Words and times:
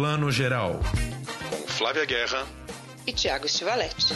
Plano 0.00 0.32
Geral. 0.32 0.80
Com 1.50 1.56
Flávia 1.68 2.06
Guerra 2.06 2.46
e 3.06 3.12
Tiago 3.12 3.46
Stivaletti. 3.46 4.14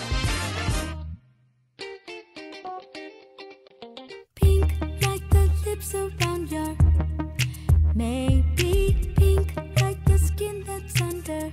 Pink 4.35 4.81
like 5.07 5.29
the 5.29 5.69
lips 5.69 5.95
around 5.95 6.51
your 6.51 6.75
maybe 7.95 8.97
pink 9.15 9.55
like 9.83 10.03
the 10.07 10.17
skin 10.17 10.65
that's 10.65 10.99
under. 11.03 11.53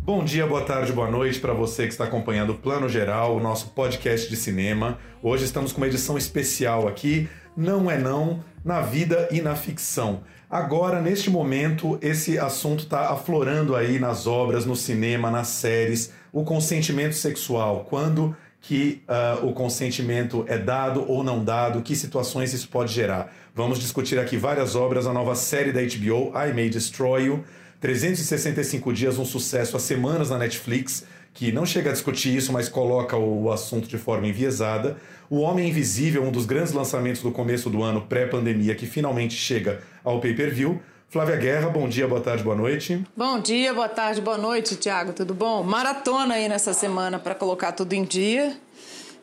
Bom 0.00 0.24
dia, 0.24 0.46
boa 0.46 0.64
tarde, 0.64 0.94
boa 0.94 1.10
noite 1.10 1.38
para 1.38 1.52
você 1.52 1.82
que 1.82 1.92
está 1.92 2.04
acompanhando 2.04 2.54
o 2.54 2.58
Plano 2.58 2.88
Geral, 2.88 3.36
o 3.36 3.40
nosso 3.40 3.68
podcast 3.72 4.30
de 4.30 4.36
cinema. 4.36 4.98
Hoje 5.22 5.44
estamos 5.44 5.74
com 5.74 5.82
uma 5.82 5.88
edição 5.88 6.16
especial 6.16 6.88
aqui, 6.88 7.28
não 7.54 7.90
é 7.90 7.98
não, 7.98 8.42
na 8.64 8.80
vida 8.80 9.28
e 9.30 9.42
na 9.42 9.54
ficção. 9.54 10.24
Agora, 10.48 11.00
neste 11.00 11.28
momento, 11.28 11.98
esse 12.00 12.38
assunto 12.38 12.84
está 12.84 13.10
aflorando 13.10 13.74
aí 13.74 13.98
nas 13.98 14.28
obras, 14.28 14.64
no 14.64 14.76
cinema, 14.76 15.28
nas 15.28 15.48
séries, 15.48 16.12
o 16.32 16.44
consentimento 16.44 17.14
sexual. 17.14 17.84
Quando 17.88 18.36
que 18.60 19.02
uh, 19.08 19.46
o 19.46 19.52
consentimento 19.52 20.44
é 20.48 20.58
dado 20.58 21.04
ou 21.08 21.22
não 21.22 21.44
dado, 21.44 21.82
que 21.82 21.94
situações 21.94 22.52
isso 22.52 22.68
pode 22.68 22.92
gerar. 22.92 23.32
Vamos 23.54 23.78
discutir 23.78 24.18
aqui 24.18 24.36
várias 24.36 24.74
obras, 24.74 25.06
a 25.06 25.12
nova 25.12 25.34
série 25.34 25.72
da 25.72 25.80
HBO, 25.80 26.32
I 26.36 26.52
May 26.52 26.68
Destroy 26.68 27.26
You, 27.26 27.44
365 27.80 28.92
dias, 28.92 29.18
um 29.18 29.24
sucesso 29.24 29.76
há 29.76 29.80
semanas 29.80 30.30
na 30.30 30.38
Netflix, 30.38 31.04
que 31.32 31.52
não 31.52 31.64
chega 31.64 31.90
a 31.90 31.92
discutir 31.92 32.34
isso, 32.34 32.52
mas 32.52 32.68
coloca 32.68 33.16
o 33.16 33.52
assunto 33.52 33.86
de 33.86 33.98
forma 33.98 34.26
enviesada. 34.26 34.96
O 35.28 35.38
Homem 35.40 35.68
Invisível, 35.68 36.22
um 36.22 36.30
dos 36.30 36.46
grandes 36.46 36.72
lançamentos 36.72 37.20
do 37.20 37.32
começo 37.32 37.68
do 37.68 37.82
ano, 37.82 38.02
pré-pandemia, 38.02 38.76
que 38.76 38.86
finalmente 38.86 39.34
chega 39.34 39.82
ao 40.04 40.20
pay-per-view. 40.20 40.80
Flávia 41.08 41.36
Guerra, 41.36 41.68
bom 41.68 41.88
dia, 41.88 42.06
boa 42.06 42.20
tarde, 42.20 42.44
boa 42.44 42.54
noite. 42.54 43.04
Bom 43.16 43.40
dia, 43.40 43.74
boa 43.74 43.88
tarde, 43.88 44.20
boa 44.20 44.38
noite, 44.38 44.76
Tiago, 44.76 45.12
tudo 45.12 45.34
bom? 45.34 45.64
Maratona 45.64 46.34
aí 46.34 46.48
nessa 46.48 46.72
semana 46.72 47.18
para 47.18 47.34
colocar 47.34 47.72
tudo 47.72 47.92
em 47.92 48.04
dia. 48.04 48.56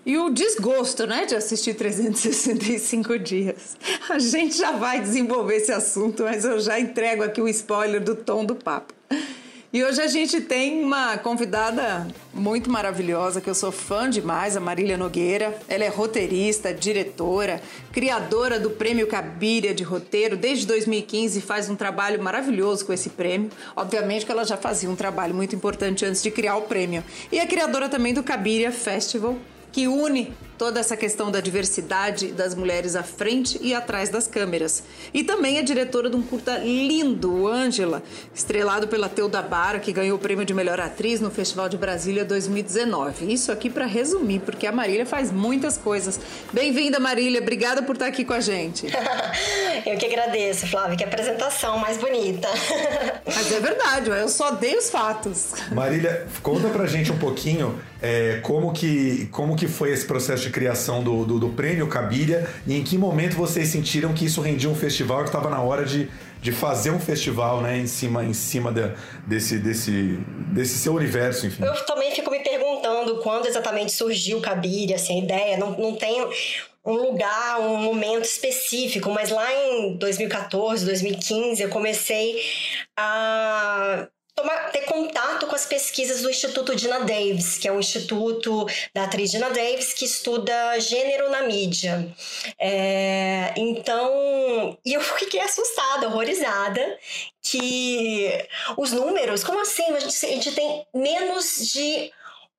E 0.05 0.17
o 0.17 0.29
desgosto, 0.29 1.07
né, 1.07 1.25
de 1.25 1.35
assistir 1.35 1.73
365 1.75 3.17
dias. 3.19 3.77
A 4.09 4.19
gente 4.19 4.57
já 4.57 4.73
vai 4.73 4.99
desenvolver 4.99 5.55
esse 5.55 5.71
assunto, 5.71 6.23
mas 6.23 6.43
eu 6.43 6.59
já 6.59 6.77
entrego 6.77 7.23
aqui 7.23 7.41
o 7.41 7.47
spoiler 7.47 8.03
do 8.03 8.13
tom 8.13 8.43
do 8.43 8.55
papo. 8.55 8.93
E 9.73 9.83
hoje 9.83 9.99
a 10.03 10.07
gente 10.07 10.39
tem 10.39 10.83
uma 10.83 11.17
convidada 11.17 12.07
muito 12.31 12.69
maravilhosa, 12.69 13.41
que 13.41 13.49
eu 13.49 13.55
sou 13.55 13.71
fã 13.71 14.07
demais, 14.07 14.55
a 14.55 14.59
Marília 14.59 14.95
Nogueira. 14.95 15.59
Ela 15.67 15.83
é 15.83 15.87
roteirista, 15.87 16.71
diretora, 16.71 17.59
criadora 17.91 18.59
do 18.59 18.69
Prêmio 18.69 19.07
Cabiria 19.07 19.73
de 19.73 19.81
Roteiro. 19.81 20.37
Desde 20.37 20.67
2015 20.67 21.41
faz 21.41 21.71
um 21.71 21.75
trabalho 21.75 22.21
maravilhoso 22.21 22.85
com 22.85 22.93
esse 22.93 23.09
prêmio. 23.09 23.49
Obviamente 23.75 24.27
que 24.27 24.31
ela 24.31 24.45
já 24.45 24.57
fazia 24.57 24.87
um 24.87 24.95
trabalho 24.95 25.33
muito 25.33 25.55
importante 25.55 26.05
antes 26.05 26.21
de 26.21 26.29
criar 26.29 26.55
o 26.57 26.61
prêmio. 26.61 27.03
E 27.31 27.39
é 27.39 27.47
criadora 27.47 27.89
também 27.89 28.13
do 28.13 28.21
Cabiria 28.21 28.71
Festival, 28.71 29.35
que 29.71 29.87
une 29.87 30.31
toda 30.57 30.79
essa 30.79 30.95
questão 30.95 31.31
da 31.31 31.39
diversidade 31.39 32.31
das 32.31 32.55
mulheres 32.55 32.95
à 32.95 33.03
frente 33.03 33.59
e 33.61 33.73
atrás 33.73 34.09
das 34.09 34.27
câmeras. 34.27 34.83
E 35.13 35.23
também 35.23 35.57
é 35.57 35.61
diretora 35.61 36.09
de 36.09 36.15
um 36.15 36.21
curta 36.21 36.57
lindo, 36.57 37.47
Ângela, 37.47 38.03
estrelado 38.33 38.87
pela 38.87 39.09
Teuda 39.09 39.41
Bara, 39.41 39.79
que 39.79 39.91
ganhou 39.91 40.17
o 40.17 40.19
prêmio 40.19 40.45
de 40.45 40.53
melhor 40.53 40.79
atriz 40.79 41.19
no 41.19 41.31
Festival 41.31 41.69
de 41.69 41.77
Brasília 41.77 42.23
2019. 42.25 43.31
Isso 43.31 43.51
aqui 43.51 43.69
para 43.69 43.85
resumir, 43.85 44.39
porque 44.39 44.67
a 44.67 44.71
Marília 44.71 45.05
faz 45.05 45.31
muitas 45.31 45.77
coisas. 45.77 46.19
Bem-vinda, 46.51 46.99
Marília. 46.99 47.41
Obrigada 47.41 47.81
por 47.81 47.93
estar 47.93 48.07
aqui 48.07 48.23
com 48.23 48.33
a 48.33 48.39
gente. 48.39 48.87
eu 49.85 49.97
que 49.97 50.05
agradeço, 50.05 50.67
Flávia. 50.67 50.97
Que 50.97 51.03
apresentação 51.03 51.77
mais 51.77 51.97
bonita. 51.97 52.47
Mas 53.25 53.51
é 53.51 53.59
verdade, 53.59 54.09
eu 54.09 54.29
só 54.29 54.51
dei 54.51 54.77
os 54.77 54.89
fatos. 54.89 55.53
Marília, 55.71 56.27
conta 56.41 56.69
pra 56.69 56.85
gente 56.85 57.11
um 57.11 57.17
pouquinho 57.17 57.79
é, 58.01 58.39
como, 58.41 58.73
que, 58.73 59.27
como 59.31 59.55
que 59.55 59.67
foi 59.67 59.91
esse 59.91 60.05
processo 60.05 60.42
de 60.43 60.49
criação 60.49 61.03
do, 61.03 61.25
do, 61.25 61.39
do 61.39 61.49
prêmio 61.49 61.87
Cabiria 61.87 62.47
e 62.67 62.75
em 62.75 62.83
que 62.83 62.97
momento 62.97 63.35
vocês 63.35 63.69
sentiram 63.69 64.13
que 64.13 64.25
isso 64.25 64.41
rendia 64.41 64.69
um 64.69 64.75
festival 64.75 65.19
que 65.19 65.29
estava 65.29 65.49
na 65.49 65.61
hora 65.61 65.85
de, 65.85 66.09
de 66.41 66.51
fazer 66.51 66.91
um 66.91 66.99
festival 66.99 67.61
né, 67.61 67.77
em 67.77 67.87
cima, 67.87 68.23
em 68.23 68.33
cima 68.33 68.71
de, 68.71 68.91
desse, 69.25 69.57
desse, 69.59 70.19
desse 70.51 70.77
seu 70.77 70.93
universo, 70.93 71.47
enfim. 71.47 71.63
Eu 71.63 71.73
também 71.85 72.11
fico 72.11 72.29
me 72.29 72.39
perguntando 72.39 73.17
quando 73.17 73.47
exatamente 73.47 73.91
surgiu 73.91 74.41
Cabiria, 74.41 74.95
assim, 74.95 75.21
a 75.21 75.23
ideia, 75.23 75.57
não, 75.57 75.71
não 75.71 75.95
tem 75.95 76.21
um 76.85 76.93
lugar, 76.93 77.61
um 77.61 77.77
momento 77.77 78.25
específico, 78.25 79.09
mas 79.09 79.29
lá 79.29 79.47
em 79.53 79.95
2014, 79.95 80.85
2015, 80.85 81.63
eu 81.63 81.69
comecei 81.69 82.41
a 82.97 84.07
tomar, 84.35 84.71
ter 84.71 84.81
contato 84.81 85.47
com 85.47 85.55
as 85.55 85.65
pesquisas 85.65 86.21
do 86.21 86.29
Instituto 86.29 86.75
Dina 86.75 86.99
Davis, 86.99 87.57
que 87.57 87.67
é 87.67 87.71
um 87.71 87.79
instituto 87.79 88.65
da 88.93 89.03
atriz 89.03 89.31
Dina 89.31 89.49
Davis 89.49 89.93
que 89.93 90.05
estuda 90.05 90.79
gênero 90.79 91.29
na 91.29 91.43
mídia. 91.43 92.13
É, 92.59 93.53
então, 93.57 94.77
e 94.85 94.93
eu 94.93 95.01
fiquei 95.01 95.39
assustada, 95.39 96.07
horrorizada, 96.07 96.97
que 97.41 98.29
os 98.77 98.91
números, 98.91 99.43
como 99.43 99.59
assim? 99.59 99.83
A 99.83 99.99
gente, 99.99 100.25
a 100.25 100.29
gente 100.29 100.51
tem 100.53 100.85
menos 100.93 101.67
de 101.71 102.11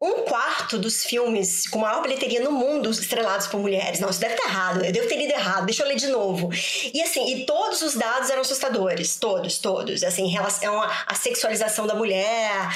um 0.04 0.22
quarto 0.22 0.78
dos 0.78 1.02
filmes 1.02 1.66
com 1.66 1.78
maior 1.78 2.02
bilheteria 2.02 2.40
no 2.40 2.52
mundo 2.52 2.90
estrelados 2.90 3.46
por 3.46 3.58
mulheres. 3.58 4.00
Não, 4.00 4.10
isso 4.10 4.20
deve 4.20 4.34
estar 4.34 4.50
errado. 4.50 4.84
Eu 4.84 4.92
devo 4.92 5.08
ter 5.08 5.16
lido 5.16 5.32
errado. 5.32 5.64
Deixa 5.64 5.82
eu 5.82 5.88
ler 5.88 5.96
de 5.96 6.08
novo. 6.08 6.50
E 6.92 7.00
assim, 7.00 7.34
e 7.34 7.46
todos 7.46 7.80
os 7.80 7.94
dados 7.94 8.28
eram 8.28 8.42
assustadores. 8.42 9.16
Todos, 9.16 9.56
todos. 9.56 10.02
Assim, 10.04 10.24
em 10.24 10.30
relação 10.30 10.82
à 10.82 11.14
sexualização 11.14 11.86
da 11.86 11.94
mulher. 11.94 12.68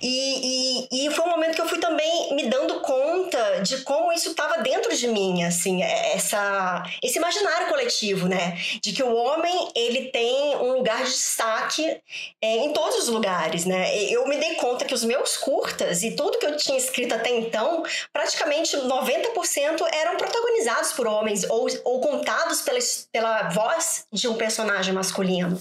E, 0.00 0.86
e, 0.92 1.06
e 1.06 1.10
foi 1.10 1.24
um 1.24 1.30
momento 1.30 1.56
que 1.56 1.60
eu 1.60 1.68
fui 1.68 1.78
também 1.78 2.34
me 2.36 2.46
dando 2.46 2.78
conta 2.80 3.62
de 3.62 3.78
como 3.78 4.12
isso 4.12 4.30
estava 4.30 4.62
dentro 4.62 4.94
de 4.96 5.08
mim, 5.08 5.42
assim, 5.42 5.82
essa, 5.82 6.84
esse 7.02 7.18
imaginário 7.18 7.66
coletivo, 7.66 8.28
né? 8.28 8.56
De 8.80 8.92
que 8.92 9.02
o 9.02 9.12
homem, 9.12 9.68
ele 9.74 10.10
tem 10.10 10.56
um 10.56 10.74
lugar 10.74 11.02
de 11.02 11.10
destaque 11.10 12.00
é, 12.40 12.56
em 12.58 12.72
todos 12.72 12.98
os 12.98 13.08
lugares, 13.08 13.64
né? 13.64 13.96
Eu 14.04 14.28
me 14.28 14.36
dei 14.36 14.54
conta 14.54 14.84
que 14.84 14.94
os 14.94 15.02
meus 15.02 15.36
curtas 15.36 16.02
e 16.02 16.12
tudo 16.12 16.38
que 16.38 16.46
eu 16.46 16.56
tinha 16.56 16.75
escrito 16.76 17.14
até 17.14 17.30
então, 17.30 17.82
praticamente 18.12 18.76
90% 18.76 19.86
eram 19.92 20.16
protagonizados 20.16 20.92
por 20.92 21.06
homens 21.06 21.44
ou, 21.48 21.66
ou 21.84 22.00
contados 22.00 22.62
pela, 22.62 22.78
pela 23.12 23.48
voz 23.50 24.06
de 24.12 24.28
um 24.28 24.34
personagem 24.34 24.94
masculino. 24.94 25.58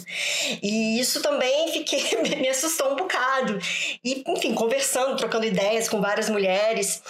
E 0.62 1.00
isso 1.00 1.22
também 1.22 1.72
fiquei, 1.72 2.04
me 2.40 2.50
assustou 2.50 2.92
um 2.94 2.96
bocado. 2.96 3.58
E, 4.04 4.24
enfim, 4.28 4.54
conversando, 4.54 5.16
trocando 5.18 5.46
ideias 5.46 5.90
com 5.90 6.02
várias 6.02 6.30
mulheres, 6.30 7.02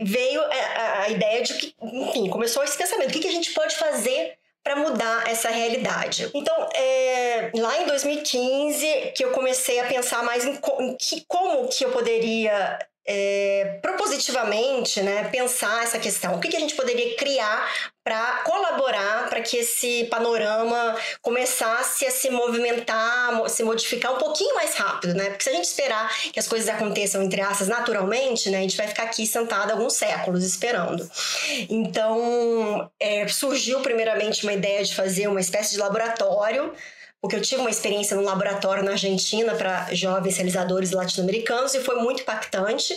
veio 0.00 0.40
a, 0.42 1.02
a 1.02 1.08
ideia 1.08 1.42
de 1.42 1.54
que, 1.54 1.74
enfim, 1.82 2.28
começou 2.28 2.62
esse 2.62 2.76
pensamento: 2.76 3.10
o 3.10 3.12
que, 3.12 3.20
que 3.20 3.28
a 3.28 3.32
gente 3.32 3.52
pode 3.52 3.76
fazer 3.76 4.38
para 4.64 4.76
mudar 4.76 5.28
essa 5.28 5.50
realidade. 5.50 6.30
Então, 6.32 6.68
é, 6.74 7.50
lá 7.54 7.82
em 7.82 7.86
2015, 7.86 9.12
que 9.14 9.22
eu 9.22 9.30
comecei 9.32 9.78
a 9.78 9.84
pensar 9.84 10.24
mais 10.24 10.46
em, 10.46 10.56
co 10.56 10.80
em 10.80 10.96
que, 10.96 11.22
como 11.28 11.68
que 11.68 11.84
eu 11.84 11.90
poderia 11.90 12.78
é, 13.06 13.78
propositivamente 13.82 15.02
né, 15.02 15.24
pensar 15.24 15.82
essa 15.82 15.98
questão. 15.98 16.36
O 16.36 16.40
que, 16.40 16.48
que 16.48 16.56
a 16.56 16.60
gente 16.60 16.74
poderia 16.74 17.16
criar 17.16 17.70
para 18.02 18.42
colaborar 18.44 19.30
para 19.30 19.40
que 19.40 19.56
esse 19.56 20.04
panorama 20.04 20.94
começasse 21.22 22.04
a 22.04 22.10
se 22.10 22.28
movimentar, 22.28 23.48
se 23.48 23.62
modificar 23.62 24.12
um 24.14 24.18
pouquinho 24.18 24.54
mais 24.54 24.74
rápido, 24.74 25.14
né? 25.14 25.30
Porque 25.30 25.44
se 25.44 25.48
a 25.48 25.54
gente 25.54 25.64
esperar 25.64 26.14
que 26.30 26.38
as 26.38 26.46
coisas 26.46 26.68
aconteçam 26.68 27.22
entre 27.22 27.40
aspas 27.40 27.66
naturalmente, 27.66 28.50
né, 28.50 28.58
a 28.58 28.60
gente 28.60 28.76
vai 28.76 28.86
ficar 28.88 29.04
aqui 29.04 29.26
sentado 29.26 29.70
alguns 29.70 29.94
séculos 29.94 30.44
esperando. 30.44 31.10
Então, 31.70 32.90
é, 33.00 33.26
surgiu 33.26 33.80
primeiramente 33.80 34.44
uma 34.44 34.52
ideia 34.52 34.84
de 34.84 34.94
fazer 34.94 35.26
uma 35.26 35.40
espécie 35.40 35.72
de 35.72 35.78
laboratório 35.78 36.74
porque 37.24 37.36
eu 37.36 37.40
tive 37.40 37.62
uma 37.62 37.70
experiência 37.70 38.14
no 38.14 38.22
laboratório 38.22 38.84
na 38.84 38.90
Argentina 38.90 39.54
para 39.54 39.88
jovens 39.94 40.36
realizadores 40.36 40.90
latino-americanos 40.90 41.74
e 41.74 41.80
foi 41.80 41.96
muito 41.96 42.20
impactante. 42.20 42.94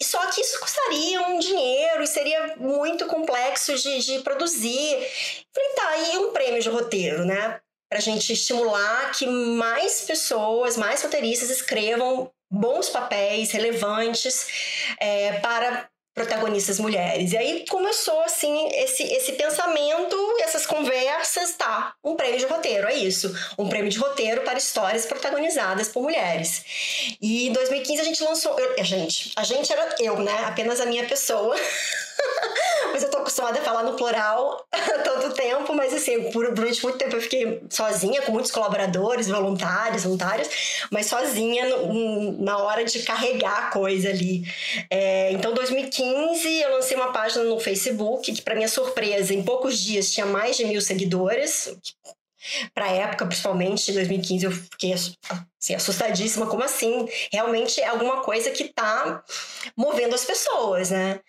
Só 0.00 0.24
que 0.30 0.40
isso 0.40 0.60
custaria 0.60 1.20
um 1.22 1.36
dinheiro 1.40 2.00
e 2.00 2.06
seria 2.06 2.54
muito 2.58 3.06
complexo 3.06 3.74
de, 3.74 3.98
de 4.06 4.20
produzir. 4.20 4.96
Falei, 5.52 5.70
tá, 5.74 5.98
e 5.98 6.18
um 6.18 6.32
prêmio 6.32 6.62
de 6.62 6.68
roteiro, 6.68 7.24
né? 7.24 7.58
Para 7.90 7.98
a 7.98 8.00
gente 8.00 8.32
estimular 8.32 9.10
que 9.10 9.26
mais 9.26 10.02
pessoas, 10.02 10.76
mais 10.76 11.02
roteiristas 11.02 11.50
escrevam 11.50 12.30
bons 12.48 12.88
papéis 12.88 13.50
relevantes 13.50 14.46
é, 15.00 15.40
para 15.40 15.89
protagonistas 16.14 16.78
mulheres. 16.78 17.32
E 17.32 17.36
aí 17.36 17.64
começou 17.68 18.20
assim 18.22 18.68
esse, 18.74 19.02
esse 19.02 19.32
pensamento, 19.32 20.16
essas 20.40 20.66
conversas, 20.66 21.54
tá, 21.54 21.94
um 22.04 22.16
prêmio 22.16 22.38
de 22.38 22.46
roteiro, 22.46 22.88
é 22.88 22.94
isso, 22.94 23.34
um 23.58 23.68
prêmio 23.68 23.90
de 23.90 23.98
roteiro 23.98 24.42
para 24.42 24.58
histórias 24.58 25.06
protagonizadas 25.06 25.88
por 25.88 26.02
mulheres. 26.02 26.64
E 27.20 27.48
em 27.48 27.52
2015 27.52 28.00
a 28.00 28.04
gente 28.04 28.22
lançou, 28.24 28.58
eu, 28.58 28.74
a 28.78 28.82
gente, 28.82 29.32
a 29.36 29.44
gente 29.44 29.72
era 29.72 29.94
eu, 30.00 30.18
né, 30.18 30.44
apenas 30.46 30.80
a 30.80 30.86
minha 30.86 31.06
pessoa. 31.06 31.56
mas 32.92 33.02
eu 33.02 33.10
tô 33.10 33.18
acostumada 33.18 33.58
a 33.58 33.62
falar 33.62 33.82
no 33.82 33.94
plural 33.94 34.66
todo 35.04 35.34
tempo, 35.34 35.74
mas 35.74 35.92
assim, 35.94 36.30
por, 36.30 36.52
durante 36.52 36.82
muito 36.82 36.98
tempo 36.98 37.16
eu 37.16 37.20
fiquei 37.20 37.62
sozinha, 37.68 38.22
com 38.22 38.32
muitos 38.32 38.50
colaboradores, 38.50 39.28
voluntários, 39.28 40.04
voluntários, 40.04 40.48
mas 40.90 41.06
sozinha 41.06 41.68
no, 41.68 42.42
na 42.42 42.58
hora 42.58 42.84
de 42.84 43.00
carregar 43.02 43.68
a 43.68 43.70
coisa 43.70 44.10
ali. 44.10 44.44
É, 44.90 45.32
então, 45.32 45.54
2015, 45.54 45.99
eu 46.04 46.72
lancei 46.72 46.96
uma 46.96 47.12
página 47.12 47.44
no 47.44 47.58
Facebook, 47.60 48.32
que 48.32 48.42
para 48.42 48.54
minha 48.54 48.68
surpresa, 48.68 49.34
em 49.34 49.42
poucos 49.42 49.78
dias 49.78 50.10
tinha 50.10 50.26
mais 50.26 50.56
de 50.56 50.64
mil 50.64 50.80
seguidores, 50.80 51.76
para 52.74 52.86
a 52.86 52.92
época, 52.92 53.26
principalmente, 53.26 53.90
em 53.90 53.94
2015, 53.94 54.44
eu 54.44 54.50
fiquei 54.50 54.92
assim, 54.92 55.74
assustadíssima. 55.74 56.46
Como 56.46 56.64
assim? 56.64 57.06
Realmente 57.30 57.80
é 57.80 57.86
alguma 57.86 58.22
coisa 58.22 58.50
que 58.50 58.64
está 58.64 59.22
movendo 59.76 60.14
as 60.14 60.24
pessoas, 60.24 60.90
né? 60.90 61.20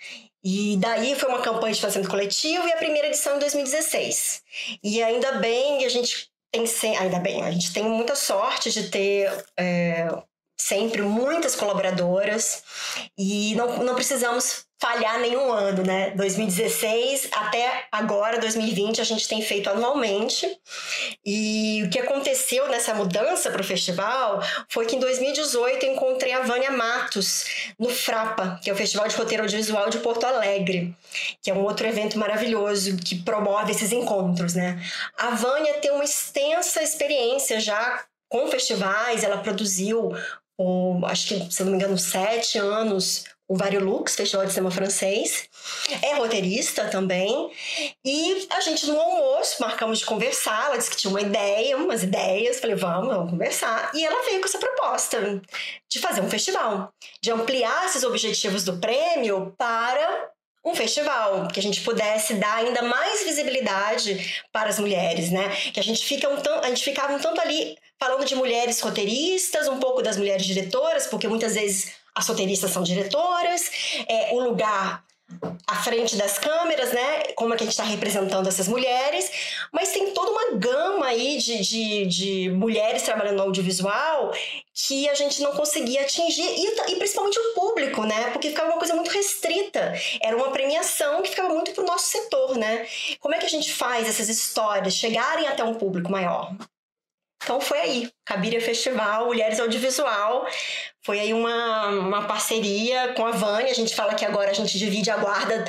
E 0.44 0.77
daí 0.77 1.15
foi 1.15 1.29
uma 1.29 1.41
campanha 1.41 1.74
de 1.74 1.81
fazendo 1.81 2.09
coletivo 2.09 2.67
e 2.67 2.71
a 2.71 2.77
primeira 2.77 3.07
edição 3.07 3.35
em 3.35 3.39
2016. 3.39 4.41
E 4.83 5.03
ainda 5.03 5.33
bem 5.33 5.85
a 5.85 5.89
gente 5.89 6.31
tem 6.51 6.65
ainda 6.97 7.19
bem, 7.19 7.44
a 7.44 7.51
gente 7.51 7.71
tem 7.71 7.83
muita 7.83 8.15
sorte 8.15 8.71
de 8.71 8.89
ter 8.89 9.31
é, 9.57 10.07
sempre 10.62 11.02
muitas 11.02 11.56
colaboradoras 11.56 12.63
e 13.18 13.56
não, 13.56 13.84
não 13.84 13.96
precisamos 13.96 14.66
falhar 14.81 15.19
nenhum 15.19 15.52
ano, 15.54 15.84
né? 15.84 16.10
2016 16.16 17.30
até 17.31 17.86
agora, 17.92 18.40
2020, 18.40 19.00
a 19.00 19.04
gente 19.04 19.28
tem 19.28 19.40
feito 19.40 19.69
anualmente. 19.69 20.48
E 21.24 21.84
o 21.86 21.90
que 21.92 22.00
aconteceu 22.00 22.68
nessa 22.68 22.96
mudança 22.96 23.52
para 23.52 23.62
o 23.62 23.63
festival 23.63 24.42
foi 24.68 24.88
que 24.88 24.96
em 24.96 25.00
2018 25.00 25.86
eu 25.86 25.94
encontrei 25.94 26.34
a 26.34 26.42
Vânia 26.42 26.72
Matos 26.72 27.46
no 27.78 27.90
Frapa, 27.90 28.60
que 28.63 28.72
é 28.72 28.74
o 28.74 28.75
Festival 28.75 29.08
de 29.08 29.16
Roteiro 29.16 29.44
Audiovisual 29.44 29.88
de 29.88 30.00
Porto 30.00 30.25
Alegre, 30.25 30.96
que 31.44 31.52
é 31.52 31.54
um 31.54 31.62
outro 31.62 31.86
evento 31.88 32.18
maravilhoso 32.18 32.98
que 32.98 33.22
promove 33.22 33.72
esses 33.72 33.92
encontros, 33.92 34.56
né? 34.56 34.81
A 35.16 35.30
Vânia 35.30 35.75
tem 35.75 35.92
uma 35.92 36.04
extensa 36.04 36.81
experiência 36.81 37.60
já 37.60 38.04
com 38.31 38.48
festivais, 38.48 39.25
ela 39.25 39.40
produziu 39.40 40.13
um, 40.62 41.06
acho 41.06 41.28
que, 41.28 41.54
se 41.54 41.63
não 41.63 41.72
me 41.72 41.78
engano, 41.78 41.98
sete 41.98 42.58
anos 42.58 43.25
o 43.52 43.58
Variolux, 43.58 44.16
Festival 44.16 44.46
de 44.46 44.54
Cinema 44.54 44.72
Francês. 44.72 45.50
É 46.02 46.16
roteirista 46.16 46.88
também. 46.88 47.52
E 48.06 48.48
a 48.50 48.62
gente, 48.62 48.88
no 48.88 48.98
almoço, 48.98 49.58
marcamos 49.60 50.00
de 50.00 50.06
conversar. 50.06 50.68
Ela 50.68 50.78
disse 50.78 50.90
que 50.90 50.96
tinha 50.96 51.12
uma 51.12 51.19
ideia, 51.19 51.75
umas 51.75 52.02
ideias. 52.02 52.62
Falei, 52.62 52.78
vamos, 52.78 53.13
vamos 53.13 53.31
conversar. 53.31 53.92
E 53.94 54.06
ela 54.06 54.24
veio 54.24 54.40
com 54.40 54.46
essa 54.46 54.58
proposta 54.58 55.42
de 55.90 56.00
fazer 56.00 56.22
um 56.22 56.30
festival, 56.30 56.94
de 57.22 57.30
ampliar 57.30 57.88
esses 57.88 58.06
objetivos 58.06 58.63
do 58.63 58.78
prêmio 58.78 59.54
para 59.58 60.31
um 60.63 60.75
festival, 60.75 61.48
que 61.48 61.60
a 61.60 61.63
gente 61.63 61.81
pudesse 61.81 62.36
dar 62.36 62.58
ainda 62.58 62.84
mais 62.84 63.24
visibilidade 63.24 64.44
para 64.52 64.69
as 64.69 64.80
mulheres, 64.80 65.31
né? 65.31 65.50
Que 65.74 65.80
a 65.80 65.84
gente 65.84 66.06
fica 66.06 66.30
um 66.30 66.38
tanto, 66.38 66.63
a 66.63 66.69
gente 66.69 66.84
ficava 66.84 67.13
um 67.13 67.19
tanto 67.19 67.42
ali 67.42 67.78
falando 68.00 68.25
de 68.25 68.36
mulheres 68.36 68.80
roteiristas, 68.80 69.68
um 69.68 69.80
pouco 69.80 70.02
das 70.02 70.18
mulheres 70.18 70.46
diretoras, 70.46 71.08
porque 71.08 71.28
muitas 71.28 71.56
vezes 71.56 71.94
as 72.13 72.28
roteiristas 72.28 72.72
são 72.72 72.84
diretoras, 72.84 73.72
é, 74.08 74.34
o 74.34 74.40
lugar 74.40 75.04
à 75.68 75.75
frente 75.75 76.16
das 76.16 76.38
câmeras, 76.38 76.92
né? 76.92 77.24
Como 77.36 77.54
é 77.54 77.57
que 77.57 77.63
a 77.63 77.66
gente 77.66 77.74
está 77.74 77.83
representando 77.83 78.48
essas 78.48 78.68
mulheres, 78.68 79.31
mas 79.72 79.92
tem 79.92 80.13
toda 80.13 80.31
uma 80.31 80.57
gama 80.57 81.06
aí 81.06 81.38
de, 81.38 81.60
de, 81.62 82.06
de, 82.06 82.50
mulheres 82.50 83.04
trabalhando 83.04 83.38
no 83.38 83.44
audiovisual 83.44 84.33
que 84.74 85.07
a 85.10 85.13
gente 85.13 85.42
não 85.42 85.51
conseguia 85.54 86.01
atingir, 86.01 86.44
e, 86.44 86.92
e, 86.92 86.95
principalmente 86.95 87.39
o 87.39 87.54
público, 87.54 88.04
né? 88.04 88.31
Porque 88.31 88.50
ficava 88.50 88.69
uma 88.69 88.78
coisa 88.78 88.95
muito 88.95 89.12
restrita. 89.12 89.94
Era 90.22 90.36
uma 90.36 90.51
premiação 90.51 91.22
que 91.22 91.30
ficava 91.30 91.50
muito 91.50 91.72
para 91.72 91.84
o 91.84 91.88
nosso 91.88 92.07
setor, 92.07 92.57
né? 92.57 92.88
Como 93.19 93.36
é 93.36 93.38
que 93.38 93.45
a 93.45 93.50
gente 93.50 93.72
faz 93.74 94.07
essas 94.07 94.30
histórias 94.30 94.94
chegarem 94.94 95.48
até 95.48 95.63
um 95.63 95.75
público 95.75 96.12
maior? 96.12 96.54
Então 97.43 97.59
foi 97.59 97.79
aí, 97.79 98.11
Cabiria 98.23 98.61
Festival, 98.61 99.25
Mulheres 99.25 99.59
Audiovisual. 99.59 100.45
Foi 101.03 101.19
aí 101.19 101.33
uma, 101.33 101.88
uma 101.88 102.27
parceria 102.27 103.13
com 103.15 103.25
a 103.25 103.31
Vânia. 103.31 103.71
A 103.71 103.75
gente 103.75 103.95
fala 103.95 104.13
que 104.13 104.23
agora 104.23 104.51
a 104.51 104.53
gente 104.53 104.77
divide 104.77 105.09
a 105.09 105.17
guarda 105.17 105.65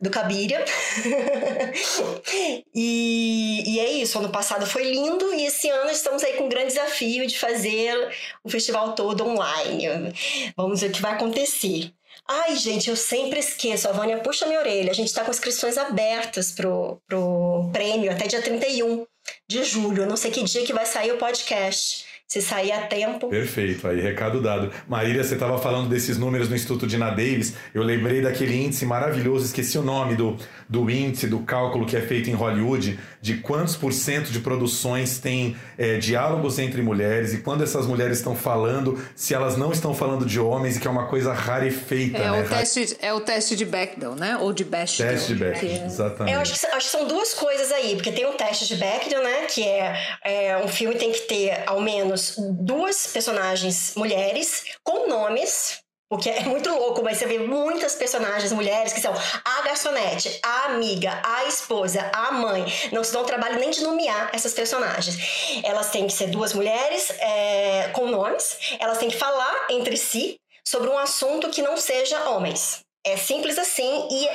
do 0.00 0.10
Cabiria. 0.10 0.64
e, 2.74 3.62
e 3.64 3.80
é 3.80 3.92
isso, 3.92 4.18
ano 4.18 4.30
passado 4.30 4.66
foi 4.66 4.82
lindo 4.82 5.32
e 5.34 5.46
esse 5.46 5.70
ano 5.70 5.90
estamos 5.90 6.24
aí 6.24 6.32
com 6.32 6.44
um 6.44 6.48
grande 6.48 6.68
desafio 6.68 7.26
de 7.26 7.38
fazer 7.38 7.94
o 8.42 8.50
festival 8.50 8.94
todo 8.94 9.24
online. 9.24 10.12
Vamos 10.56 10.80
ver 10.80 10.88
o 10.88 10.92
que 10.92 11.02
vai 11.02 11.12
acontecer. 11.12 11.92
Ai, 12.28 12.56
gente, 12.56 12.90
eu 12.90 12.96
sempre 12.96 13.38
esqueço. 13.38 13.88
A 13.88 13.92
Vânia 13.92 14.18
puxa 14.18 14.46
minha 14.46 14.58
orelha. 14.58 14.90
A 14.90 14.94
gente 14.94 15.08
está 15.08 15.22
com 15.22 15.30
inscrições 15.30 15.78
abertas 15.78 16.50
pro, 16.50 17.00
pro 17.06 17.70
prêmio 17.72 18.10
até 18.10 18.26
dia 18.26 18.42
31 18.42 19.06
de 19.48 19.64
julho. 19.64 20.06
Não 20.06 20.16
sei 20.16 20.30
que 20.30 20.42
dia 20.44 20.64
que 20.64 20.72
vai 20.72 20.86
sair 20.86 21.12
o 21.12 21.18
podcast 21.18 22.04
se 22.26 22.40
sair 22.40 22.72
a 22.72 22.86
tempo. 22.86 23.28
Perfeito, 23.28 23.86
aí 23.86 24.00
recado 24.00 24.40
dado. 24.40 24.70
Marília, 24.88 25.22
você 25.22 25.34
estava 25.34 25.58
falando 25.58 25.88
desses 25.88 26.18
números 26.18 26.48
no 26.48 26.56
Instituto 26.56 26.86
Dina 26.86 27.10
Davis, 27.10 27.54
eu 27.72 27.82
lembrei 27.82 28.20
daquele 28.20 28.56
índice 28.56 28.84
maravilhoso, 28.84 29.44
esqueci 29.44 29.78
o 29.78 29.82
nome 29.82 30.16
do, 30.16 30.36
do 30.68 30.90
índice, 30.90 31.28
do 31.28 31.40
cálculo 31.40 31.86
que 31.86 31.96
é 31.96 32.00
feito 32.00 32.30
em 32.30 32.32
Hollywood, 32.32 32.98
de 33.24 33.38
quantos 33.38 33.74
por 33.74 33.90
cento 33.90 34.30
de 34.30 34.38
produções 34.38 35.18
tem 35.18 35.56
é, 35.78 35.96
diálogos 35.96 36.58
entre 36.58 36.82
mulheres 36.82 37.32
e 37.32 37.38
quando 37.38 37.64
essas 37.64 37.86
mulheres 37.86 38.18
estão 38.18 38.36
falando, 38.36 39.02
se 39.16 39.32
elas 39.32 39.56
não 39.56 39.72
estão 39.72 39.94
falando 39.94 40.26
de 40.26 40.38
homens, 40.38 40.76
e 40.76 40.80
que 40.80 40.86
é 40.86 40.90
uma 40.90 41.06
coisa 41.06 41.32
rarefeita. 41.32 42.18
É, 42.18 42.30
né? 42.30 42.42
o, 42.42 42.46
teste, 42.46 42.98
é 43.00 43.14
o 43.14 43.22
teste 43.22 43.56
de 43.56 43.64
Bechdel, 43.64 44.14
né? 44.14 44.36
Ou 44.36 44.52
de 44.52 44.62
Bechdel. 44.62 45.08
Teste 45.08 45.32
de 45.32 45.42
Bechdel, 45.42 45.70
é... 45.70 45.86
exatamente. 45.86 46.34
Eu 46.34 46.40
acho 46.42 46.60
que, 46.60 46.66
acho 46.66 46.86
que, 46.86 46.92
são 46.92 47.08
duas 47.08 47.32
coisas 47.32 47.72
aí, 47.72 47.94
porque 47.94 48.12
tem 48.12 48.26
o 48.26 48.34
teste 48.34 48.66
de 48.66 48.76
Bechdel, 48.76 49.22
né? 49.22 49.46
Que 49.46 49.62
é, 49.66 49.96
é 50.22 50.58
um 50.58 50.68
filme 50.68 50.94
tem 50.96 51.10
que 51.10 51.20
ter 51.20 51.62
ao 51.66 51.80
menos 51.80 52.36
duas 52.60 53.06
personagens 53.06 53.94
mulheres 53.96 54.64
com 54.82 55.08
nomes 55.08 55.82
porque 56.14 56.30
é 56.30 56.44
muito 56.44 56.70
louco, 56.70 57.02
mas 57.02 57.18
você 57.18 57.26
vê 57.26 57.40
muitas 57.40 57.96
personagens 57.96 58.52
mulheres 58.52 58.92
que 58.92 59.00
são 59.00 59.12
a 59.44 59.62
garçonete, 59.62 60.38
a 60.44 60.66
amiga, 60.66 61.20
a 61.24 61.44
esposa, 61.46 62.08
a 62.12 62.30
mãe. 62.30 62.64
Não 62.92 63.02
se 63.02 63.12
dá 63.12 63.20
um 63.20 63.24
trabalho 63.24 63.58
nem 63.58 63.70
de 63.70 63.82
nomear 63.82 64.30
essas 64.32 64.54
personagens. 64.54 65.16
Elas 65.64 65.90
têm 65.90 66.06
que 66.06 66.12
ser 66.12 66.28
duas 66.28 66.52
mulheres 66.54 67.10
é, 67.18 67.90
com 67.92 68.06
nomes, 68.06 68.56
elas 68.78 68.98
têm 68.98 69.08
que 69.08 69.16
falar 69.16 69.66
entre 69.70 69.96
si 69.96 70.38
sobre 70.64 70.88
um 70.88 70.96
assunto 70.96 71.50
que 71.50 71.62
não 71.62 71.76
seja 71.76 72.30
homens. 72.30 72.83
É 73.06 73.18
simples 73.18 73.58
assim 73.58 74.08
e. 74.10 74.28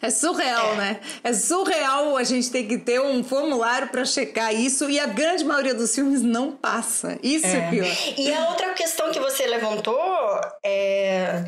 É 0.00 0.08
surreal, 0.08 0.72
é. 0.72 0.76
né? 0.76 1.00
É 1.22 1.32
surreal 1.34 2.16
a 2.16 2.24
gente 2.24 2.50
ter 2.50 2.64
que 2.64 2.78
ter 2.78 2.98
um 2.98 3.22
formulário 3.22 3.88
para 3.88 4.04
checar 4.06 4.54
isso 4.54 4.88
e 4.88 4.98
a 4.98 5.06
grande 5.06 5.44
maioria 5.44 5.74
dos 5.74 5.94
filmes 5.94 6.22
não 6.22 6.52
passa. 6.52 7.18
Isso 7.22 7.46
é, 7.46 7.58
é 7.58 7.70
pior. 7.70 7.86
E 8.16 8.32
a 8.32 8.48
outra 8.48 8.72
questão 8.72 9.12
que 9.12 9.20
você 9.20 9.46
levantou 9.46 10.40
é. 10.64 11.44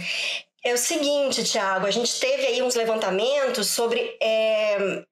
É 0.62 0.74
o 0.74 0.78
seguinte, 0.78 1.44
Tiago, 1.44 1.86
a 1.86 1.92
gente 1.92 2.18
teve 2.18 2.44
aí 2.44 2.60
uns 2.60 2.74
levantamentos 2.74 3.68
sobre 3.68 4.16
é, 4.20 5.04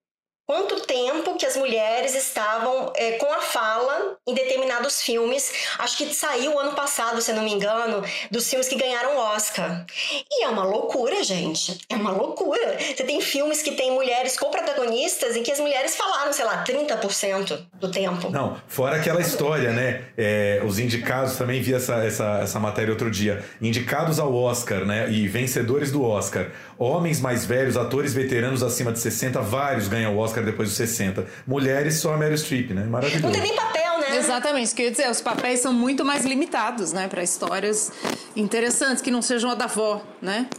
quanto 0.45 0.84
tempo 0.95 1.35
que 1.35 1.45
as 1.45 1.57
mulheres 1.57 2.15
estavam 2.15 2.93
é, 2.95 3.13
com 3.13 3.27
a 3.33 3.41
fala 3.41 4.17
em 4.25 4.33
determinados 4.33 5.03
filmes. 5.03 5.53
Acho 5.77 5.97
que 5.97 6.15
saiu 6.15 6.57
ano 6.57 6.73
passado, 6.75 7.21
se 7.21 7.33
não 7.33 7.43
me 7.43 7.53
engano, 7.53 8.05
dos 8.31 8.49
filmes 8.49 8.69
que 8.69 8.77
ganharam 8.77 9.17
Oscar. 9.17 9.85
E 10.31 10.45
é 10.45 10.49
uma 10.49 10.63
loucura, 10.63 11.25
gente. 11.25 11.79
É 11.89 11.97
uma 11.97 12.13
loucura. 12.13 12.79
Você 12.79 13.03
tem 13.03 13.21
filmes 13.21 13.61
que 13.61 13.73
tem 13.73 13.91
mulheres 13.91 14.39
co-protagonistas 14.39 15.35
e 15.35 15.41
que 15.41 15.51
as 15.51 15.59
mulheres 15.59 15.97
falaram, 15.97 16.33
sei 16.33 16.45
lá, 16.45 16.63
30% 16.65 17.67
do 17.75 17.91
tempo. 17.91 18.31
Não, 18.31 18.57
fora 18.69 18.97
aquela 18.97 19.21
história, 19.21 19.73
né? 19.73 20.05
É, 20.17 20.63
os 20.65 20.79
indicados, 20.79 21.37
também 21.37 21.61
vi 21.61 21.75
essa, 21.75 22.05
essa, 22.05 22.39
essa 22.41 22.61
matéria 22.61 22.93
outro 22.93 23.11
dia. 23.11 23.45
Indicados 23.61 24.21
ao 24.21 24.33
Oscar, 24.33 24.85
né? 24.85 25.11
E 25.11 25.27
vencedores 25.27 25.91
do 25.91 26.05
Oscar. 26.05 26.53
Homens 26.79 27.21
mais 27.21 27.45
velhos, 27.45 27.77
atores 27.77 28.15
veteranos 28.15 28.63
acima 28.63 28.93
de 28.93 29.01
60, 29.01 29.41
vários 29.41 29.89
ganham 29.89 30.15
o 30.17 30.19
Oscar 30.19 30.45
depois 30.45 30.69
dos 30.69 30.84
60. 30.87 31.27
Mulheres 31.47 31.97
só 31.97 32.15
a 32.15 32.17
Meryl 32.17 32.37
Streep, 32.37 32.71
né? 32.71 32.85
Maravilhoso. 32.85 33.25
Não 33.25 33.33
tem 33.33 33.43
nem 33.43 33.57
papel, 33.57 33.99
né? 34.01 34.17
Exatamente, 34.17 34.67
isso 34.67 34.75
que 34.75 34.83
eu 34.83 34.87
ia 34.87 34.91
dizer, 34.91 35.11
os 35.11 35.21
papéis 35.21 35.61
são 35.61 35.73
muito 35.73 36.05
mais 36.05 36.25
limitados, 36.25 36.93
né, 36.93 37.09
para 37.09 37.23
histórias 37.23 37.93
interessantes, 38.37 39.03
que 39.03 39.11
não 39.11 39.23
sejam 39.23 39.51
a 39.51 39.55
da 39.55 39.65
avó, 39.65 40.03
né? 40.21 40.49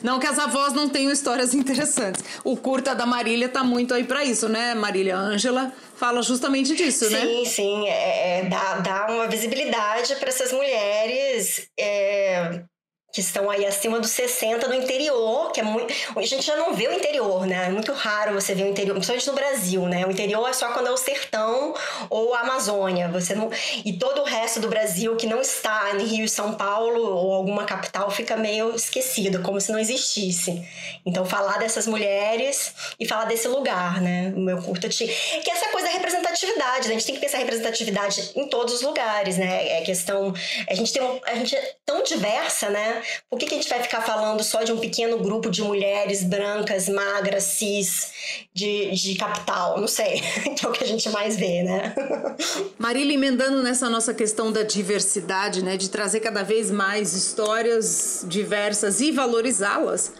Não 0.00 0.20
que 0.20 0.26
as 0.28 0.38
avós 0.38 0.74
não 0.74 0.88
tenham 0.88 1.10
histórias 1.10 1.54
interessantes. 1.54 2.22
O 2.44 2.56
curta 2.56 2.94
da 2.94 3.04
Marília 3.04 3.48
tá 3.48 3.64
muito 3.64 3.92
aí 3.92 4.04
para 4.04 4.24
isso, 4.24 4.48
né? 4.48 4.72
Marília 4.72 5.16
Ângela 5.16 5.72
fala 5.96 6.22
justamente 6.22 6.76
disso, 6.76 7.06
sim, 7.06 7.14
né? 7.14 7.20
Sim, 7.20 7.44
sim. 7.44 7.88
É, 7.88 8.38
é, 8.38 8.44
dá, 8.44 8.74
dá 8.74 9.06
uma 9.10 9.26
visibilidade 9.26 10.14
para 10.14 10.28
essas 10.28 10.52
mulheres. 10.52 11.68
É 11.76 12.62
que 13.10 13.20
estão 13.20 13.48
aí 13.50 13.64
acima 13.64 13.98
dos 13.98 14.10
60 14.10 14.68
no 14.68 14.74
interior, 14.74 15.50
que 15.50 15.60
é 15.60 15.62
muito. 15.62 15.92
A 16.14 16.22
gente 16.22 16.44
já 16.44 16.56
não 16.56 16.74
vê 16.74 16.88
o 16.88 16.92
interior, 16.92 17.46
né? 17.46 17.66
É 17.66 17.70
muito 17.70 17.92
raro 17.92 18.34
você 18.34 18.54
ver 18.54 18.64
o 18.64 18.68
interior, 18.68 18.94
principalmente 18.94 19.26
no 19.26 19.32
Brasil, 19.34 19.82
né? 19.86 20.06
O 20.06 20.10
interior 20.10 20.46
é 20.46 20.52
só 20.52 20.68
quando 20.72 20.88
é 20.88 20.90
o 20.90 20.96
sertão 20.96 21.74
ou 22.10 22.34
a 22.34 22.40
Amazônia. 22.40 23.08
Você 23.08 23.34
não... 23.34 23.50
E 23.84 23.94
todo 23.94 24.20
o 24.20 24.24
resto 24.24 24.60
do 24.60 24.68
Brasil 24.68 25.16
que 25.16 25.26
não 25.26 25.40
está 25.40 25.92
em 25.94 26.04
Rio 26.04 26.24
e 26.26 26.28
São 26.28 26.54
Paulo 26.54 27.00
ou 27.00 27.32
alguma 27.32 27.64
capital 27.64 28.10
fica 28.10 28.36
meio 28.36 28.74
esquecido, 28.74 29.40
como 29.42 29.58
se 29.58 29.72
não 29.72 29.78
existisse. 29.78 30.62
Então, 31.06 31.24
falar 31.24 31.58
dessas 31.58 31.86
mulheres 31.86 32.74
e 33.00 33.06
falar 33.06 33.24
desse 33.24 33.48
lugar, 33.48 34.02
né? 34.02 34.32
O 34.36 34.40
meu 34.40 34.60
curta 34.62 34.88
te... 34.88 35.06
Que 35.06 35.50
é 35.50 35.54
essa 35.54 35.70
coisa 35.70 35.86
da 35.86 35.94
representatividade, 35.94 36.88
né? 36.88 36.94
A 36.94 36.98
gente 36.98 37.06
tem 37.06 37.14
que 37.14 37.20
pensar 37.20 37.38
representatividade 37.38 38.32
em 38.36 38.48
todos 38.48 38.74
os 38.74 38.82
lugares, 38.82 39.38
né? 39.38 39.78
É 39.78 39.80
questão. 39.80 40.34
A 40.68 40.74
gente 40.74 40.92
tem. 40.92 41.20
A 41.26 41.34
gente 41.34 41.56
é 41.56 41.74
tão 41.84 42.02
diversa, 42.02 42.68
né? 42.68 42.97
Por 43.30 43.38
que, 43.38 43.46
que 43.46 43.54
a 43.54 43.58
gente 43.58 43.68
vai 43.68 43.82
ficar 43.82 44.00
falando 44.02 44.42
só 44.42 44.62
de 44.62 44.72
um 44.72 44.78
pequeno 44.78 45.18
grupo 45.18 45.50
de 45.50 45.62
mulheres 45.62 46.24
brancas, 46.24 46.88
magras, 46.88 47.44
cis, 47.44 48.12
de, 48.54 48.90
de 48.92 49.14
capital? 49.16 49.80
Não 49.80 49.88
sei, 49.88 50.20
que 50.56 50.64
é 50.64 50.68
o 50.68 50.72
que 50.72 50.84
a 50.84 50.86
gente 50.86 51.08
mais 51.10 51.36
vê, 51.36 51.62
né? 51.62 51.94
Marília, 52.78 53.14
emendando 53.14 53.62
nessa 53.62 53.88
nossa 53.88 54.14
questão 54.14 54.52
da 54.52 54.62
diversidade, 54.62 55.62
né, 55.62 55.76
de 55.76 55.88
trazer 55.90 56.20
cada 56.20 56.42
vez 56.42 56.70
mais 56.70 57.14
histórias 57.14 58.24
diversas 58.28 59.00
e 59.00 59.10
valorizá-las. 59.10 60.12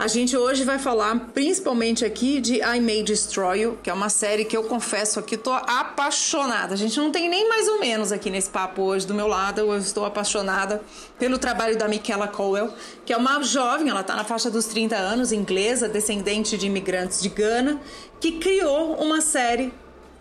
A 0.00 0.06
gente 0.06 0.34
hoje 0.34 0.64
vai 0.64 0.78
falar 0.78 1.28
principalmente 1.34 2.06
aqui 2.06 2.40
de 2.40 2.54
I 2.62 2.80
May 2.80 3.02
Destroy 3.02 3.60
You, 3.60 3.78
que 3.82 3.90
é 3.90 3.92
uma 3.92 4.08
série 4.08 4.46
que 4.46 4.56
eu 4.56 4.64
confesso 4.64 5.20
aqui 5.20 5.36
tô 5.36 5.52
apaixonada. 5.52 6.72
A 6.72 6.76
gente 6.78 6.98
não 6.98 7.12
tem 7.12 7.28
nem 7.28 7.46
mais 7.46 7.68
ou 7.68 7.80
menos 7.80 8.10
aqui 8.10 8.30
nesse 8.30 8.48
papo 8.48 8.80
hoje 8.80 9.06
do 9.06 9.12
meu 9.12 9.26
lado, 9.26 9.60
eu 9.60 9.76
estou 9.76 10.06
apaixonada 10.06 10.80
pelo 11.18 11.36
trabalho 11.36 11.76
da 11.76 11.86
Michaela 11.86 12.26
Cowell, 12.26 12.72
que 13.04 13.12
é 13.12 13.16
uma 13.18 13.42
jovem, 13.42 13.90
ela 13.90 14.00
está 14.00 14.16
na 14.16 14.24
faixa 14.24 14.50
dos 14.50 14.64
30 14.64 14.96
anos, 14.96 15.32
inglesa, 15.32 15.86
descendente 15.86 16.56
de 16.56 16.66
imigrantes 16.66 17.20
de 17.20 17.28
Gana, 17.28 17.78
que 18.18 18.38
criou 18.38 18.94
uma 18.94 19.20
série 19.20 19.70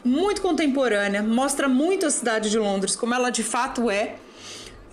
muito 0.03 0.41
contemporânea, 0.41 1.23
mostra 1.23 1.69
muito 1.69 2.05
a 2.05 2.09
cidade 2.09 2.49
de 2.49 2.59
Londres 2.59 2.97
como 2.97 3.13
ela 3.13 3.29
de 3.29 3.43
fato 3.43 3.89
é 3.89 4.17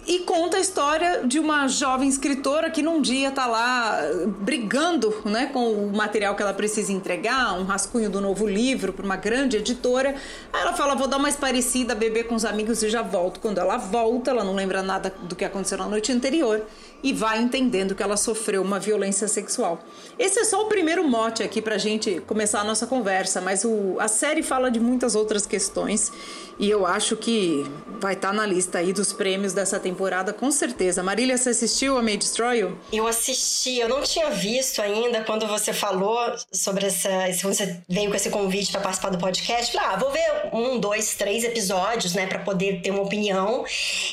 e 0.07 0.21
conta 0.21 0.57
a 0.57 0.61
história 0.61 1.27
de 1.27 1.39
uma 1.41 1.67
jovem 1.67 2.09
escritora 2.09 2.71
que 2.71 2.81
num 2.81 3.03
dia 3.03 3.31
tá 3.33 3.47
lá 3.47 4.01
brigando 4.41 5.23
né, 5.25 5.47
com 5.47 5.73
o 5.73 5.97
material 5.97 6.37
que 6.37 6.43
ela 6.43 6.55
precisa 6.55 6.93
entregar, 6.93 7.59
um 7.59 7.65
rascunho 7.65 8.09
do 8.09 8.21
novo 8.21 8.47
livro 8.47 8.93
para 8.93 9.05
uma 9.05 9.17
grande 9.17 9.57
editora. 9.57 10.15
Aí 10.53 10.63
ela 10.63 10.73
fala: 10.73 10.95
vou 10.95 11.09
dar 11.09 11.17
uma 11.17 11.33
parecida, 11.33 11.95
beber 11.95 12.29
com 12.29 12.35
os 12.35 12.45
amigos 12.45 12.83
e 12.83 12.89
já 12.89 13.03
volto. 13.03 13.41
Quando 13.41 13.59
ela 13.59 13.77
volta, 13.77 14.31
ela 14.31 14.45
não 14.45 14.55
lembra 14.55 14.83
nada 14.83 15.13
do 15.23 15.35
que 15.35 15.45
aconteceu 15.45 15.79
na 15.79 15.87
noite 15.87 16.13
anterior 16.13 16.63
e 17.07 17.13
vai 17.13 17.39
entendendo 17.39 17.95
que 17.95 18.03
ela 18.03 18.17
sofreu 18.17 18.61
uma 18.61 18.81
violência 18.81 19.29
sexual. 19.29 19.79
Esse 20.19 20.41
é 20.41 20.45
só 20.45 20.65
o 20.65 20.67
primeiro 20.67 21.07
mote 21.07 21.41
aqui 21.41 21.63
para 21.63 21.77
a 21.77 21.79
gente 21.79 22.21
começar 22.27 22.63
a 22.63 22.65
nossa 22.65 22.85
conversa, 22.85 23.41
mas 23.41 23.65
o, 23.65 23.97
a 24.01 24.09
série 24.09 24.43
fala 24.43 24.73
de 24.73 24.81
muitas 24.81 25.15
outras 25.15 25.47
questões 25.47 26.11
e 26.59 26.71
eu 26.71 26.87
acho 26.87 27.17
que 27.17 27.65
vai 28.01 28.15
estar 28.15 28.29
tá 28.29 28.35
na 28.35 28.47
lista 28.47 28.79
aí 28.79 28.93
dos 28.93 29.13
prêmios 29.13 29.53
dessa 29.53 29.79
temporada, 29.79 30.33
com 30.33 30.51
certeza. 30.51 31.03
Marília, 31.03 31.37
você 31.37 31.51
assistiu 31.51 31.99
a 31.99 32.03
May 32.03 32.17
Destroy 32.17 32.61
You? 32.61 32.79
Eu 32.93 33.07
assisti, 33.07 33.79
eu 33.79 33.89
não 33.89 34.03
tinha 34.03 34.31
visto 34.31 34.81
ainda 34.81 35.23
quando 35.23 35.47
você 35.47 35.73
falou 35.73 36.19
sobre 36.51 36.87
essa. 36.87 37.09
Quando 37.41 37.55
você 37.55 37.81
veio 37.89 38.11
com 38.11 38.17
esse 38.17 38.31
convite 38.31 38.73
para 38.73 38.81
participar 38.81 39.11
do 39.11 39.19
podcast. 39.19 39.73
Falei, 39.73 39.89
ah, 39.89 39.97
vou 39.97 40.11
ver 40.11 40.27
um, 40.53 40.79
dois, 40.81 41.15
três 41.15 41.45
episódios, 41.45 42.15
né, 42.15 42.27
para 42.27 42.39
poder 42.39 42.81
ter 42.81 42.91
uma 42.91 43.03
opinião. 43.03 43.65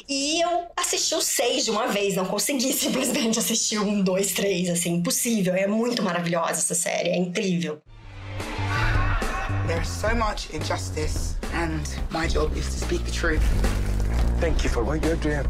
E 0.07 0.41
eu 0.41 0.67
assisti 0.75 1.15
os 1.15 1.25
seis 1.25 1.63
de 1.63 1.71
uma 1.71 1.87
vez, 1.87 2.15
não 2.15 2.25
consegui 2.25 2.73
simplesmente 2.83 3.39
assistir 3.39 3.79
um, 3.79 4.01
dois, 4.01 4.33
três, 4.33 4.69
assim, 4.69 4.95
impossível. 4.95 5.55
É 5.55 5.65
muito 5.65 6.03
maravilhosa 6.03 6.51
essa 6.51 6.75
série, 6.75 7.09
é 7.09 7.17
incrível. 7.17 7.81
There's 9.67 9.87
so 9.87 10.13
much 10.13 10.53
injustice, 10.53 11.37
and 11.53 11.81
my 12.11 12.27
job 12.27 12.51
is 12.57 12.65
to 12.65 12.85
speak 12.85 13.03
the 13.05 13.11
truth. 13.11 13.41
Thank 14.41 14.65
you 14.65 14.69
for 14.69 14.83
what 14.83 15.01
you're 15.05 15.15
doing. 15.15 15.47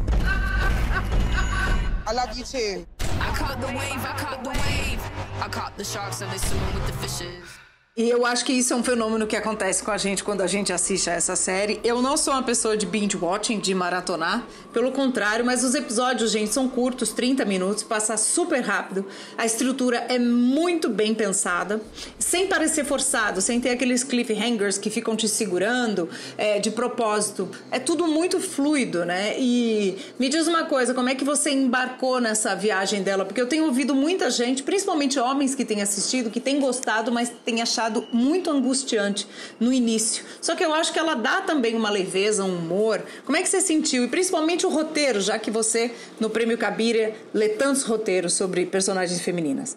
I 2.05 2.13
love 2.13 2.37
you 2.37 2.43
too. 2.43 2.85
I 3.19 3.33
caught 3.35 3.59
the 3.59 3.67
wave, 3.67 4.05
I 4.05 4.15
caught 4.15 4.43
the 4.43 4.49
wave. 4.49 5.01
I 5.41 5.47
caught 5.49 5.75
the 5.75 5.83
sharks 5.83 6.21
and 6.21 6.31
they 6.31 6.37
swimming 6.37 6.75
with 6.75 6.85
the 6.85 6.93
fishes. 6.93 7.62
E 7.95 8.09
eu 8.09 8.25
acho 8.25 8.43
que 8.43 8.51
isso 8.51 8.73
é 8.73 8.75
um 8.75 8.83
fenômeno 8.83 9.27
que 9.27 9.35
acontece 9.35 9.83
com 9.83 9.91
a 9.91 9.99
gente 9.99 10.23
quando 10.23 10.41
a 10.41 10.47
gente 10.47 10.73
assiste 10.73 11.11
a 11.11 11.13
essa 11.13 11.35
série. 11.35 11.79
Eu 11.83 12.01
não 12.01 12.17
sou 12.17 12.33
uma 12.33 12.41
pessoa 12.41 12.75
de 12.75 12.87
binge 12.87 13.15
watching, 13.15 13.59
de 13.59 13.75
maratonar, 13.75 14.47
pelo 14.73 14.91
contrário, 14.91 15.45
mas 15.45 15.63
os 15.63 15.75
episódios, 15.75 16.31
gente, 16.31 16.51
são 16.51 16.67
curtos, 16.67 17.11
30 17.11 17.45
minutos, 17.45 17.83
passa 17.83 18.17
super 18.17 18.61
rápido. 18.61 19.05
A 19.37 19.45
estrutura 19.45 20.07
é 20.09 20.17
muito 20.17 20.89
bem 20.89 21.13
pensada, 21.13 21.79
sem 22.17 22.47
parecer 22.47 22.83
forçado, 22.83 23.41
sem 23.41 23.61
ter 23.61 23.69
aqueles 23.69 24.03
cliffhangers 24.03 24.79
que 24.79 24.89
ficam 24.89 25.15
te 25.15 25.29
segurando 25.29 26.09
é, 26.35 26.57
de 26.57 26.71
propósito. 26.71 27.47
É 27.69 27.77
tudo 27.77 28.07
muito 28.07 28.39
fluido, 28.39 29.05
né? 29.05 29.35
E 29.37 29.99
me 30.17 30.29
diz 30.29 30.47
uma 30.47 30.63
coisa, 30.63 30.95
como 30.95 31.09
é 31.09 31.13
que 31.13 31.23
você 31.23 31.51
embarcou 31.51 32.19
nessa 32.19 32.55
viagem 32.55 33.03
dela? 33.03 33.23
Porque 33.23 33.39
eu 33.39 33.47
tenho 33.47 33.65
ouvido 33.65 33.93
muita 33.93 34.31
gente, 34.31 34.63
principalmente 34.63 35.19
homens 35.19 35.53
que 35.53 35.63
têm 35.63 35.79
assistido, 35.79 36.31
que 36.31 36.39
têm 36.39 36.59
gostado, 36.59 37.11
mas 37.11 37.31
têm 37.45 37.61
achado 37.61 37.82
achado 37.83 38.07
muito 38.11 38.49
angustiante 38.49 39.27
no 39.59 39.73
início. 39.73 40.23
Só 40.41 40.55
que 40.55 40.63
eu 40.63 40.73
acho 40.73 40.93
que 40.93 40.99
ela 40.99 41.15
dá 41.15 41.41
também 41.41 41.75
uma 41.75 41.89
leveza, 41.89 42.43
um 42.43 42.57
humor. 42.57 43.03
Como 43.25 43.37
é 43.37 43.41
que 43.41 43.49
você 43.49 43.61
sentiu? 43.61 44.03
E 44.03 44.07
principalmente 44.07 44.65
o 44.65 44.69
roteiro, 44.69 45.19
já 45.19 45.37
que 45.37 45.51
você, 45.51 45.91
no 46.19 46.29
Prêmio 46.29 46.57
Cabiria, 46.57 47.15
lê 47.33 47.49
tantos 47.49 47.83
roteiros 47.83 48.33
sobre 48.33 48.65
personagens 48.65 49.21
femininas. 49.21 49.75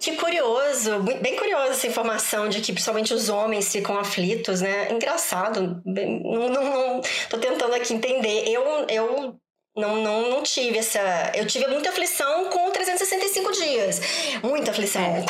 Que 0.00 0.16
curioso, 0.16 1.00
bem 1.00 1.36
curiosa 1.36 1.72
essa 1.72 1.86
informação 1.86 2.48
de 2.48 2.60
que 2.60 2.72
principalmente 2.72 3.14
os 3.14 3.28
homens 3.28 3.70
ficam 3.70 3.96
aflitos, 3.96 4.60
né? 4.60 4.92
Engraçado, 4.92 5.80
não, 5.86 6.50
não, 6.50 6.50
não 6.50 7.00
tô 7.30 7.38
tentando 7.38 7.74
aqui 7.74 7.94
entender. 7.94 8.48
Eu, 8.48 8.62
eu 8.90 9.40
não, 9.76 9.96
não, 10.02 10.30
não 10.30 10.42
tive 10.42 10.78
essa. 10.78 11.32
Eu 11.34 11.46
tive 11.46 11.66
muita 11.66 11.90
aflição 11.90 12.48
com 12.48 12.70
365 12.70 13.52
dias. 13.52 14.00
Muita 14.42 14.70
aflição. 14.70 15.02
É. 15.02 15.24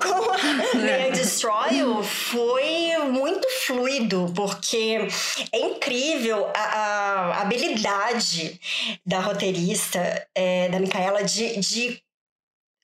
Com, 0.00 0.24
com 0.24 1.12
Destroy 1.12 2.02
foi 2.02 2.96
muito 3.10 3.46
fluido, 3.66 4.32
porque 4.34 5.06
é 5.52 5.58
incrível 5.58 6.50
a, 6.54 6.60
a 6.60 7.42
habilidade 7.42 8.58
da 9.04 9.20
roteirista, 9.20 10.26
é, 10.34 10.68
da 10.70 10.80
Micaela, 10.80 11.22
de, 11.22 11.58
de 11.58 12.02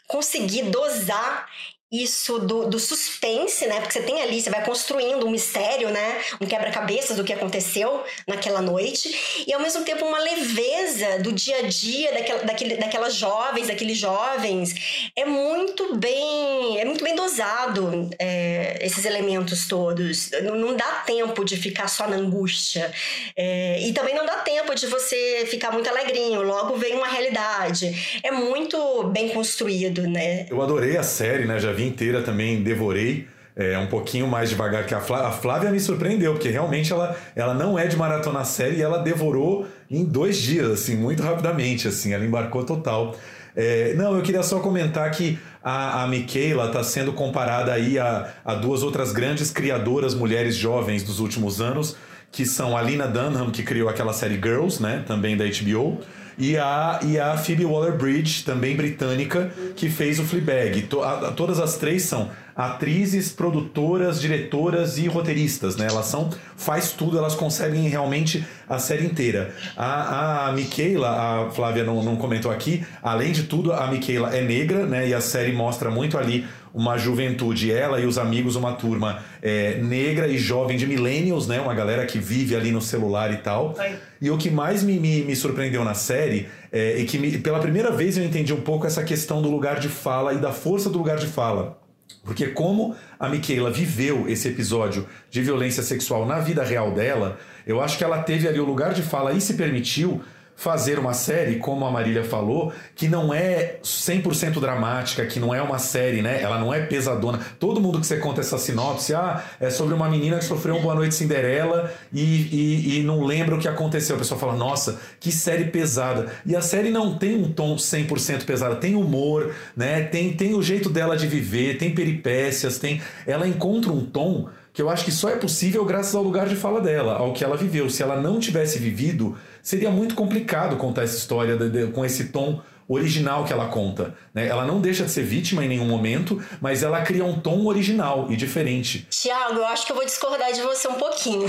conseguir 0.06 0.64
dosar 0.64 1.48
isso 1.92 2.38
do, 2.38 2.66
do, 2.66 2.78
suspense, 2.78 3.66
né? 3.66 3.80
Porque 3.80 3.94
você 3.94 4.02
tem 4.02 4.22
ali, 4.22 4.40
você 4.40 4.48
vai 4.48 4.64
construindo 4.64 5.26
um 5.26 5.30
mistério, 5.30 5.90
né? 5.90 6.20
Um 6.40 6.46
quebra-cabeças 6.46 7.16
do 7.16 7.24
que 7.24 7.32
aconteceu 7.32 8.04
naquela 8.28 8.62
noite. 8.62 9.44
E 9.44 9.52
ao 9.52 9.60
mesmo 9.60 9.82
tempo 9.84 10.04
uma 10.04 10.20
leveza 10.20 11.18
do 11.18 11.32
dia 11.32 11.58
a 11.58 11.62
dia 11.62 12.12
daquela, 12.12 12.44
daquele, 12.44 12.76
daquelas 12.76 13.14
jovens, 13.16 13.66
daqueles 13.66 13.98
jovens. 13.98 15.10
É 15.16 15.24
muito 15.24 15.96
bem, 15.96 16.78
é 16.78 16.84
muito 16.84 17.02
bem 17.02 17.16
dosado 17.16 18.08
é, 18.20 18.78
esses 18.80 19.04
elementos 19.04 19.66
todos. 19.66 20.30
Não, 20.44 20.54
não, 20.54 20.76
dá 20.76 21.02
tempo 21.04 21.44
de 21.44 21.56
ficar 21.56 21.88
só 21.88 22.06
na 22.06 22.16
angústia. 22.16 22.92
É, 23.36 23.80
e 23.80 23.92
também 23.92 24.14
não 24.14 24.24
dá 24.24 24.36
tempo 24.36 24.76
de 24.76 24.86
você 24.86 25.44
ficar 25.50 25.72
muito 25.72 25.90
alegrinho. 25.90 26.40
Logo 26.42 26.76
vem 26.76 26.94
uma 26.94 27.08
realidade. 27.08 28.20
É 28.22 28.30
muito 28.30 29.04
bem 29.08 29.30
construído, 29.30 30.02
né? 30.02 30.46
Eu 30.48 30.62
adorei 30.62 30.96
a 30.96 31.02
série, 31.02 31.46
né? 31.46 31.58
Já 31.58 31.72
vi 31.72 31.79
inteira 31.86 32.22
também, 32.22 32.62
devorei. 32.62 33.26
É, 33.56 33.76
um 33.78 33.88
pouquinho 33.88 34.26
mais 34.26 34.48
devagar 34.48 34.86
que 34.86 34.94
a 34.94 35.00
Flávia. 35.00 35.28
A 35.28 35.32
Flávia 35.32 35.70
me 35.70 35.80
surpreendeu, 35.80 36.32
porque 36.32 36.48
realmente 36.48 36.92
ela, 36.92 37.16
ela 37.34 37.52
não 37.52 37.78
é 37.78 37.86
de 37.86 37.96
maratona 37.96 38.44
série 38.44 38.76
e 38.76 38.82
ela 38.82 38.98
devorou 38.98 39.66
em 39.90 40.04
dois 40.04 40.38
dias, 40.38 40.70
assim, 40.70 40.96
muito 40.96 41.22
rapidamente, 41.22 41.88
assim, 41.88 42.12
ela 42.12 42.24
embarcou 42.24 42.64
total. 42.64 43.14
É, 43.54 43.92
não, 43.94 44.16
eu 44.16 44.22
queria 44.22 44.42
só 44.42 44.60
comentar 44.60 45.10
que 45.10 45.38
a, 45.62 46.04
a 46.04 46.06
Michaela 46.06 46.66
está 46.66 46.82
sendo 46.82 47.12
comparada 47.12 47.72
aí 47.72 47.98
a, 47.98 48.32
a 48.44 48.54
duas 48.54 48.82
outras 48.82 49.12
grandes 49.12 49.50
criadoras 49.50 50.14
mulheres 50.14 50.54
jovens 50.54 51.02
dos 51.02 51.20
últimos 51.20 51.60
anos, 51.60 51.96
que 52.32 52.46
são 52.46 52.76
a 52.76 52.82
Lina 52.82 53.06
Dunham, 53.06 53.50
que 53.50 53.62
criou 53.62 53.88
aquela 53.88 54.12
série 54.12 54.34
Girls, 54.34 54.80
né, 54.80 55.02
também 55.06 55.36
da 55.36 55.44
HBO, 55.44 56.00
e 56.40 56.56
a, 56.56 57.00
e 57.02 57.20
a 57.20 57.36
Phoebe 57.36 57.66
Waller-Bridge, 57.66 58.44
também 58.44 58.74
britânica, 58.74 59.52
que 59.76 59.90
fez 59.90 60.18
o 60.18 60.24
Fleabag. 60.24 60.82
To, 60.82 61.02
a, 61.02 61.32
todas 61.32 61.60
as 61.60 61.76
três 61.76 62.04
são 62.04 62.30
atrizes, 62.60 63.32
produtoras, 63.32 64.20
diretoras 64.20 64.98
e 64.98 65.06
roteiristas, 65.06 65.76
né? 65.76 65.86
Elas 65.88 66.06
são, 66.06 66.28
faz 66.56 66.92
tudo, 66.92 67.16
elas 67.16 67.34
conseguem 67.34 67.88
realmente 67.88 68.44
a 68.68 68.78
série 68.78 69.06
inteira. 69.06 69.54
A, 69.74 70.48
a 70.48 70.52
Michaela, 70.52 71.08
a 71.08 71.50
Flávia 71.50 71.84
não, 71.84 72.02
não 72.02 72.16
comentou 72.16 72.50
aqui, 72.50 72.84
além 73.02 73.32
de 73.32 73.44
tudo, 73.44 73.72
a 73.72 73.86
Michaela 73.86 74.36
é 74.36 74.42
negra, 74.42 74.84
né? 74.84 75.08
E 75.08 75.14
a 75.14 75.22
série 75.22 75.52
mostra 75.52 75.90
muito 75.90 76.18
ali 76.18 76.46
uma 76.74 76.98
juventude, 76.98 77.72
ela 77.72 77.98
e 77.98 78.04
os 78.04 78.18
amigos, 78.18 78.56
uma 78.56 78.74
turma 78.74 79.22
é, 79.40 79.78
negra 79.78 80.28
e 80.28 80.36
jovem 80.36 80.76
de 80.76 80.86
millennials, 80.86 81.48
né? 81.48 81.62
Uma 81.62 81.74
galera 81.74 82.04
que 82.04 82.18
vive 82.18 82.54
ali 82.54 82.70
no 82.70 82.82
celular 82.82 83.32
e 83.32 83.38
tal. 83.38 83.74
E 84.20 84.30
o 84.30 84.36
que 84.36 84.50
mais 84.50 84.82
me, 84.82 85.00
me, 85.00 85.22
me 85.22 85.34
surpreendeu 85.34 85.82
na 85.82 85.94
série 85.94 86.46
é, 86.70 87.00
é 87.00 87.04
que 87.06 87.18
me, 87.18 87.38
pela 87.38 87.58
primeira 87.58 87.90
vez 87.90 88.18
eu 88.18 88.24
entendi 88.24 88.52
um 88.52 88.60
pouco 88.60 88.86
essa 88.86 89.02
questão 89.02 89.40
do 89.40 89.50
lugar 89.50 89.80
de 89.80 89.88
fala 89.88 90.34
e 90.34 90.38
da 90.38 90.52
força 90.52 90.90
do 90.90 90.98
lugar 90.98 91.16
de 91.16 91.26
fala. 91.26 91.79
Porque 92.24 92.48
como 92.48 92.94
a 93.18 93.28
Michaela 93.28 93.70
viveu 93.70 94.28
esse 94.28 94.48
episódio 94.48 95.06
de 95.30 95.42
violência 95.42 95.82
sexual 95.82 96.26
na 96.26 96.38
vida 96.38 96.62
real 96.62 96.92
dela, 96.92 97.38
eu 97.66 97.80
acho 97.80 97.98
que 97.98 98.04
ela 98.04 98.22
teve 98.22 98.46
ali 98.48 98.60
o 98.60 98.64
lugar 98.64 98.92
de 98.92 99.02
fala 99.02 99.32
e 99.32 99.40
se 99.40 99.54
permitiu 99.54 100.22
fazer 100.60 100.98
uma 100.98 101.14
série, 101.14 101.56
como 101.56 101.86
a 101.86 101.90
Marília 101.90 102.22
falou, 102.22 102.70
que 102.94 103.08
não 103.08 103.32
é 103.32 103.78
100% 103.82 104.60
dramática, 104.60 105.24
que 105.24 105.40
não 105.40 105.54
é 105.54 105.62
uma 105.62 105.78
série, 105.78 106.20
né? 106.20 106.42
Ela 106.42 106.58
não 106.58 106.72
é 106.72 106.82
pesadona. 106.82 107.40
Todo 107.58 107.80
mundo 107.80 107.98
que 107.98 108.06
você 108.06 108.18
conta 108.18 108.42
essa 108.42 108.58
sinopse, 108.58 109.14
ah, 109.14 109.42
é 109.58 109.70
sobre 109.70 109.94
uma 109.94 110.06
menina 110.10 110.36
que 110.36 110.44
sofreu 110.44 110.76
um 110.76 110.82
Boa 110.82 110.94
Noite 110.94 111.14
Cinderela 111.14 111.90
e, 112.12 112.20
e, 112.22 112.98
e 112.98 113.02
não 113.02 113.24
lembra 113.24 113.54
o 113.54 113.58
que 113.58 113.68
aconteceu. 113.68 114.16
A 114.16 114.18
pessoa 114.18 114.38
fala, 114.38 114.54
nossa, 114.54 115.00
que 115.18 115.32
série 115.32 115.64
pesada. 115.64 116.30
E 116.44 116.54
a 116.54 116.60
série 116.60 116.90
não 116.90 117.16
tem 117.16 117.36
um 117.36 117.50
tom 117.50 117.76
100% 117.76 118.44
pesado, 118.44 118.76
tem 118.76 118.94
humor, 118.94 119.54
né? 119.74 120.02
Tem, 120.02 120.34
tem 120.34 120.52
o 120.52 120.62
jeito 120.62 120.90
dela 120.90 121.16
de 121.16 121.26
viver, 121.26 121.78
tem 121.78 121.94
peripécias, 121.94 122.78
tem... 122.78 123.00
Ela 123.26 123.48
encontra 123.48 123.90
um 123.90 124.04
tom 124.04 124.50
que 124.72 124.82
eu 124.82 124.88
acho 124.88 125.04
que 125.04 125.12
só 125.12 125.28
é 125.28 125.36
possível 125.36 125.84
graças 125.84 126.14
ao 126.14 126.22
lugar 126.22 126.48
de 126.48 126.54
fala 126.54 126.80
dela, 126.80 127.14
ao 127.14 127.32
que 127.32 127.42
ela 127.42 127.56
viveu. 127.56 127.90
Se 127.90 128.02
ela 128.02 128.20
não 128.20 128.38
tivesse 128.38 128.78
vivido 128.78 129.36
seria 129.62 129.90
muito 129.90 130.14
complicado 130.14 130.76
contar 130.76 131.02
essa 131.02 131.16
história 131.16 131.56
de, 131.56 131.68
de, 131.70 131.86
com 131.92 132.04
esse 132.04 132.26
tom 132.26 132.60
original 132.88 133.44
que 133.44 133.52
ela 133.52 133.68
conta. 133.68 134.14
Né? 134.34 134.48
Ela 134.48 134.64
não 134.64 134.80
deixa 134.80 135.04
de 135.04 135.12
ser 135.12 135.22
vítima 135.22 135.64
em 135.64 135.68
nenhum 135.68 135.86
momento, 135.86 136.42
mas 136.60 136.82
ela 136.82 137.00
cria 137.02 137.24
um 137.24 137.40
tom 137.40 137.66
original 137.66 138.26
e 138.28 138.36
diferente. 138.36 139.06
Tiago, 139.08 139.58
eu 139.58 139.66
acho 139.66 139.86
que 139.86 139.92
eu 139.92 139.96
vou 139.96 140.04
discordar 140.04 140.52
de 140.52 140.60
você 140.60 140.88
um 140.88 140.94
pouquinho. 140.94 141.46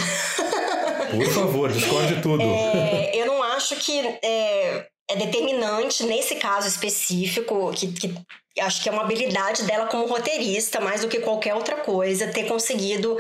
Por 1.10 1.26
favor, 1.34 1.72
discorde 1.72 2.22
tudo. 2.22 2.44
É, 2.44 3.20
eu 3.20 3.26
não 3.26 3.42
acho 3.42 3.76
que 3.76 4.00
é, 4.24 4.86
é, 5.12 5.16
determinante 5.16 6.04
nesse 6.06 6.36
caso 6.36 6.68
específico 6.68 7.72
que, 7.74 7.88
que 7.92 8.16
acho 8.60 8.84
que 8.84 8.90
é 8.90 8.92
uma 8.92 9.04
habilidade 9.04 9.64
dela 9.64 9.88
como 9.88 10.06
roteirista, 10.06 10.80
mais 10.82 11.02
do 11.02 11.08
que 11.08 11.20
qualquer 11.20 11.56
outra 11.56 11.78
coisa, 11.78 12.28
ter 12.28 12.46
conseguido 12.46 13.18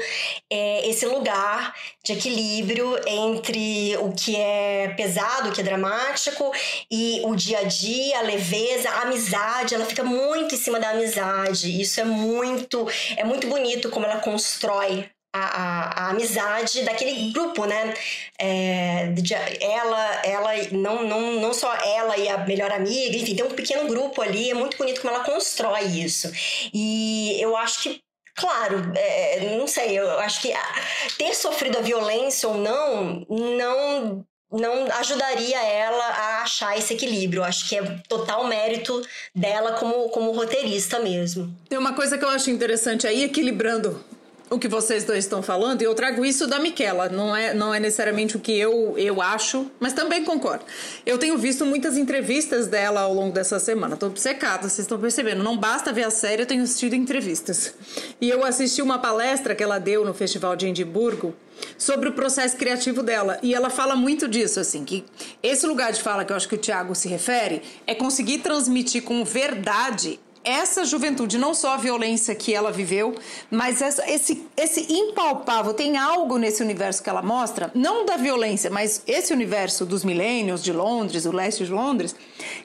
é, 0.49 0.89
esse 0.89 1.05
lugar 1.05 1.73
de 2.03 2.13
equilíbrio 2.13 2.99
entre 3.07 3.95
o 3.97 4.11
que 4.11 4.35
é 4.35 4.93
pesado, 4.97 5.49
o 5.49 5.51
que 5.53 5.61
é 5.61 5.63
dramático, 5.63 6.51
e 6.89 7.21
o 7.23 7.35
dia 7.35 7.59
a 7.59 7.63
dia, 7.63 8.19
a 8.19 8.23
leveza, 8.23 8.89
a 8.89 9.01
amizade. 9.03 9.73
Ela 9.73 9.85
fica 9.85 10.03
muito 10.03 10.53
em 10.53 10.57
cima 10.57 10.79
da 10.79 10.89
amizade. 10.89 11.81
Isso 11.81 12.01
é 12.01 12.03
muito, 12.03 12.85
é 13.15 13.23
muito 13.23 13.47
bonito 13.47 13.89
como 13.89 14.05
ela 14.05 14.19
constrói 14.19 15.09
a, 15.33 15.39
a, 15.39 16.05
a, 16.05 16.09
amizade 16.09 16.83
daquele 16.83 17.31
grupo, 17.31 17.65
né? 17.65 17.93
É, 18.37 19.07
de, 19.07 19.33
ela, 19.33 20.21
ela 20.25 20.51
não, 20.71 21.03
não, 21.03 21.41
não 21.41 21.53
só 21.53 21.73
ela 21.75 22.17
e 22.17 22.27
a 22.27 22.39
melhor 22.39 22.71
amiga, 22.71 23.15
enfim, 23.15 23.35
tem 23.35 23.45
um 23.45 23.51
pequeno 23.51 23.87
grupo 23.87 24.21
ali, 24.21 24.49
é 24.49 24.53
muito 24.53 24.77
bonito 24.77 25.01
como 25.01 25.13
ela 25.13 25.23
constrói 25.23 25.85
isso. 25.85 26.31
E 26.73 27.37
eu 27.39 27.55
acho 27.55 27.83
que 27.83 28.01
Claro, 28.33 28.93
é, 28.95 29.57
não 29.57 29.67
sei, 29.67 29.99
eu 29.99 30.19
acho 30.19 30.41
que 30.41 30.53
ter 31.17 31.35
sofrido 31.35 31.77
a 31.77 31.81
violência 31.81 32.47
ou 32.47 32.55
não, 32.55 33.25
não 33.29 34.25
não 34.51 34.85
ajudaria 34.99 35.61
ela 35.63 36.03
a 36.03 36.41
achar 36.43 36.77
esse 36.77 36.93
equilíbrio. 36.93 37.43
Acho 37.43 37.69
que 37.69 37.77
é 37.77 37.83
total 38.07 38.45
mérito 38.47 39.01
dela 39.33 39.73
como, 39.73 40.09
como 40.09 40.31
roteirista 40.31 40.99
mesmo. 40.99 41.55
Tem 41.69 41.77
uma 41.77 41.93
coisa 41.93 42.17
que 42.17 42.25
eu 42.25 42.29
acho 42.29 42.49
interessante 42.49 43.07
aí, 43.07 43.23
equilibrando 43.23 44.03
o 44.51 44.59
que 44.59 44.67
vocês 44.67 45.05
dois 45.05 45.23
estão 45.23 45.41
falando, 45.41 45.81
e 45.81 45.85
eu 45.85 45.95
trago 45.95 46.25
isso 46.25 46.45
da 46.45 46.59
Miquela, 46.59 47.07
não 47.07 47.33
é, 47.33 47.53
não 47.53 47.73
é 47.73 47.79
necessariamente 47.79 48.35
o 48.35 48.39
que 48.39 48.51
eu, 48.51 48.95
eu 48.97 49.21
acho, 49.21 49.71
mas 49.79 49.93
também 49.93 50.25
concordo. 50.25 50.65
Eu 51.05 51.17
tenho 51.17 51.37
visto 51.37 51.65
muitas 51.65 51.97
entrevistas 51.97 52.67
dela 52.67 52.99
ao 52.99 53.13
longo 53.13 53.33
dessa 53.33 53.59
semana, 53.59 53.95
tô 53.95 54.07
obcecada, 54.07 54.63
vocês 54.63 54.79
estão 54.79 54.99
percebendo, 54.99 55.41
não 55.41 55.57
basta 55.57 55.93
ver 55.93 56.03
a 56.03 56.11
série, 56.11 56.41
eu 56.41 56.45
tenho 56.45 56.63
assistido 56.63 56.93
entrevistas. 56.93 57.73
E 58.19 58.29
eu 58.29 58.43
assisti 58.43 58.81
uma 58.81 58.99
palestra 58.99 59.55
que 59.55 59.63
ela 59.63 59.79
deu 59.79 60.03
no 60.03 60.13
Festival 60.13 60.53
de 60.57 60.67
Edimburgo, 60.67 61.33
sobre 61.77 62.09
o 62.09 62.13
processo 62.13 62.57
criativo 62.57 63.03
dela. 63.03 63.37
E 63.43 63.53
ela 63.53 63.69
fala 63.69 63.95
muito 63.95 64.27
disso, 64.27 64.59
assim, 64.59 64.83
que 64.83 65.05
esse 65.43 65.65
lugar 65.67 65.91
de 65.91 66.01
fala 66.01 66.25
que 66.25 66.33
eu 66.33 66.35
acho 66.35 66.49
que 66.49 66.55
o 66.55 66.57
Tiago 66.57 66.95
se 66.95 67.07
refere 67.07 67.61
é 67.85 67.93
conseguir 67.93 68.39
transmitir 68.39 69.03
com 69.03 69.23
verdade 69.23 70.19
essa 70.43 70.83
juventude, 70.85 71.37
não 71.37 71.53
só 71.53 71.73
a 71.73 71.77
violência 71.77 72.33
que 72.33 72.53
ela 72.53 72.71
viveu, 72.71 73.15
mas 73.49 73.81
essa, 73.81 74.09
esse, 74.09 74.45
esse 74.57 74.91
impalpável, 74.91 75.73
tem 75.73 75.97
algo 75.97 76.37
nesse 76.37 76.63
universo 76.63 77.03
que 77.03 77.09
ela 77.09 77.21
mostra, 77.21 77.71
não 77.75 78.05
da 78.05 78.17
violência, 78.17 78.69
mas 78.69 79.03
esse 79.05 79.33
universo 79.33 79.85
dos 79.85 80.03
milênios 80.03 80.63
de 80.63 80.71
Londres, 80.71 81.25
o 81.25 81.31
leste 81.31 81.65
de 81.65 81.71
Londres, 81.71 82.15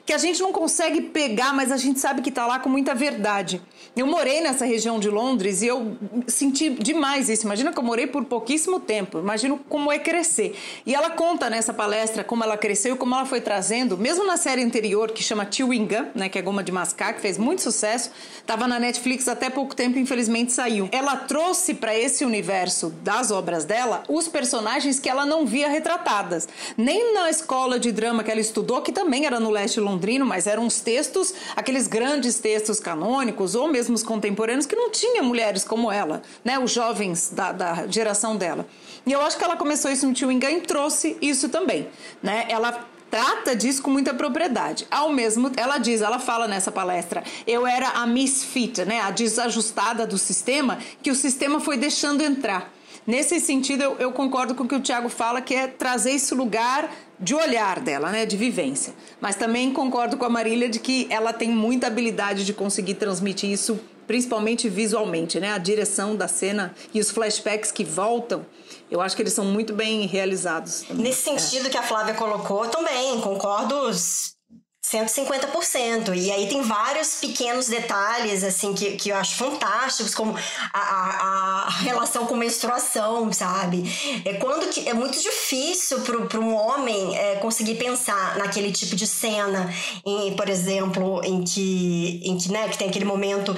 que 0.05 0.13
a 0.13 0.17
gente 0.17 0.41
não 0.41 0.51
consegue 0.51 1.01
pegar, 1.01 1.53
mas 1.53 1.71
a 1.71 1.77
gente 1.77 1.99
sabe 1.99 2.21
que 2.21 2.29
está 2.29 2.45
lá 2.47 2.59
com 2.59 2.69
muita 2.69 2.95
verdade. 2.95 3.61
Eu 3.95 4.05
morei 4.05 4.41
nessa 4.41 4.65
região 4.65 4.99
de 4.99 5.09
Londres 5.09 5.61
e 5.61 5.67
eu 5.67 5.97
senti 6.27 6.69
demais 6.69 7.29
isso. 7.29 7.45
Imagina 7.45 7.71
que 7.71 7.79
eu 7.79 7.83
morei 7.83 8.05
por 8.07 8.23
pouquíssimo 8.25 8.79
tempo, 8.79 9.19
imagino 9.19 9.59
como 9.69 9.91
é 9.91 9.99
crescer. 9.99 10.55
E 10.85 10.93
ela 10.93 11.09
conta 11.09 11.49
nessa 11.49 11.73
palestra 11.73 12.23
como 12.23 12.43
ela 12.43 12.57
cresceu 12.57 12.95
e 12.95 12.97
como 12.97 13.15
ela 13.15 13.25
foi 13.25 13.41
trazendo, 13.41 13.97
mesmo 13.97 14.25
na 14.25 14.37
série 14.37 14.63
anterior 14.63 15.11
que 15.11 15.23
chama 15.23 15.47
Chewing 15.49 15.87
Gum, 15.87 16.05
né, 16.13 16.29
que 16.29 16.37
é 16.37 16.41
goma 16.41 16.63
de 16.63 16.71
mascar, 16.71 17.13
que 17.13 17.21
fez 17.21 17.37
muito 17.37 17.61
sucesso. 17.71 18.11
Estava 18.39 18.67
na 18.67 18.79
Netflix 18.79 19.27
até 19.27 19.49
pouco 19.49 19.75
tempo, 19.75 19.99
infelizmente 19.99 20.53
saiu. 20.53 20.87
Ela 20.91 21.15
trouxe 21.15 21.73
para 21.73 21.97
esse 21.97 22.23
universo 22.23 22.89
das 23.03 23.29
obras 23.31 23.65
dela 23.65 24.03
os 24.07 24.27
personagens 24.27 24.99
que 24.99 25.09
ela 25.09 25.25
não 25.25 25.45
via 25.45 25.67
retratadas. 25.67 26.47
Nem 26.77 27.13
na 27.13 27.29
escola 27.29 27.79
de 27.79 27.91
drama 27.91 28.23
que 28.23 28.31
ela 28.31 28.39
estudou, 28.39 28.81
que 28.81 28.91
também 28.91 29.25
era 29.25 29.39
no 29.39 29.49
leste 29.49 29.79
londrino, 29.79 30.25
mas 30.25 30.47
eram 30.47 30.65
os 30.65 30.79
textos, 30.79 31.33
aqueles 31.55 31.87
grandes 31.87 32.39
textos 32.39 32.79
canônicos 32.79 33.55
ou 33.55 33.67
mesmo 33.67 33.95
os 33.95 34.03
contemporâneos 34.03 34.65
que 34.65 34.75
não 34.75 34.89
tinha 34.89 35.21
mulheres 35.21 35.63
como 35.63 35.91
ela, 35.91 36.21
né? 36.43 36.57
Os 36.57 36.71
jovens 36.71 37.31
da, 37.31 37.51
da 37.51 37.87
geração 37.87 38.35
dela. 38.35 38.65
E 39.05 39.11
eu 39.11 39.21
acho 39.21 39.37
que 39.37 39.43
ela 39.43 39.55
começou 39.55 39.91
isso 39.91 40.07
no 40.07 40.15
Chewing 40.15 40.39
Gum 40.39 40.49
e 40.49 40.61
trouxe 40.61 41.17
isso 41.21 41.49
também, 41.49 41.87
né? 42.21 42.45
Ela 42.49 42.87
trata 43.09 43.55
disso 43.55 43.81
com 43.81 43.91
muita 43.91 44.13
propriedade. 44.13 44.87
Ao 44.89 45.11
mesmo, 45.11 45.51
ela 45.55 45.77
diz, 45.77 46.01
ela 46.01 46.19
fala 46.19 46.47
nessa 46.47 46.71
palestra, 46.71 47.23
eu 47.45 47.65
era 47.65 47.89
a 47.89 48.05
misfit, 48.05 48.85
né, 48.85 49.01
a 49.01 49.11
desajustada 49.11 50.05
do 50.05 50.17
sistema, 50.17 50.77
que 51.01 51.11
o 51.11 51.15
sistema 51.15 51.59
foi 51.59 51.77
deixando 51.77 52.23
entrar. 52.23 52.71
Nesse 53.05 53.39
sentido, 53.39 53.83
eu, 53.83 53.95
eu, 53.99 54.11
concordo 54.11 54.53
com 54.53 54.65
o 54.65 54.67
que 54.67 54.75
o 54.75 54.81
Tiago 54.81 55.07
fala, 55.07 55.39
que 55.39 55.55
é 55.55 55.65
trazer 55.65 56.11
esse 56.11 56.35
lugar 56.35 56.91
de 57.17 57.33
olhar 57.33 57.79
dela, 57.79 58.11
né, 58.11 58.25
de 58.25 58.35
vivência. 58.35 58.93
Mas 59.21 59.37
também 59.37 59.71
concordo 59.71 60.17
com 60.17 60.25
a 60.25 60.29
Marília 60.29 60.67
de 60.67 60.77
que 60.77 61.07
ela 61.09 61.31
tem 61.31 61.49
muita 61.49 61.87
habilidade 61.87 62.45
de 62.45 62.53
conseguir 62.53 62.95
transmitir 62.95 63.49
isso, 63.49 63.79
principalmente 64.07 64.69
visualmente, 64.69 65.39
né, 65.39 65.51
a 65.51 65.57
direção 65.57 66.15
da 66.15 66.27
cena 66.27 66.73
e 66.93 66.99
os 66.99 67.11
flashbacks 67.11 67.71
que 67.71 67.83
voltam 67.83 68.45
eu 68.89 69.01
acho 69.01 69.15
que 69.15 69.21
eles 69.21 69.33
são 69.33 69.43
muito 69.43 69.73
bem 69.73 70.05
realizados. 70.07 70.81
Também. 70.81 71.03
Nesse 71.03 71.23
sentido 71.23 71.67
é. 71.67 71.69
que 71.69 71.77
a 71.77 71.83
Flávia 71.83 72.13
colocou, 72.13 72.67
também 72.67 73.19
concordo 73.19 73.91
150%. 74.91 76.15
E 76.15 76.31
aí 76.31 76.47
tem 76.47 76.61
vários 76.61 77.15
pequenos 77.15 77.67
detalhes, 77.67 78.43
assim, 78.43 78.73
que, 78.73 78.95
que 78.95 79.09
eu 79.09 79.17
acho 79.17 79.35
fantásticos, 79.35 80.15
como 80.15 80.37
a, 80.73 80.79
a, 80.79 81.67
a 81.67 81.69
relação 81.69 82.25
com 82.25 82.35
menstruação, 82.35 83.31
sabe? 83.33 83.83
É 84.23 84.35
quando 84.35 84.69
que 84.69 84.87
é 84.87 84.93
muito 84.93 85.21
difícil 85.21 85.99
para 86.01 86.39
um 86.39 86.55
homem 86.55 87.17
é, 87.17 87.35
conseguir 87.35 87.75
pensar 87.75 88.37
naquele 88.37 88.71
tipo 88.71 88.95
de 88.95 89.05
cena, 89.05 89.69
em, 90.05 90.33
por 90.35 90.47
exemplo, 90.47 91.21
em 91.23 91.43
que, 91.43 92.21
em 92.23 92.37
que, 92.37 92.49
né, 92.49 92.69
que 92.69 92.77
tem 92.77 92.87
aquele 92.87 93.05
momento 93.05 93.53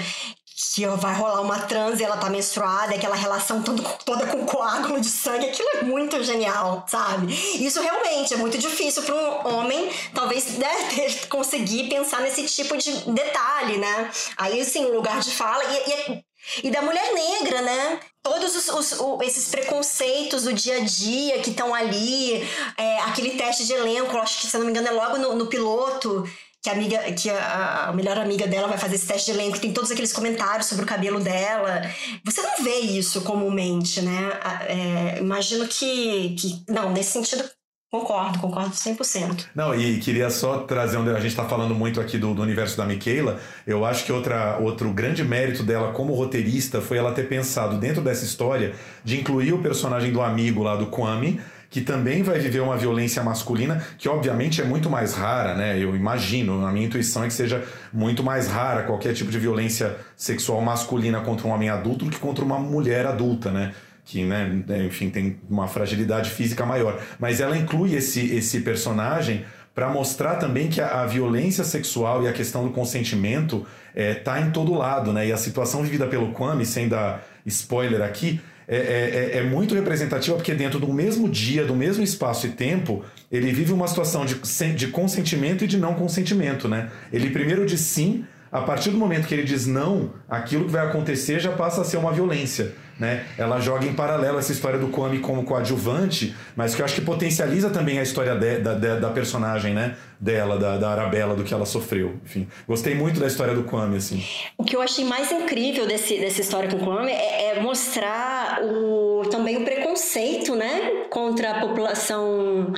que 0.59 0.85
vai 0.85 1.15
rolar 1.15 1.39
uma 1.41 1.59
transe 1.59 2.01
e 2.01 2.05
ela 2.05 2.17
tá 2.17 2.29
menstruada, 2.29 2.93
aquela 2.93 3.15
relação 3.15 3.63
todo, 3.63 3.81
toda 4.03 4.27
com 4.27 4.45
coágulo 4.45 4.99
de 4.99 5.07
sangue, 5.07 5.45
aquilo 5.45 5.69
é 5.75 5.83
muito 5.83 6.21
genial, 6.21 6.85
sabe? 6.85 7.33
Isso 7.65 7.81
realmente 7.81 8.33
é 8.33 8.37
muito 8.37 8.57
difícil 8.57 9.03
para 9.03 9.15
um 9.15 9.55
homem, 9.55 9.89
talvez, 10.13 10.57
né, 10.57 10.69
conseguir 11.29 11.87
pensar 11.87 12.19
nesse 12.19 12.45
tipo 12.45 12.75
de 12.75 12.91
detalhe, 13.09 13.77
né? 13.77 14.11
Aí, 14.35 14.59
assim, 14.59 14.83
o 14.83 14.93
lugar 14.93 15.21
de 15.21 15.31
fala. 15.31 15.63
E, 15.63 15.91
e, 15.91 16.67
e 16.67 16.71
da 16.71 16.81
mulher 16.81 17.13
negra, 17.13 17.61
né? 17.61 17.99
Todos 18.21 18.53
os, 18.53 18.67
os, 18.67 18.99
os, 18.99 19.21
esses 19.21 19.47
preconceitos 19.47 20.43
do 20.43 20.51
dia 20.51 20.77
a 20.77 20.79
dia 20.81 21.39
que 21.39 21.51
estão 21.51 21.73
ali, 21.73 22.45
é, 22.77 22.99
aquele 23.03 23.31
teste 23.37 23.65
de 23.65 23.71
elenco, 23.71 24.17
acho 24.17 24.41
que, 24.41 24.47
se 24.47 24.57
não 24.57 24.65
me 24.65 24.71
engano, 24.71 24.89
é 24.89 24.91
logo 24.91 25.17
no, 25.17 25.35
no 25.35 25.47
piloto 25.47 26.25
que 26.61 26.69
a 26.69 26.73
amiga, 26.73 26.99
que 27.13 27.29
a, 27.29 27.85
a, 27.87 27.93
melhor 27.93 28.17
amiga 28.17 28.45
dela 28.45 28.67
vai 28.67 28.77
fazer 28.77 28.95
esse 28.95 29.07
teste 29.07 29.31
de 29.31 29.37
elenco, 29.37 29.59
tem 29.59 29.71
todos 29.71 29.91
aqueles 29.91 30.11
comentários 30.11 30.67
sobre 30.67 30.83
o 30.83 30.87
cabelo 30.87 31.19
dela. 31.19 31.81
Você 32.25 32.41
não 32.41 32.63
vê 32.63 32.79
isso 32.79 33.21
comumente, 33.21 34.01
né? 34.01 34.29
É, 34.67 35.19
imagino 35.19 35.67
que, 35.67 36.35
que. 36.35 36.63
Não, 36.67 36.91
nesse 36.91 37.11
sentido, 37.11 37.49
Concordo, 37.91 38.37
concordo 38.37 38.69
100%. 38.69 39.47
Não, 39.55 39.73
e 39.73 39.97
queria 39.97 40.29
só 40.29 40.59
trazer 40.59 40.97
onde 40.97 41.09
a 41.09 41.15
gente 41.15 41.31
está 41.31 41.45
falando 41.45 41.73
muito 41.73 41.99
aqui 41.99 42.19
do, 42.19 42.35
do, 42.35 42.41
universo 42.43 42.77
da 42.77 42.85
Michaela. 42.85 43.39
Eu 43.65 43.83
acho 43.83 44.05
que 44.05 44.11
outra, 44.11 44.59
outro 44.59 44.91
grande 44.91 45.23
mérito 45.23 45.63
dela 45.63 45.91
como 45.91 46.13
roteirista 46.13 46.81
foi 46.81 46.99
ela 46.99 47.13
ter 47.13 47.27
pensado 47.27 47.79
dentro 47.79 48.03
dessa 48.03 48.23
história 48.23 48.75
de 49.03 49.19
incluir 49.19 49.53
o 49.53 49.63
personagem 49.63 50.13
do 50.13 50.21
amigo 50.21 50.61
lá 50.61 50.75
do 50.75 50.85
Kwame, 50.85 51.41
que 51.69 51.81
também 51.81 52.23
vai 52.23 52.39
viver 52.39 52.61
uma 52.61 52.75
violência 52.75 53.21
masculina, 53.23 53.83
que 53.97 54.09
obviamente 54.09 54.61
é 54.61 54.65
muito 54.65 54.89
mais 54.89 55.13
rara, 55.13 55.53
né? 55.55 55.77
Eu 55.77 55.95
imagino, 55.95 56.65
a 56.65 56.71
minha 56.71 56.87
intuição 56.87 57.23
é 57.23 57.27
que 57.27 57.33
seja 57.33 57.63
muito 57.93 58.23
mais 58.23 58.47
rara 58.47 58.83
qualquer 58.83 59.13
tipo 59.13 59.29
de 59.29 59.37
violência 59.37 59.95
sexual 60.15 60.61
masculina 60.61 61.21
contra 61.21 61.47
um 61.47 61.51
homem 61.51 61.69
adulto 61.69 62.05
do 62.05 62.11
que 62.11 62.17
contra 62.17 62.43
uma 62.43 62.57
mulher 62.57 63.05
adulta, 63.05 63.51
né? 63.51 63.73
que, 64.09 64.25
né, 64.25 64.63
enfim, 64.87 65.11
tem 65.11 65.39
uma 65.47 65.67
fragilidade 65.67 66.31
física 66.31 66.65
maior. 66.65 66.99
Mas 67.19 67.39
ela 67.39 67.55
inclui 67.55 67.93
esse, 67.93 68.35
esse 68.35 68.61
personagem 68.61 69.45
para 69.75 69.87
mostrar 69.87 70.37
também 70.37 70.67
que 70.67 70.81
a, 70.81 71.01
a, 71.01 71.05
violência 71.05 71.63
sexual 71.63 72.23
e 72.23 72.27
a 72.27 72.33
questão 72.33 72.65
do 72.65 72.71
consentimento 72.71 73.67
é, 73.93 74.15
tá 74.15 74.41
em 74.41 74.49
todo 74.49 74.73
lado, 74.73 75.13
né? 75.13 75.27
E 75.27 75.31
a 75.31 75.37
situação 75.37 75.83
vivida 75.83 76.07
pelo 76.07 76.31
Kwame, 76.31 76.65
sem 76.65 76.89
dar 76.89 77.23
spoiler 77.45 78.01
aqui, 78.01 78.41
é, 78.69 78.75
é, 78.77 79.31
é, 79.33 79.37
é 79.39 79.43
muito 79.43 79.73
representativa 79.73 80.35
porque 80.35 80.53
dentro 80.53 80.79
do 80.79 80.93
mesmo 80.93 81.27
dia, 81.27 81.65
do 81.65 81.75
mesmo 81.75 82.03
espaço 82.03 82.45
e 82.45 82.51
tempo, 82.51 83.03
ele 83.31 83.51
vive 83.51 83.73
uma 83.73 83.87
situação 83.87 84.25
de, 84.25 84.35
de 84.75 84.87
consentimento 84.89 85.63
e 85.63 85.67
de 85.67 85.77
não 85.77 85.95
consentimento, 85.95 86.67
né? 86.67 86.91
Ele 87.11 87.31
primeiro 87.31 87.65
diz 87.65 87.81
sim, 87.81 88.23
a 88.51 88.61
partir 88.61 88.91
do 88.91 88.97
momento 88.97 89.27
que 89.27 89.33
ele 89.33 89.43
diz 89.43 89.65
não, 89.65 90.13
aquilo 90.29 90.65
que 90.65 90.71
vai 90.71 90.85
acontecer 90.85 91.39
já 91.39 91.51
passa 91.51 91.81
a 91.81 91.83
ser 91.83 91.97
uma 91.97 92.11
violência. 92.11 92.73
Né? 92.99 93.25
Ela 93.37 93.61
joga 93.61 93.85
em 93.85 93.93
paralelo 93.93 94.37
essa 94.37 94.51
história 94.51 94.77
do 94.77 94.89
Kwame 94.89 95.19
como 95.19 95.45
coadjuvante, 95.45 96.35
mas 96.53 96.75
que 96.75 96.81
eu 96.81 96.85
acho 96.85 96.95
que 96.95 97.01
potencializa 97.01 97.69
também 97.69 97.97
a 97.97 98.03
história 98.03 98.35
de, 98.35 98.59
da, 98.59 98.73
da, 98.73 99.09
personagem, 99.09 99.73
né? 99.73 99.95
Dela, 100.19 100.59
da, 100.59 100.77
da 100.77 100.89
Arabella, 100.89 101.33
do 101.33 101.45
que 101.45 101.53
ela 101.53 101.65
sofreu. 101.65 102.19
Enfim, 102.25 102.45
gostei 102.67 102.93
muito 102.93 103.17
da 103.17 103.27
história 103.27 103.55
do 103.55 103.63
Kwame, 103.63 103.95
assim. 103.95 104.21
O 104.57 104.65
que 104.65 104.75
eu 104.75 104.81
achei 104.81 105.05
mais 105.05 105.31
incrível 105.31 105.87
desse, 105.87 106.17
dessa 106.17 106.41
história 106.41 106.69
com 106.69 106.75
o 106.75 106.79
Kwame 106.79 107.09
é, 107.09 107.55
é 107.55 107.61
mostrar 107.61 108.59
o, 108.61 109.21
também 109.31 109.55
o 109.55 109.63
preconceito, 109.63 110.55
né? 110.55 111.05
Contra 111.09 111.51
a 111.51 111.59
população... 111.61 112.73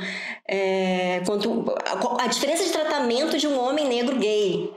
É, 0.46 1.20
contra, 1.26 1.50
a, 1.50 2.24
a 2.24 2.26
diferença 2.28 2.62
de 2.62 2.70
tratamento 2.70 3.36
de 3.38 3.48
um 3.48 3.58
homem 3.58 3.88
negro 3.88 4.16
gay 4.18 4.70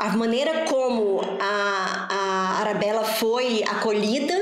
a 0.00 0.16
maneira 0.16 0.64
como 0.64 1.20
a, 1.38 2.08
a 2.10 2.60
Arabella 2.60 3.04
foi 3.04 3.62
acolhida 3.64 4.34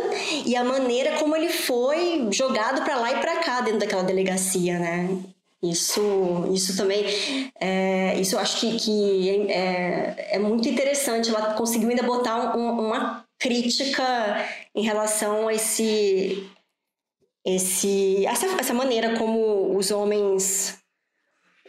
e 0.47 0.55
a 0.55 0.63
maneira 0.63 1.19
como 1.19 1.35
ele 1.35 1.49
foi 1.49 2.29
jogado 2.31 2.85
para 2.85 2.95
lá 2.95 3.11
e 3.11 3.21
para 3.21 3.39
cá 3.39 3.61
dentro 3.61 3.81
daquela 3.81 4.05
delegacia, 4.05 4.79
né? 4.79 5.19
Isso, 5.61 6.49
isso 6.55 6.77
também, 6.77 7.05
é, 7.61 8.15
isso 8.21 8.37
eu 8.37 8.39
acho 8.39 8.61
que, 8.61 8.79
que 8.79 9.51
é, 9.51 10.37
é 10.37 10.39
muito 10.39 10.69
interessante. 10.69 11.29
Ela 11.29 11.55
conseguiu 11.55 11.89
ainda 11.89 12.05
botar 12.05 12.57
um, 12.57 12.79
uma 12.79 13.25
crítica 13.37 14.05
em 14.73 14.85
relação 14.85 15.49
a 15.49 15.55
esse, 15.55 16.49
esse, 17.45 18.25
essa, 18.25 18.47
essa 18.61 18.73
maneira 18.73 19.19
como 19.19 19.77
os 19.77 19.91
homens 19.91 20.79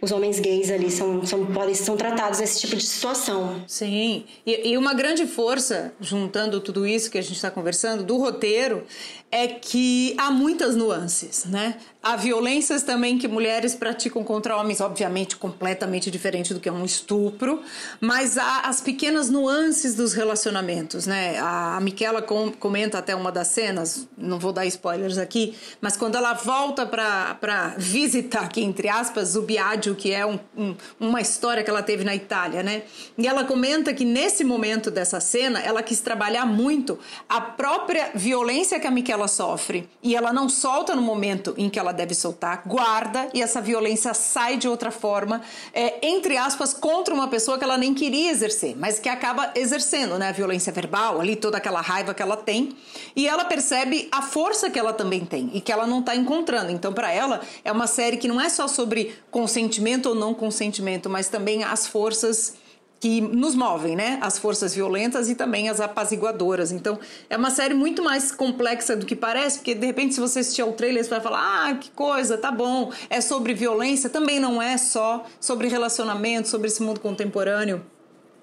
os 0.02 0.12
homens 0.12 0.40
gays 0.40 0.72
ali 0.72 0.90
são, 0.90 1.26
são, 1.26 1.46
podem, 1.46 1.74
são 1.76 1.98
tratados 1.98 2.40
nesse 2.40 2.60
tipo 2.62 2.76
de 2.76 2.84
situação. 2.84 3.64
Sim, 3.68 4.26
e, 4.46 4.72
e 4.72 4.78
uma 4.78 4.94
grande 4.94 5.26
força, 5.28 5.94
juntando 6.00 6.60
tudo 6.62 6.88
isso 6.88 7.12
que 7.12 7.18
a 7.18 7.22
gente 7.22 7.36
está 7.36 7.52
conversando, 7.52 8.04
do 8.04 8.18
roteiro, 8.18 8.84
é 9.32 9.48
que 9.48 10.16
há 10.18 10.32
muitas 10.32 10.76
nuances, 10.76 11.46
né? 11.46 11.76
Há 12.02 12.16
violências 12.16 12.82
também 12.82 13.18
que 13.18 13.28
mulheres 13.28 13.76
praticam 13.76 14.24
contra 14.24 14.56
homens, 14.56 14.80
obviamente 14.80 15.36
completamente 15.36 16.10
diferente 16.10 16.54
do 16.54 16.60
que 16.60 16.70
é 16.70 16.72
um 16.72 16.86
estupro, 16.86 17.62
mas 18.00 18.38
há 18.38 18.62
as 18.62 18.80
pequenas 18.80 19.30
nuances 19.30 19.96
dos 19.96 20.14
relacionamentos, 20.14 21.06
né? 21.06 21.38
A, 21.40 21.78
Miquela 21.82 22.22
com, 22.22 22.52
comenta 22.52 22.98
até 22.98 23.14
uma 23.14 23.32
das 23.32 23.50
cenas, 23.50 24.08
não 24.18 24.40
vou 24.40 24.54
dar 24.54 24.66
spoilers 24.66 25.18
aqui, 25.18 25.56
mas 25.82 25.98
quando 25.98 26.16
ela 26.16 26.34
volta 26.34 26.86
para 26.86 27.76
visitar 27.78 28.46
aqui, 28.46 28.62
entre 28.62 28.88
aspas, 28.88 29.36
o 29.36 29.42
Biagio, 29.42 29.94
que 29.94 30.12
é 30.12 30.26
um, 30.26 30.40
um, 30.58 30.76
uma 31.00 31.22
história 31.22 31.64
que 31.64 31.70
ela 31.70 31.84
teve 31.84 32.04
na 32.04 32.16
Itália, 32.16 32.64
né? 32.64 32.84
E 33.18 33.28
ela 33.28 33.44
comenta 33.44 33.94
que 33.94 34.06
nesse 34.06 34.44
momento 34.44 34.90
dessa 34.90 35.20
cena, 35.20 35.60
ela 35.60 35.84
quis 35.84 36.00
trabalhar 36.00 36.46
muito 36.46 36.98
a 37.28 37.42
própria 37.42 38.12
violência 38.16 38.80
que 38.80 38.88
a 38.88 38.92
Miquela 38.92 39.19
ela 39.20 39.28
sofre 39.28 39.88
e 40.02 40.16
ela 40.16 40.34
não 40.34 40.50
solta 40.50 40.96
no 40.96 41.02
momento 41.02 41.54
em 41.58 41.70
que 41.70 41.78
ela 41.78 41.92
deve 41.92 42.16
soltar, 42.16 42.64
guarda 42.66 43.30
e 43.34 43.42
essa 43.42 43.62
violência 43.62 44.14
sai 44.14 44.58
de 44.58 44.68
outra 44.68 44.90
forma, 44.90 45.42
é, 45.74 46.08
entre 46.08 46.38
aspas, 46.38 46.74
contra 46.74 47.14
uma 47.14 47.28
pessoa 47.28 47.58
que 47.58 47.64
ela 47.64 47.78
nem 47.78 47.94
queria 47.94 48.32
exercer, 48.32 48.76
mas 48.78 48.98
que 49.00 49.10
acaba 49.10 49.52
exercendo, 49.56 50.18
né? 50.18 50.30
A 50.30 50.32
violência 50.32 50.72
verbal, 50.72 51.20
ali 51.20 51.36
toda 51.36 51.58
aquela 51.58 51.82
raiva 51.82 52.14
que 52.14 52.22
ela 52.22 52.38
tem 52.38 52.76
e 53.16 53.28
ela 53.28 53.46
percebe 53.46 54.08
a 54.12 54.22
força 54.22 54.70
que 54.70 54.80
ela 54.80 54.94
também 54.94 55.26
tem 55.26 55.52
e 55.54 55.62
que 55.62 55.72
ela 55.72 55.86
não 55.86 56.00
está 56.00 56.16
encontrando. 56.16 56.72
Então, 56.72 56.94
para 56.94 57.12
ela, 57.12 57.42
é 57.64 57.72
uma 57.72 57.88
série 57.88 58.18
que 58.18 58.28
não 58.28 58.40
é 58.40 58.50
só 58.50 58.68
sobre 58.68 59.16
consentimento 59.30 60.08
ou 60.08 60.16
não 60.16 60.34
consentimento, 60.34 61.10
mas 61.10 61.28
também 61.28 61.64
as 61.64 61.86
forças 61.86 62.56
que 63.00 63.22
nos 63.22 63.56
movem, 63.56 63.96
né? 63.96 64.18
As 64.22 64.38
forças 64.38 64.76
violentas 64.76 65.30
e 65.30 65.36
também 65.36 65.70
as 65.70 65.80
apaziguadoras. 65.80 66.72
Então, 66.72 67.00
é 67.30 67.38
uma 67.38 67.50
série 67.50 67.74
muito 67.74 68.04
mais 68.04 68.32
complexa 68.32 68.96
do 68.96 69.06
que 69.06 69.16
parece, 69.16 69.60
porque 69.60 69.74
de 69.74 69.86
repente, 69.86 70.14
se 70.14 70.20
você 70.20 70.40
assistir 70.40 70.62
ao 70.62 70.74
trailer, 70.74 71.04
você 71.04 71.10
vai 71.10 71.22
falar: 71.22 71.70
ah, 71.70 71.76
que 71.76 71.90
coisa, 71.92 72.38
tá 72.38 72.52
bom. 72.52 72.92
É 73.10 73.22
sobre 73.22 73.54
violência, 73.54 74.10
também 74.10 74.40
não 74.40 74.62
é 74.62 74.78
só 74.78 75.26
sobre 75.40 75.68
relacionamento, 75.68 76.48
sobre 76.48 76.68
esse 76.68 76.84
mundo 76.84 77.00
contemporâneo 77.00 77.84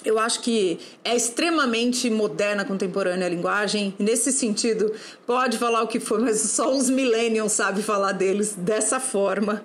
eu 0.07 0.21
acho 0.21 0.41
que 0.41 0.79
é 1.05 1.17
extremamente 1.17 2.09
moderna, 2.09 2.65
contemporânea 2.65 3.27
a 3.27 3.29
linguagem. 3.29 3.93
Nesse 3.99 4.31
sentido, 4.31 4.93
pode 5.27 5.59
falar 5.59 5.83
o 5.83 5.89
que 5.89 5.99
for, 5.99 6.21
mas 6.21 6.41
só 6.41 6.73
os 6.73 6.89
millennials 6.89 7.53
sabem 7.53 7.83
falar 7.83 8.13
deles 8.13 8.55
dessa 8.57 9.01
forma, 9.01 9.65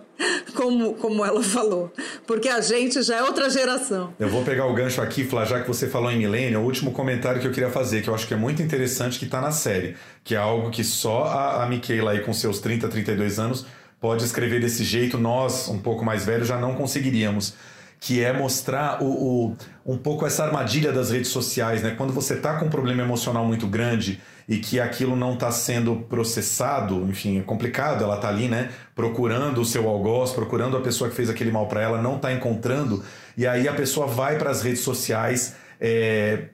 como, 0.56 0.96
como 0.96 1.24
ela 1.24 1.44
falou. 1.44 1.94
Porque 2.26 2.50
a 2.50 2.60
gente 2.60 3.04
já 3.04 3.18
é 3.18 3.24
outra 3.24 3.52
geração. 3.52 4.14
Eu 4.20 4.30
vou 4.30 4.44
pegar 4.44 4.66
o 4.66 4.74
gancho 4.74 5.00
aqui, 5.00 5.24
Flá, 5.24 5.46
já 5.46 5.62
que 5.62 5.68
você 5.68 5.88
falou 5.88 6.12
em 6.12 6.18
millennial, 6.18 6.64
o 6.64 6.66
último 6.66 6.92
comentário 6.92 7.40
que 7.40 7.46
eu 7.46 7.52
queria 7.52 7.70
fazer, 7.70 8.02
que 8.02 8.10
eu 8.10 8.16
acho 8.16 8.28
que 8.28 8.34
é 8.34 8.38
muito 8.38 8.64
interessante, 8.64 9.20
que 9.20 9.26
está 9.26 9.40
na 9.40 9.52
série, 9.52 9.96
que 10.24 10.34
é 10.34 10.40
algo 10.40 10.72
que 10.72 10.84
só 10.84 11.26
a, 11.26 11.64
a 11.64 11.68
Michaela 11.68 12.12
aí 12.12 12.22
com 12.22 12.34
seus 12.34 12.60
30, 12.60 12.88
32 12.88 13.38
anos 13.38 13.66
pode 14.00 14.26
escrever 14.26 14.60
desse 14.60 14.84
jeito, 14.84 15.20
nós, 15.20 15.68
um 15.68 15.78
pouco 15.78 16.04
mais 16.04 16.26
velhos, 16.26 16.48
já 16.48 16.58
não 16.58 16.74
conseguiríamos 16.74 17.54
que 18.02 18.24
é 18.24 18.34
mostrar 18.34 19.04
o, 19.04 19.06
o, 19.06 19.56
um 19.86 19.96
pouco 19.96 20.26
essa 20.26 20.44
armadilha 20.44 20.92
das 20.92 21.12
redes 21.12 21.30
sociais, 21.30 21.84
né? 21.84 21.94
Quando 21.96 22.12
você 22.12 22.34
está 22.34 22.58
com 22.58 22.66
um 22.66 22.70
problema 22.70 23.04
emocional 23.04 23.46
muito 23.46 23.68
grande 23.68 24.20
e 24.50 24.58
que 24.58 24.80
aquilo 24.80 25.16
não 25.16 25.36
está 25.36 25.52
sendo 25.52 25.98
processado, 26.10 27.08
enfim, 27.08 27.38
é 27.38 27.44
complicado, 27.44 28.04
ela 28.04 28.16
está 28.16 28.28
ali, 28.28 28.48
né? 28.48 28.72
Procurando 28.96 29.62
o 29.62 29.66
seu 29.66 29.88
algoz, 29.88 30.32
procurando 30.32 30.76
a 30.76 30.82
pessoa 30.82 31.12
que 31.12 31.16
fez 31.16 31.30
aquele 31.30 31.52
mal 31.52 31.68
para 31.68 31.80
ela, 31.80 32.02
não 32.02 32.16
está 32.16 32.34
encontrando, 32.34 33.04
e 33.38 33.46
aí 33.46 33.68
a 33.68 33.74
pessoa 33.74 34.08
vai 34.08 34.36
para 34.36 34.50
as 34.50 34.64
redes 34.64 34.82
sociais. 34.82 35.56
É, 35.80 36.46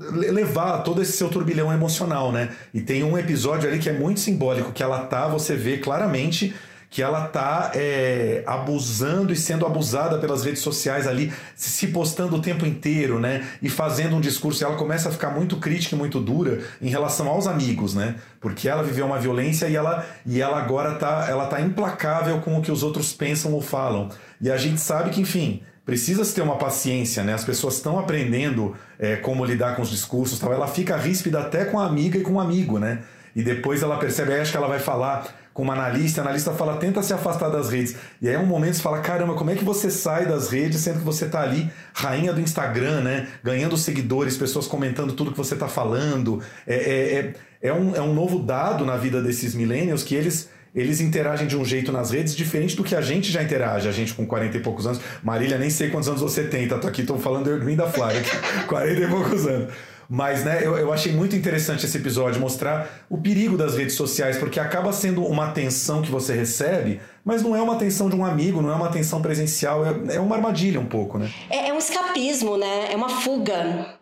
levar 0.00 0.78
todo 0.78 1.00
esse 1.00 1.12
seu 1.12 1.28
turbilhão 1.28 1.72
emocional, 1.72 2.32
né? 2.32 2.50
E 2.72 2.80
tem 2.80 3.04
um 3.04 3.16
episódio 3.16 3.68
ali 3.68 3.78
que 3.78 3.88
é 3.88 3.92
muito 3.92 4.18
simbólico, 4.18 4.72
que 4.72 4.82
ela 4.82 5.06
tá, 5.06 5.28
você 5.28 5.54
vê 5.54 5.78
claramente 5.78 6.52
que 6.94 7.02
ela 7.02 7.26
tá 7.26 7.72
é, 7.74 8.44
abusando 8.46 9.32
e 9.32 9.36
sendo 9.36 9.66
abusada 9.66 10.16
pelas 10.18 10.44
redes 10.44 10.62
sociais 10.62 11.08
ali, 11.08 11.32
se 11.56 11.88
postando 11.88 12.36
o 12.36 12.40
tempo 12.40 12.64
inteiro, 12.64 13.18
né? 13.18 13.44
E 13.60 13.68
fazendo 13.68 14.14
um 14.14 14.20
discurso. 14.20 14.62
E 14.62 14.64
ela 14.64 14.76
começa 14.76 15.08
a 15.08 15.12
ficar 15.12 15.30
muito 15.30 15.56
crítica 15.56 15.96
e 15.96 15.98
muito 15.98 16.20
dura 16.20 16.60
em 16.80 16.88
relação 16.88 17.26
aos 17.26 17.48
amigos, 17.48 17.96
né? 17.96 18.14
Porque 18.40 18.68
ela 18.68 18.84
viveu 18.84 19.06
uma 19.06 19.18
violência 19.18 19.66
e 19.66 19.74
ela, 19.74 20.06
e 20.24 20.40
ela 20.40 20.56
agora 20.56 20.94
tá, 20.94 21.26
ela 21.28 21.46
tá 21.46 21.60
implacável 21.60 22.40
com 22.42 22.56
o 22.56 22.62
que 22.62 22.70
os 22.70 22.84
outros 22.84 23.12
pensam 23.12 23.52
ou 23.54 23.60
falam. 23.60 24.08
E 24.40 24.48
a 24.48 24.56
gente 24.56 24.80
sabe 24.80 25.10
que, 25.10 25.20
enfim, 25.20 25.62
precisa 25.84 26.24
se 26.24 26.32
ter 26.32 26.42
uma 26.42 26.58
paciência, 26.58 27.24
né? 27.24 27.34
As 27.34 27.44
pessoas 27.44 27.74
estão 27.74 27.98
aprendendo 27.98 28.72
é, 29.00 29.16
como 29.16 29.44
lidar 29.44 29.74
com 29.74 29.82
os 29.82 29.90
discursos, 29.90 30.38
tal. 30.38 30.52
Ela 30.52 30.68
fica 30.68 30.96
ríspida 30.96 31.40
até 31.40 31.64
com 31.64 31.80
a 31.80 31.86
amiga 31.86 32.18
e 32.18 32.22
com 32.22 32.34
o 32.34 32.40
amigo, 32.40 32.78
né? 32.78 33.00
E 33.34 33.42
depois 33.42 33.82
ela 33.82 33.96
percebe, 33.96 34.32
acho 34.34 34.52
que 34.52 34.56
ela 34.56 34.68
vai 34.68 34.78
falar 34.78 35.26
com 35.54 35.62
uma 35.62 35.72
analista, 35.72 36.20
a 36.20 36.24
analista 36.24 36.52
fala, 36.52 36.76
tenta 36.78 37.00
se 37.00 37.12
afastar 37.12 37.48
das 37.48 37.70
redes. 37.70 37.94
E 38.20 38.28
aí 38.28 38.34
é 38.34 38.38
um 38.38 38.44
momento 38.44 38.74
você 38.74 38.82
fala, 38.82 38.98
caramba, 38.98 39.34
como 39.34 39.50
é 39.50 39.54
que 39.54 39.64
você 39.64 39.88
sai 39.88 40.26
das 40.26 40.50
redes 40.50 40.80
sendo 40.80 40.98
que 40.98 41.04
você 41.04 41.26
está 41.26 41.42
ali, 41.42 41.70
rainha 41.94 42.32
do 42.32 42.40
Instagram, 42.40 43.02
né? 43.02 43.28
Ganhando 43.42 43.76
seguidores, 43.76 44.36
pessoas 44.36 44.66
comentando 44.66 45.12
tudo 45.12 45.30
que 45.30 45.38
você 45.38 45.54
está 45.54 45.68
falando. 45.68 46.42
É, 46.66 46.74
é, 46.74 47.18
é, 47.18 47.34
é, 47.68 47.72
um, 47.72 47.94
é 47.94 48.00
um 48.02 48.12
novo 48.12 48.40
dado 48.40 48.84
na 48.84 48.96
vida 48.96 49.22
desses 49.22 49.54
millennials 49.54 50.02
que 50.02 50.16
eles 50.16 50.52
eles 50.74 51.00
interagem 51.00 51.46
de 51.46 51.56
um 51.56 51.64
jeito 51.64 51.92
nas 51.92 52.10
redes 52.10 52.34
diferente 52.34 52.74
do 52.74 52.82
que 52.82 52.96
a 52.96 53.00
gente 53.00 53.30
já 53.30 53.40
interage. 53.40 53.88
A 53.88 53.92
gente 53.92 54.12
com 54.12 54.26
40 54.26 54.56
e 54.56 54.60
poucos 54.60 54.88
anos. 54.88 55.00
Marília, 55.22 55.56
nem 55.56 55.70
sei 55.70 55.88
quantos 55.88 56.08
anos 56.08 56.20
você 56.20 56.42
tem, 56.42 56.66
tá? 56.66 56.78
Tô 56.78 56.88
aqui, 56.88 57.04
tô 57.04 57.16
falando 57.16 57.60
de 57.60 57.76
da 57.76 57.86
Flávia, 57.86 58.22
40 58.66 59.00
e 59.00 59.08
poucos 59.08 59.46
anos. 59.46 59.72
Mas, 60.08 60.44
né, 60.44 60.60
eu, 60.62 60.76
eu 60.76 60.92
achei 60.92 61.12
muito 61.12 61.34
interessante 61.34 61.84
esse 61.84 61.96
episódio 61.96 62.40
mostrar 62.40 63.04
o 63.08 63.18
perigo 63.18 63.56
das 63.56 63.76
redes 63.76 63.94
sociais, 63.94 64.36
porque 64.36 64.60
acaba 64.60 64.92
sendo 64.92 65.24
uma 65.24 65.48
atenção 65.48 66.02
que 66.02 66.10
você 66.10 66.34
recebe, 66.34 67.00
mas 67.24 67.42
não 67.42 67.56
é 67.56 67.62
uma 67.62 67.74
atenção 67.74 68.08
de 68.08 68.16
um 68.16 68.24
amigo, 68.24 68.60
não 68.60 68.70
é 68.70 68.74
uma 68.74 68.86
atenção 68.86 69.22
presencial, 69.22 69.84
é, 69.84 70.16
é 70.16 70.20
uma 70.20 70.36
armadilha 70.36 70.80
um 70.80 70.86
pouco, 70.86 71.18
né? 71.18 71.30
É, 71.50 71.68
é 71.68 71.72
um 71.72 71.78
escapismo, 71.78 72.56
né? 72.56 72.92
É 72.92 72.96
uma 72.96 73.08
fuga. 73.08 73.98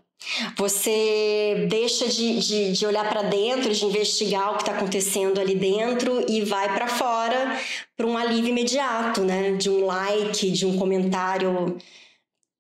Você 0.57 1.67
deixa 1.69 2.09
de, 2.09 2.39
de, 2.39 2.73
de 2.73 2.87
olhar 2.87 3.09
para 3.09 3.23
dentro, 3.23 3.73
de 3.73 3.85
investigar 3.85 4.53
o 4.53 4.57
que 4.57 4.63
está 4.63 4.73
acontecendo 4.73 5.41
ali 5.41 5.55
dentro 5.55 6.25
e 6.29 6.43
vai 6.43 6.73
para 6.73 6.87
fora 6.87 7.59
para 7.97 8.07
um 8.07 8.17
alívio 8.17 8.51
imediato, 8.51 9.23
né? 9.23 9.53
De 9.53 9.69
um 9.69 9.85
like, 9.85 10.51
de 10.51 10.65
um 10.65 10.79
comentário 10.79 11.77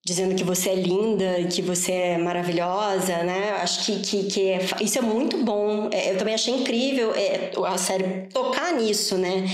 dizendo 0.05 0.35
que 0.35 0.43
você 0.43 0.71
é 0.71 0.75
linda, 0.75 1.45
que 1.45 1.63
você 1.63 1.93
é 1.93 2.19
maravilhosa, 2.19 3.23
né? 3.23 3.53
Acho 3.63 3.85
que, 3.85 4.01
que, 4.01 4.25
que 4.25 4.49
é, 4.49 4.67
isso 4.81 4.99
é 4.99 5.01
muito 5.01 5.39
bom. 5.45 5.89
É, 5.93 6.13
eu 6.13 6.19
também 6.19 6.35
achei 6.35 6.53
incrível 6.55 7.13
é, 7.15 7.53
a 7.65 7.79
série 7.79 8.27
tocar 8.33 8.73
nisso, 8.73 9.17
né? 9.17 9.45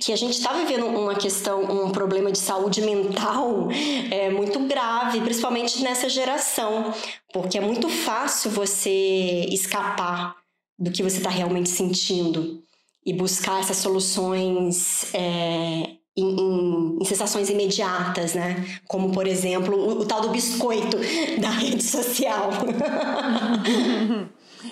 Que 0.00 0.12
a 0.12 0.16
gente 0.16 0.34
está 0.34 0.52
vivendo 0.52 0.86
uma 0.86 1.16
questão, 1.16 1.62
um 1.64 1.90
problema 1.90 2.30
de 2.30 2.38
saúde 2.38 2.82
mental 2.82 3.68
é, 4.10 4.30
muito 4.30 4.60
grave, 4.60 5.20
principalmente 5.22 5.82
nessa 5.82 6.08
geração, 6.08 6.94
porque 7.32 7.58
é 7.58 7.60
muito 7.60 7.88
fácil 7.88 8.50
você 8.52 9.46
escapar 9.50 10.36
do 10.78 10.92
que 10.92 11.02
você 11.02 11.16
está 11.16 11.30
realmente 11.30 11.68
sentindo 11.68 12.62
e 13.04 13.12
buscar 13.12 13.60
essas 13.60 13.78
soluções 13.78 15.12
é, 15.14 15.95
em, 16.16 16.24
em, 16.24 16.98
em, 17.00 17.04
sensações 17.04 17.50
imediatas, 17.50 18.34
né? 18.34 18.80
Como, 18.86 19.12
por 19.12 19.26
exemplo, 19.26 19.76
o, 19.76 20.00
o 20.00 20.06
tal 20.06 20.20
do 20.20 20.28
biscoito 20.28 20.96
da 21.40 21.50
rede 21.50 21.82
social. 21.82 22.50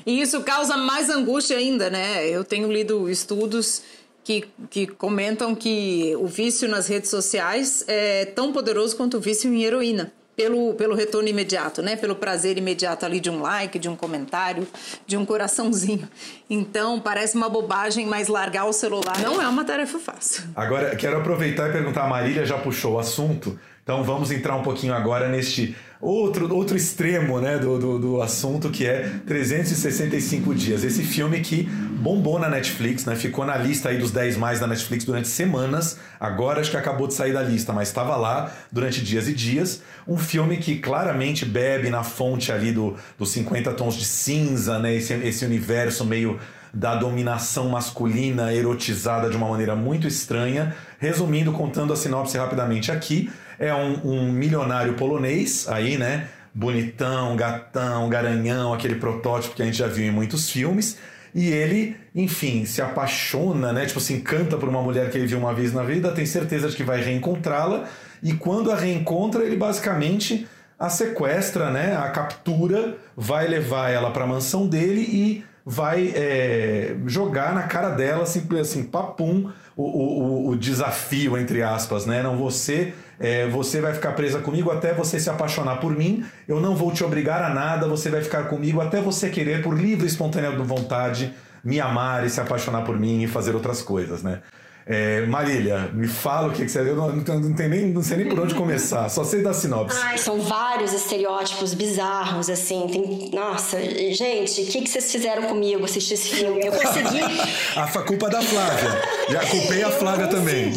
e 0.07 0.21
isso 0.21 0.43
causa 0.43 0.77
mais 0.77 1.11
angústia 1.11 1.57
ainda, 1.57 1.91
né? 1.91 2.27
Eu 2.29 2.45
tenho 2.45 2.73
lido 2.73 3.09
estudos 3.09 3.83
que, 4.23 4.45
que 4.71 4.87
comentam 4.87 5.55
que 5.55 6.15
o 6.17 6.27
vício 6.27 6.69
nas 6.69 6.87
redes 6.87 7.11
sociais 7.11 7.85
é 7.87 8.25
tão 8.25 8.53
poderoso 8.53 8.97
quanto 8.97 9.19
o 9.19 9.21
vício 9.21 9.53
em 9.53 9.65
heroína 9.65 10.13
pelo, 10.37 10.75
pelo 10.75 10.95
retorno 10.95 11.29
imediato, 11.29 11.83
né? 11.83 11.97
Pelo 11.97 12.17
prazer 12.17 12.59
imediato 12.59 13.05
ali 13.07 13.21
de 13.21 13.31
um 13.31 13.41
like, 13.41 13.79
de 13.79 13.89
um 13.89 13.97
comentário, 13.97 14.67
de 15.07 15.17
um 15.17 15.25
coraçãozinho. 15.25 16.09
Então, 16.49 17.01
parece 17.01 17.37
uma 17.37 17.49
bobagem, 17.49 18.07
mas 18.07 18.29
largar 18.29 18.67
o 18.67 18.73
celular 18.73 19.19
não 19.21 19.41
é 19.41 19.49
uma 19.49 19.65
tarefa 19.65 19.99
fácil. 19.99 20.45
Agora, 20.55 20.95
quero 20.97 21.17
aproveitar 21.17 21.69
e 21.69 21.73
perguntar, 21.73 22.05
a 22.05 22.09
Marília 22.09 22.45
já 22.45 22.59
puxou 22.59 22.95
o 22.95 22.99
assunto, 22.99 23.59
então 23.83 24.03
vamos 24.03 24.31
entrar 24.31 24.57
um 24.57 24.63
pouquinho 24.63 24.95
agora 24.95 25.29
neste 25.29 25.77
outro, 26.05 26.55
outro 26.55 26.77
extremo 26.77 27.41
né, 27.41 27.59
do, 27.59 27.79
do, 27.79 27.99
do, 27.99 28.23
assunto 28.23 28.71
que 28.71 28.87
é 28.87 29.11
365 29.27 30.55
dias. 30.55 30.85
Esse 30.85 31.03
filme 31.03 31.41
que 31.41 31.63
bombou 31.65 32.39
na 32.39 32.49
Netflix, 32.49 33.07
né, 33.07 33.17
ficou 33.17 33.47
na 33.47 33.57
lista 33.57 33.89
aí 33.89 33.99
dos 33.99 34.11
10 34.11 34.37
mais 34.37 34.61
da 34.61 34.67
Netflix 34.67 35.05
durante 35.05 35.29
semanas. 35.29 35.99
Agora 36.21 36.61
acho 36.61 36.71
que 36.71 36.77
acabou 36.77 37.07
de 37.07 37.15
sair 37.15 37.33
da 37.33 37.43
lista, 37.43 37.73
mas 37.73 37.89
estava 37.89 38.17
lá 38.17 38.53
durante 38.71 39.03
dias 39.03 39.27
e 39.29 39.33
dias. 39.33 39.83
Um 40.07 40.19
filme 40.19 40.59
que 40.59 40.77
claramente 40.77 41.47
bebe 41.47 41.89
na 41.89 42.05
fonte 42.05 42.53
ali 42.53 42.71
do, 42.71 42.95
dos 43.19 43.31
50 43.31 43.73
tons 43.73 43.97
de 43.97 44.05
cinza, 44.05 44.79
né, 44.79 44.95
esse, 44.95 45.15
esse 45.15 45.45
universo 45.45 46.05
meio 46.05 46.39
da 46.75 46.97
dominação 46.97 47.69
masculina 47.69 48.53
erotizada 48.53 49.31
de 49.31 49.37
uma 49.37 49.49
maneira 49.49 49.77
muito 49.77 50.09
estranha. 50.09 50.75
Resumindo, 50.99 51.53
contando 51.53 51.93
a 51.93 51.97
sinopse 51.97 52.37
rapidamente 52.37 52.91
aqui, 52.91 53.31
é 53.59 53.73
um, 53.73 54.01
um 54.05 54.33
milionário 54.33 54.95
polonês 54.95 55.69
aí, 55.69 55.97
né? 55.97 56.29
Bonitão, 56.53 57.37
gatão, 57.37 58.09
garanhão, 58.09 58.75
aquele 58.75 58.97
protótipo 58.97 59.55
que 59.55 59.63
a 59.63 59.65
gente 59.65 59.79
já 59.79 59.87
viu 59.87 60.05
em 60.05 60.11
muitos 60.11 60.51
filmes. 60.51 60.99
E 61.35 61.49
ele, 61.49 61.97
enfim, 62.15 62.65
se 62.65 62.81
apaixona, 62.83 63.73
né? 63.73 63.87
Tipo, 63.87 64.01
se 64.01 64.13
encanta 64.13 64.57
por 64.57 64.69
uma 64.69 64.83
mulher 64.83 65.11
que 65.11 65.19
ele 65.19 65.27
viu 65.27 65.39
uma 65.39 65.55
vez 65.55 65.73
na 65.73 65.83
vida, 65.83 66.13
tem 66.13 66.27
certeza 66.27 66.69
de 66.69 66.77
que 66.77 66.85
vai 66.85 67.01
reencontrá-la. 67.01 67.85
E 68.23 68.33
quando 68.33 68.71
a 68.71 68.77
reencontra, 68.77 69.45
ele 69.45 69.57
basicamente 69.57 70.47
a 70.79 70.89
sequestra, 70.89 71.71
né? 71.71 71.97
A 71.97 72.09
captura, 72.11 72.97
vai 73.17 73.47
levar 73.47 73.91
ela 73.91 74.11
para 74.11 74.25
a 74.25 74.27
mansão 74.27 74.67
dele 74.67 75.01
e 75.01 75.45
vai 75.65 76.13
é, 76.15 76.95
jogar 77.07 77.55
na 77.55 77.63
cara 77.63 77.91
dela, 77.91 78.25
assim, 78.25 78.47
assim 78.61 78.83
papum, 78.83 79.51
o, 79.77 79.83
o, 79.83 80.49
o 80.51 80.57
desafio, 80.57 81.39
entre 81.39 81.63
aspas, 81.63 82.05
né? 82.05 82.23
Não, 82.23 82.37
você, 82.37 82.93
é, 83.19 83.49
você 83.49 83.81
vai 83.81 83.95
ficar 83.95 84.13
presa 84.13 84.41
comigo 84.41 84.71
até 84.71 84.93
você 84.93 85.19
se 85.19 85.31
apaixonar 85.31 85.77
por 85.81 85.97
mim, 85.97 86.25
eu 86.47 86.61
não 86.61 86.77
vou 86.77 86.93
te 86.93 87.03
obrigar 87.03 87.43
a 87.43 87.49
nada, 87.49 87.89
você 87.89 88.11
vai 88.11 88.23
ficar 88.23 88.45
comigo 88.45 88.81
até 88.81 89.01
você 89.01 89.31
querer, 89.31 89.63
por 89.63 89.79
livre 89.79 90.05
e 90.05 90.09
espontânea 90.09 90.51
vontade, 90.51 91.33
me 91.65 91.81
amar 91.81 92.27
e 92.27 92.31
se 92.31 92.41
apaixonar 92.41 92.83
por 92.83 92.99
mim 92.99 93.23
e 93.23 93.27
fazer 93.27 93.55
outras 93.55 93.81
coisas, 93.81 94.23
né? 94.23 94.43
É, 94.87 95.25
Marília, 95.27 95.91
me 95.95 96.07
fala 96.07 96.49
o 96.49 96.53
que, 96.53 96.63
que 96.63 96.71
você. 96.71 96.81
Eu 96.81 96.95
não, 96.95 97.11
não, 97.11 97.41
não, 97.41 97.69
nem, 97.69 97.87
não 97.87 98.03
sei 98.03 98.19
nem 98.19 98.29
por 98.29 98.39
onde 98.41 98.55
começar, 98.55 99.09
só 99.09 99.25
sei 99.25 99.43
da 99.43 99.55
sinopse. 99.55 99.99
Ai, 100.03 100.19
são 100.19 100.41
vários 100.41 100.93
estereótipos 100.93 101.73
bizarros, 101.73 102.51
assim. 102.51 102.87
Tem, 102.93 103.31
nossa, 103.33 103.81
gente, 103.81 104.61
o 104.61 104.67
que, 104.67 104.83
que 104.83 104.91
vocês 104.91 105.11
fizeram 105.11 105.45
comigo 105.45 105.85
assistir 105.85 106.15
esse 106.15 106.37
filme? 106.37 106.67
Eu 106.67 106.73
consegui. 106.73 107.21
a 107.75 107.87
culpa 108.03 108.29
da 108.29 108.43
Flávia. 108.43 108.91
Já 109.31 109.47
culpei 109.47 109.83
a 109.83 109.91
Flávia 109.91 110.29
também. 110.29 110.73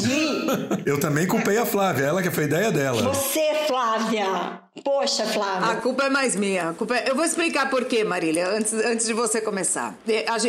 Eu 0.85 0.99
também 0.99 1.27
culpei 1.27 1.57
a 1.57 1.65
Flávia, 1.65 2.05
ela 2.05 2.23
que 2.23 2.31
foi 2.31 2.45
a 2.45 2.47
ideia 2.47 2.71
dela. 2.71 3.01
Você, 3.13 3.65
Flávia! 3.67 4.67
Poxa, 4.83 5.25
Flávia. 5.25 5.71
A 5.71 5.75
culpa 5.77 6.05
é 6.05 6.09
mais 6.09 6.35
minha. 6.35 6.75
É... 6.91 7.09
Eu 7.09 7.15
vou 7.15 7.25
explicar 7.25 7.69
por 7.69 7.85
quê, 7.85 8.03
Marília, 8.03 8.47
antes, 8.49 8.73
antes 8.73 9.05
de 9.05 9.13
você 9.13 9.41
começar. 9.41 9.95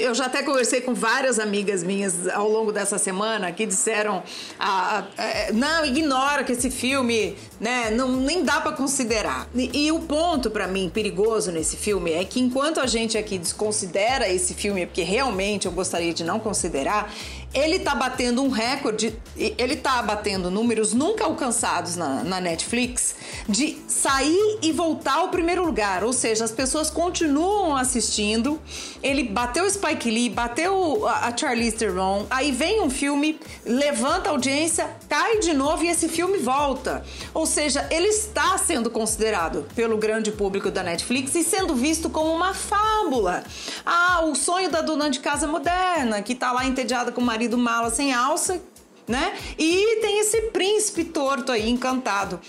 Eu 0.01 0.15
já 0.15 0.27
até 0.27 0.43
conversei 0.43 0.81
com 0.81 0.95
várias 0.95 1.39
amigas 1.39 1.83
minhas 1.83 2.29
ao 2.29 2.49
longo 2.49 2.73
dessa 2.73 2.99
semana 2.99 3.48
que 3.53 3.67
disseram: 3.67 4.23
ah, 4.59 5.05
ah, 5.17 5.53
não, 5.53 5.85
ignora 5.85 6.45
que 6.45 6.53
esse 6.53 6.71
filme 6.71 7.37
né, 7.61 7.91
não, 7.91 8.17
nem 8.17 8.45
dá 8.45 8.61
para 8.61 8.73
considerar. 8.73 9.49
E, 9.55 9.87
e, 9.87 9.93
o 9.93 10.01
ponto 10.01 10.51
para 10.51 10.67
mim 10.67 10.91
perigoso 10.93 11.51
nesse 11.51 11.77
filme 11.77 12.13
é 12.13 12.25
que 12.25 12.41
enquanto 12.41 12.81
a 12.81 12.87
gente 12.87 13.17
aqui 13.17 13.39
desconsidera 13.39 14.29
esse 14.29 14.55
filme, 14.55 14.87
porque 14.87 15.03
realmente 15.03 15.67
eu 15.67 15.73
gostaria 15.73 16.13
de 16.13 16.25
não 16.25 16.39
considerar, 16.39 17.13
ele 17.55 17.79
tá 17.79 17.95
batendo 17.95 18.43
um 18.43 18.51
recorde, 18.51 19.17
ele 19.37 19.77
tá 19.77 20.03
batendo 20.03 20.51
números 20.51 20.93
nunca 20.93 21.25
alcançados 21.25 21.97
na, 21.97 22.23
na, 22.23 22.41
Netflix 22.41 23.15
de 23.49 23.79
sair 23.89 24.59
e 24.63 24.71
voltar 24.71 25.15
ao 25.15 25.29
primeiro 25.29 25.65
lugar. 25.65 26.05
Ou 26.05 26.13
seja, 26.13 26.45
as 26.45 26.53
pessoas 26.53 26.91
continuam 26.91 27.75
assistindo. 27.75 28.61
Ele 29.03 29.23
bateu 29.25 29.69
Spike 29.69 30.11
Lee, 30.11 30.29
bateu 30.29 31.07
a, 31.07 31.29
a 31.29 31.37
Charlize 31.37 31.77
Theron, 31.77 32.27
aí 32.29 32.53
vem 32.53 32.83
um 32.83 32.91
filme, 32.91 33.41
levanta 33.65 34.29
a 34.29 34.33
audiência, 34.33 34.89
cai 35.09 35.39
de 35.39 35.55
novo 35.55 35.85
e 35.85 35.89
esse 35.89 36.09
filme 36.09 36.39
volta. 36.39 37.03
Ou 37.33 37.47
seja, 37.47 37.87
ele 37.91 38.09
está 38.09 38.59
sendo 38.59 38.91
considerado 38.91 39.67
pelo 39.75 39.97
grande 39.97 40.31
público 40.31 40.71
da 40.71 40.83
Netflix 40.83 41.35
e 41.35 41.43
sendo 41.43 41.75
visto 41.75 42.11
como 42.11 42.31
uma 42.33 42.53
fábula. 42.53 43.43
Ah, 43.87 44.25
o 44.25 44.35
sonho 44.35 44.71
da 44.71 44.81
dona 44.81 45.09
de 45.09 45.21
casa 45.21 45.47
moderna, 45.47 46.21
que 46.21 46.35
tá 46.35 46.53
lá 46.53 46.67
entediada 46.67 47.11
com 47.11 47.21
o 47.21 47.25
mala 47.59 47.91
sem 47.91 48.13
alça, 48.13 48.61
né? 49.07 49.37
E 49.59 50.01
tem 50.01 50.19
esse 50.21 50.43
príncipe 50.51 51.05
torto 51.05 51.53
aí, 51.53 51.69
encantado. 51.71 52.41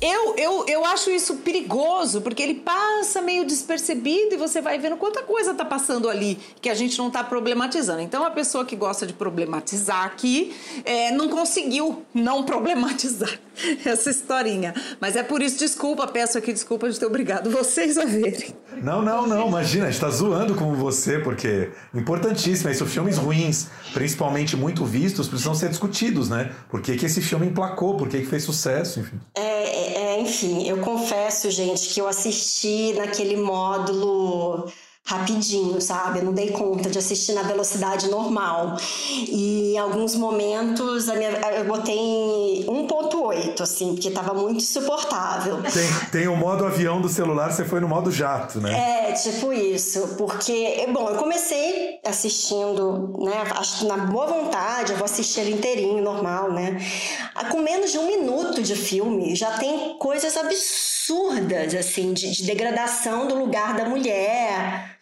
Eu, 0.00 0.34
eu, 0.36 0.66
eu 0.68 0.84
acho 0.84 1.10
isso 1.10 1.36
perigoso, 1.36 2.20
porque 2.20 2.42
ele 2.42 2.54
passa 2.54 3.22
meio 3.22 3.46
despercebido 3.46 4.34
e 4.34 4.36
você 4.36 4.60
vai 4.60 4.78
vendo 4.78 4.96
quanta 4.96 5.22
coisa 5.22 5.54
tá 5.54 5.64
passando 5.64 6.08
ali 6.08 6.38
que 6.60 6.68
a 6.68 6.74
gente 6.74 6.98
não 6.98 7.10
tá 7.10 7.24
problematizando. 7.24 8.00
Então, 8.00 8.22
a 8.24 8.30
pessoa 8.30 8.64
que 8.64 8.76
gosta 8.76 9.06
de 9.06 9.14
problematizar 9.14 10.04
aqui 10.04 10.54
é, 10.84 11.10
não 11.12 11.28
conseguiu 11.28 12.04
não 12.12 12.44
problematizar 12.44 13.40
essa 13.84 14.10
historinha. 14.10 14.74
Mas 15.00 15.16
é 15.16 15.22
por 15.22 15.42
isso, 15.42 15.58
desculpa, 15.58 16.06
peço 16.06 16.36
aqui 16.36 16.52
desculpa 16.52 16.90
de 16.90 16.98
ter 16.98 17.06
obrigado 17.06 17.50
vocês 17.50 17.96
a 17.96 18.04
verem. 18.04 18.54
Não, 18.82 19.00
não, 19.00 19.26
não, 19.26 19.48
imagina, 19.48 19.86
a 19.86 19.90
gente 19.90 20.00
tá 20.00 20.10
zoando 20.10 20.54
com 20.54 20.74
você, 20.74 21.18
porque 21.18 21.70
importantíssimo, 21.94 22.70
isso, 22.70 22.84
filmes 22.84 23.16
ruins, 23.16 23.68
principalmente 23.94 24.56
muito 24.56 24.84
vistos, 24.84 25.26
precisam 25.28 25.54
ser 25.54 25.70
discutidos, 25.70 26.28
né? 26.28 26.52
Por 26.68 26.82
que, 26.82 26.96
que 26.96 27.06
esse 27.06 27.22
filme 27.22 27.46
emplacou, 27.46 27.96
por 27.96 28.08
que, 28.08 28.20
que 28.20 28.26
fez 28.26 28.42
sucesso, 28.42 29.00
enfim. 29.00 29.18
É, 29.34 29.85
é, 29.94 30.20
enfim, 30.20 30.66
eu 30.68 30.80
confesso, 30.80 31.50
gente, 31.50 31.92
que 31.92 32.00
eu 32.00 32.08
assisti 32.08 32.92
naquele 32.94 33.36
módulo 33.36 34.70
rapidinho, 35.06 35.80
sabe? 35.80 36.18
Eu 36.18 36.24
não 36.24 36.32
dei 36.32 36.50
conta 36.50 36.90
de 36.90 36.98
assistir 36.98 37.32
na 37.32 37.42
velocidade 37.42 38.08
normal. 38.08 38.76
E 39.10 39.74
em 39.74 39.78
alguns 39.78 40.16
momentos 40.16 41.08
a 41.08 41.14
minha, 41.14 41.30
eu 41.30 41.64
botei 41.64 41.96
em 41.96 42.66
1.8, 42.66 43.60
assim, 43.60 43.94
porque 43.94 44.10
tava 44.10 44.34
muito 44.34 44.58
insuportável. 44.58 45.62
Tem, 45.62 46.10
tem 46.10 46.28
o 46.28 46.36
modo 46.36 46.66
avião 46.66 47.00
do 47.00 47.08
celular, 47.08 47.52
você 47.52 47.64
foi 47.64 47.78
no 47.78 47.88
modo 47.88 48.10
jato, 48.10 48.60
né? 48.60 49.10
É, 49.10 49.12
tipo 49.12 49.52
isso. 49.52 50.16
Porque, 50.18 50.84
bom, 50.92 51.08
eu 51.08 51.16
comecei 51.16 52.00
assistindo, 52.04 53.14
né? 53.20 53.44
Acho 53.56 53.78
que 53.78 53.84
na 53.84 53.98
boa 53.98 54.26
vontade, 54.26 54.90
eu 54.90 54.98
vou 54.98 55.04
assistir 55.04 55.40
ele 55.40 55.52
inteirinho, 55.52 56.02
normal, 56.02 56.52
né? 56.52 56.84
Ah, 57.32 57.44
com 57.44 57.60
menos 57.60 57.92
de 57.92 57.98
um 57.98 58.06
minuto 58.06 58.60
de 58.60 58.74
filme, 58.74 59.36
já 59.36 59.52
tem 59.52 59.96
coisas 59.98 60.36
absurdas, 60.36 61.74
assim, 61.74 62.12
de, 62.12 62.32
de 62.32 62.44
degradação 62.44 63.28
do 63.28 63.36
lugar 63.36 63.76
da 63.76 63.84
mulher 63.84 64.95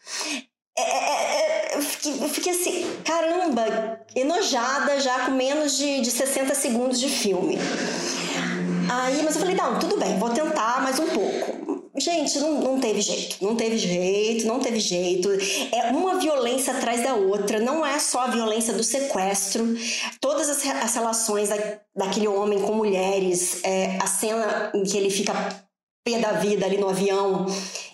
é, 0.76 0.82
é, 0.82 1.72
é, 1.72 1.76
eu, 1.76 1.82
fiquei, 1.82 2.12
eu, 2.12 2.28
fiquei, 2.28 2.52
assim, 2.52 2.96
caramba, 3.04 4.00
enojada 4.14 4.98
já 5.00 5.26
com 5.26 5.32
menos 5.32 5.76
de, 5.76 6.00
de 6.00 6.10
60 6.10 6.54
segundos 6.54 6.98
de 6.98 7.08
filme. 7.08 7.58
Aí, 8.90 9.22
mas 9.22 9.36
eu 9.36 9.40
falei, 9.40 9.54
não, 9.54 9.78
tudo 9.78 9.96
bem, 9.96 10.18
vou 10.18 10.30
tentar 10.30 10.82
mais 10.82 10.98
um 10.98 11.06
pouco. 11.06 11.64
Gente, 11.96 12.40
não, 12.40 12.60
não 12.60 12.80
teve 12.80 13.00
jeito, 13.00 13.36
não 13.40 13.54
teve 13.54 13.78
jeito, 13.78 14.46
não 14.46 14.58
teve 14.58 14.80
jeito. 14.80 15.28
É 15.72 15.92
uma 15.92 16.18
violência 16.18 16.74
atrás 16.74 17.04
da 17.04 17.14
outra, 17.14 17.60
não 17.60 17.86
é 17.86 18.00
só 18.00 18.22
a 18.22 18.26
violência 18.26 18.74
do 18.74 18.82
sequestro, 18.82 19.76
todas 20.20 20.48
as, 20.50 20.66
as 20.66 20.94
relações 20.94 21.50
da, 21.50 21.56
daquele 21.94 22.26
homem 22.26 22.60
com 22.60 22.72
mulheres, 22.74 23.60
é, 23.62 23.96
a 24.02 24.08
cena 24.08 24.72
em 24.74 24.82
que 24.82 24.96
ele 24.96 25.08
fica 25.08 25.63
pé 26.04 26.18
da 26.18 26.32
vida 26.32 26.66
ali 26.66 26.76
no 26.76 26.90
avião 26.90 27.46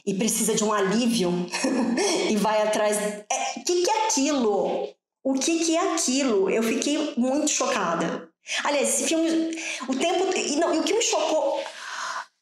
e 0.04 0.12
precisa 0.14 0.54
de 0.54 0.64
um 0.64 0.72
alívio 0.72 1.46
e 2.28 2.36
vai 2.36 2.60
atrás. 2.62 2.96
O 2.96 3.00
é, 3.00 3.62
que, 3.64 3.82
que 3.82 3.90
é 3.90 4.06
aquilo? 4.06 4.88
O 5.22 5.34
que, 5.34 5.64
que 5.64 5.76
é 5.76 5.94
aquilo? 5.94 6.50
Eu 6.50 6.62
fiquei 6.62 7.14
muito 7.16 7.48
chocada. 7.48 8.28
Aliás, 8.64 8.88
esse 8.88 9.04
filme, 9.04 9.56
o 9.88 9.94
tempo. 9.94 10.36
E, 10.36 10.56
não, 10.56 10.74
e 10.74 10.80
o 10.80 10.82
que 10.82 10.92
me 10.92 11.02
chocou 11.02 11.62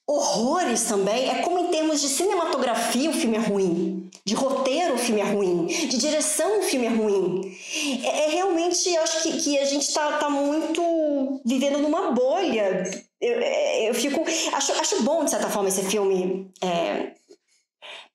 horrores 0.08 0.84
também 0.84 1.28
é 1.28 1.42
como, 1.42 1.58
em 1.58 1.66
termos 1.66 2.00
de 2.00 2.08
cinematografia, 2.08 3.10
o 3.10 3.12
filme 3.12 3.36
é 3.36 3.40
ruim, 3.40 4.10
de 4.24 4.34
roteiro, 4.34 4.94
o 4.94 4.98
filme 4.98 5.20
é 5.20 5.24
ruim, 5.24 5.66
de 5.66 5.98
direção, 5.98 6.60
o 6.60 6.62
filme 6.62 6.86
é 6.86 6.88
ruim. 6.88 7.54
É, 8.02 8.24
é 8.24 8.28
realmente, 8.30 8.96
acho 8.96 9.22
que, 9.22 9.38
que 9.38 9.58
a 9.58 9.66
gente 9.66 9.82
está 9.82 10.16
tá 10.16 10.30
muito 10.30 11.42
vivendo 11.44 11.78
numa 11.78 12.12
bolha. 12.12 13.07
Eu, 13.20 13.40
é, 13.40 13.90
eu 13.90 13.94
fico. 13.94 14.22
Acho, 14.52 14.72
acho 14.72 15.02
bom, 15.02 15.24
de 15.24 15.30
certa 15.30 15.48
forma, 15.48 15.68
esse 15.68 15.82
filme. 15.82 16.50
É, 16.62 17.12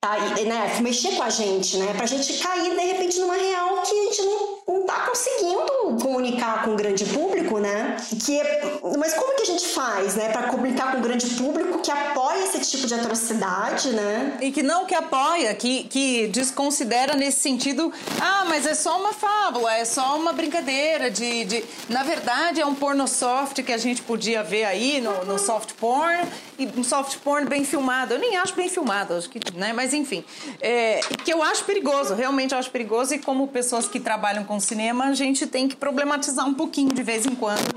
tá, 0.04 0.18
né, 0.20 0.80
mexer 0.82 1.16
com 1.16 1.24
a 1.24 1.30
gente, 1.30 1.78
né? 1.78 1.94
Pra 1.96 2.06
gente 2.06 2.34
cair, 2.34 2.76
de 2.76 2.86
repente, 2.86 3.20
numa 3.22 3.36
real 3.36 3.82
que 3.82 3.98
a 3.98 4.04
gente 4.04 4.22
não, 4.24 4.58
não 4.68 4.86
tá 4.86 5.08
conseguindo 5.08 6.02
comunicar 6.02 6.66
com 6.66 6.72
o 6.72 6.76
grande 6.76 7.06
público, 7.06 7.58
né? 7.58 7.96
Que 8.26 8.38
é, 8.38 8.80
mas 9.00 9.14
como 9.14 9.34
que 9.38 9.44
a 9.44 9.46
gente 9.46 9.66
faz, 9.68 10.16
né? 10.16 10.28
Pra 10.30 10.44
comunicar 10.44 10.92
com 10.92 10.98
o 10.98 11.02
grande 11.02 11.26
público 11.28 11.80
que 11.80 11.90
apoia 11.90 12.44
esse 12.44 12.60
tipo 12.70 12.86
de 12.86 12.94
atrocidade, 12.94 13.92
né? 13.92 14.38
E 14.42 14.52
que 14.52 14.62
não 14.62 14.86
que 14.86 14.94
apoia, 14.94 15.54
que, 15.56 15.86
que 15.86 16.28
desconsidera 16.28 17.16
nesse 17.16 17.40
sentido, 17.40 17.92
ah, 18.22 18.44
mas 18.50 18.66
é 18.66 18.76
só 18.76 19.00
uma 19.00 19.14
fábula, 19.14 19.74
é 19.74 19.86
só 19.86 20.18
uma 20.18 20.34
brincadeira 20.34 21.10
de... 21.10 21.46
de... 21.46 21.64
Na 21.88 22.04
verdade, 22.04 22.60
é 22.60 22.66
um 22.66 22.76
porno 22.76 23.08
soft 23.08 23.64
que 23.64 23.72
a 23.72 23.78
gente 23.78 24.02
podia 24.02 24.44
ver 24.44 24.66
aí 24.66 25.00
no, 25.00 25.24
no 25.24 25.40
soft 25.40 25.74
porn, 25.76 26.28
e 26.60 26.68
um 26.78 26.84
soft 26.84 27.18
porn 27.20 27.48
bem 27.48 27.64
filmado. 27.64 28.14
Eu 28.14 28.20
nem 28.20 28.38
acho 28.38 28.54
bem 28.54 28.70
filmado, 28.70 29.14
acho 29.14 29.30
que, 29.30 29.40
né? 29.56 29.74
Mas 29.74 29.93
enfim, 29.94 30.24
é, 30.62 31.00
que 31.24 31.32
eu 31.32 31.42
acho 31.42 31.64
perigoso, 31.64 32.14
realmente 32.14 32.54
eu 32.54 32.58
acho 32.58 32.70
perigoso 32.70 33.14
e 33.14 33.20
como 33.20 33.48
pessoas 33.48 33.88
que 33.88 34.00
trabalham 34.00 34.44
com 34.44 34.60
cinema, 34.60 35.06
a 35.06 35.14
gente 35.14 35.48
tem 35.48 35.68
que 35.68 35.76
problematizar 35.76 36.46
um 36.48 36.54
pouquinho 36.54 36.94
de 36.94 37.04
vez 37.04 37.26
em 37.26 37.36
quando 37.36 37.74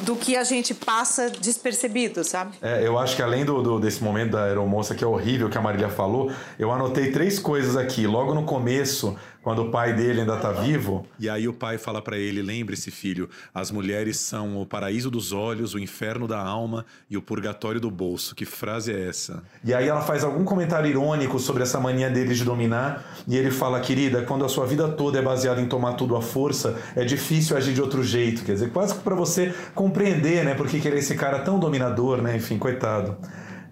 do 0.00 0.16
que 0.16 0.36
a 0.36 0.44
gente 0.44 0.74
passa 0.74 1.28
despercebido, 1.28 2.22
sabe? 2.24 2.56
É, 2.62 2.86
eu 2.86 2.98
acho 2.98 3.16
que 3.16 3.22
além 3.22 3.44
do, 3.44 3.62
do, 3.62 3.80
desse 3.80 4.02
momento 4.02 4.32
da 4.32 4.44
aeromoça 4.44 4.94
que 4.94 5.02
é 5.02 5.06
horrível 5.06 5.50
que 5.50 5.58
a 5.58 5.60
Marília 5.60 5.88
falou, 5.88 6.30
eu 6.58 6.72
anotei 6.72 7.10
três 7.10 7.38
coisas 7.38 7.76
aqui. 7.76 8.06
Logo 8.06 8.32
no 8.32 8.44
começo, 8.44 9.16
quando 9.48 9.62
o 9.62 9.70
pai 9.70 9.94
dele 9.94 10.20
ainda 10.20 10.34
está 10.34 10.52
vivo. 10.52 11.06
E 11.18 11.26
aí 11.26 11.48
o 11.48 11.54
pai 11.54 11.78
fala 11.78 12.02
para 12.02 12.18
ele: 12.18 12.42
lembre-se, 12.42 12.90
filho, 12.90 13.30
as 13.54 13.70
mulheres 13.70 14.18
são 14.18 14.60
o 14.60 14.66
paraíso 14.66 15.10
dos 15.10 15.32
olhos, 15.32 15.72
o 15.72 15.78
inferno 15.78 16.28
da 16.28 16.38
alma 16.38 16.84
e 17.08 17.16
o 17.16 17.22
purgatório 17.22 17.80
do 17.80 17.90
bolso. 17.90 18.34
Que 18.34 18.44
frase 18.44 18.92
é 18.92 19.08
essa? 19.08 19.42
E 19.64 19.72
aí 19.72 19.88
ela 19.88 20.02
faz 20.02 20.22
algum 20.22 20.44
comentário 20.44 20.86
irônico 20.86 21.38
sobre 21.38 21.62
essa 21.62 21.80
mania 21.80 22.10
dele 22.10 22.34
de 22.34 22.44
dominar. 22.44 23.22
E 23.26 23.38
ele 23.38 23.50
fala: 23.50 23.80
querida, 23.80 24.20
quando 24.20 24.44
a 24.44 24.50
sua 24.50 24.66
vida 24.66 24.86
toda 24.86 25.18
é 25.18 25.22
baseada 25.22 25.62
em 25.62 25.66
tomar 25.66 25.94
tudo 25.94 26.14
à 26.14 26.20
força, 26.20 26.78
é 26.94 27.02
difícil 27.02 27.56
agir 27.56 27.72
de 27.72 27.80
outro 27.80 28.04
jeito. 28.04 28.44
Quer 28.44 28.52
dizer, 28.52 28.70
quase 28.70 28.96
para 28.96 29.14
você 29.14 29.54
compreender, 29.74 30.44
né, 30.44 30.52
por 30.52 30.68
que 30.68 30.76
ele 30.76 30.96
é 30.96 30.98
esse 30.98 31.14
cara 31.14 31.38
tão 31.38 31.58
dominador, 31.58 32.20
né? 32.20 32.36
Enfim, 32.36 32.58
coitado. 32.58 33.16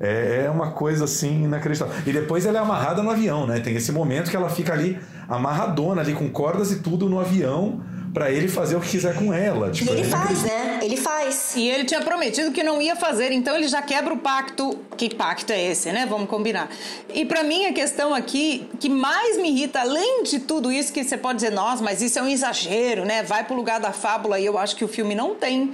É, 0.01 0.45
é 0.47 0.51
uma 0.51 0.73
coisa 0.73 1.05
assim 1.05 1.45
inacreditável. 1.45 1.95
E 2.07 2.12
depois 2.12 2.47
ela 2.47 2.59
é 2.59 2.62
amarrada 2.62 3.03
no 3.03 3.11
avião, 3.11 3.47
né? 3.47 3.61
Tem 3.61 3.75
esse 3.77 3.93
momento 3.93 4.31
que 4.31 4.37
ela 4.37 4.49
fica 4.49 4.73
ali 4.73 4.99
amarradona 5.29 6.01
ali 6.01 6.15
com 6.15 6.29
cordas 6.29 6.71
e 6.73 6.81
tudo 6.81 7.09
no 7.09 7.19
avião 7.19 7.81
para 8.16 8.33
ele 8.33 8.48
fazer 8.48 8.76
o 8.76 8.81
que 8.81 8.92
quiser 8.92 9.14
com 9.14 9.31
ela. 9.31 9.70
Tipo, 9.70 9.92
e 9.92 9.98
ele 9.98 10.05
faz, 10.05 10.42
né? 10.42 10.79
Ele 10.81 10.96
faz. 10.96 11.55
E 11.55 11.68
ele 11.68 11.85
tinha 11.85 12.00
prometido 12.00 12.50
que 12.50 12.62
não 12.62 12.81
ia 12.81 12.96
fazer, 12.96 13.31
então 13.31 13.55
ele 13.55 13.68
já 13.68 13.83
quebra 13.83 14.14
o 14.14 14.16
pacto. 14.16 14.79
Que 14.96 15.14
pacto 15.14 15.52
é 15.52 15.62
esse, 15.62 15.92
né? 15.92 16.07
Vamos 16.09 16.26
combinar. 16.26 16.70
E 17.12 17.26
para 17.26 17.42
mim 17.42 17.66
a 17.66 17.74
questão 17.74 18.14
aqui 18.14 18.66
que 18.81 18.88
mais 18.88 19.37
me 19.37 19.50
irrita, 19.50 19.81
além 19.81 20.22
de 20.22 20.40
tudo 20.40 20.72
isso 20.72 20.94
que 20.94 21.05
você 21.05 21.18
pode 21.18 21.40
dizer, 21.40 21.50
nós, 21.50 21.83
mas 21.83 22.00
isso 22.00 22.18
é 22.18 22.22
um 22.22 22.29
exagero, 22.29 23.05
né? 23.05 23.22
Vai 23.22 23.44
pro 23.44 23.55
lugar 23.55 23.79
da 23.81 23.92
fábula 23.92 24.40
e 24.40 24.46
eu 24.46 24.57
acho 24.57 24.76
que 24.76 24.85
o 24.87 24.88
filme 24.88 25.14
não 25.14 25.35
tem 25.35 25.72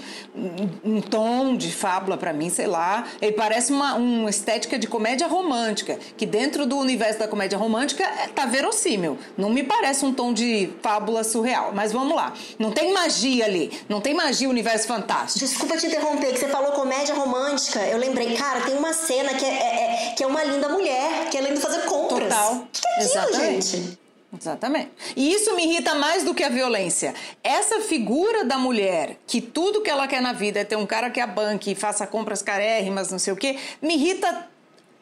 um 0.84 1.00
tom 1.00 1.56
de 1.56 1.70
fábula 1.70 2.16
para 2.16 2.32
mim, 2.32 2.50
sei 2.50 2.66
lá. 2.66 3.04
Ele 3.20 3.30
parece 3.30 3.72
uma, 3.72 3.94
uma 3.94 4.28
estética 4.28 4.76
de 4.76 4.88
comédia 4.88 5.28
romântica, 5.28 5.96
que 6.16 6.26
dentro 6.26 6.66
do 6.66 6.76
universo 6.76 7.20
da 7.20 7.28
comédia 7.28 7.56
romântica 7.56 8.02
é, 8.02 8.26
tá 8.26 8.46
verossímil. 8.46 9.16
Não 9.38 9.48
me 9.48 9.62
parece 9.62 10.04
um 10.04 10.12
tom 10.12 10.32
de 10.32 10.70
fábula 10.82 11.22
surreal, 11.22 11.70
mas 11.72 11.92
vamos 11.92 12.16
lá. 12.16 12.31
Não 12.58 12.70
tem 12.70 12.92
magia 12.92 13.44
ali. 13.44 13.70
Não 13.88 14.00
tem 14.00 14.14
magia 14.14 14.48
universo 14.48 14.86
fantástico. 14.86 15.38
Desculpa 15.38 15.76
te 15.76 15.86
interromper, 15.86 16.32
que 16.32 16.38
você 16.38 16.48
falou 16.48 16.72
comédia 16.72 17.14
romântica. 17.14 17.80
Eu 17.80 17.98
lembrei, 17.98 18.34
cara, 18.36 18.60
tem 18.62 18.76
uma 18.76 18.92
cena 18.92 19.34
que 19.34 19.44
é, 19.44 19.48
é, 19.48 20.10
é 20.10 20.14
que 20.16 20.22
é 20.22 20.26
uma 20.26 20.42
linda 20.44 20.68
mulher, 20.68 21.28
que 21.30 21.36
ela 21.36 21.48
indo 21.48 21.60
fazer 21.60 21.82
compras. 21.82 22.28
Total. 22.28 22.54
O 22.54 22.66
que, 22.72 22.80
que 22.80 22.88
é 22.88 22.92
aquilo, 22.92 23.10
Exatamente. 23.10 23.76
gente? 23.76 24.02
Exatamente. 24.40 24.90
E 25.14 25.32
isso 25.32 25.54
me 25.54 25.64
irrita 25.64 25.94
mais 25.94 26.24
do 26.24 26.34
que 26.34 26.42
a 26.42 26.48
violência. 26.48 27.14
Essa 27.44 27.80
figura 27.80 28.44
da 28.44 28.56
mulher, 28.56 29.18
que 29.26 29.42
tudo 29.42 29.82
que 29.82 29.90
ela 29.90 30.08
quer 30.08 30.22
na 30.22 30.32
vida 30.32 30.60
é 30.60 30.64
ter 30.64 30.76
um 30.76 30.86
cara 30.86 31.10
que 31.10 31.20
a 31.20 31.26
banque 31.26 31.72
e 31.72 31.74
faça 31.74 32.06
compras 32.06 32.40
carérrimas, 32.40 33.10
não 33.10 33.18
sei 33.18 33.32
o 33.32 33.36
quê, 33.36 33.58
me 33.82 33.94
irrita 33.94 34.48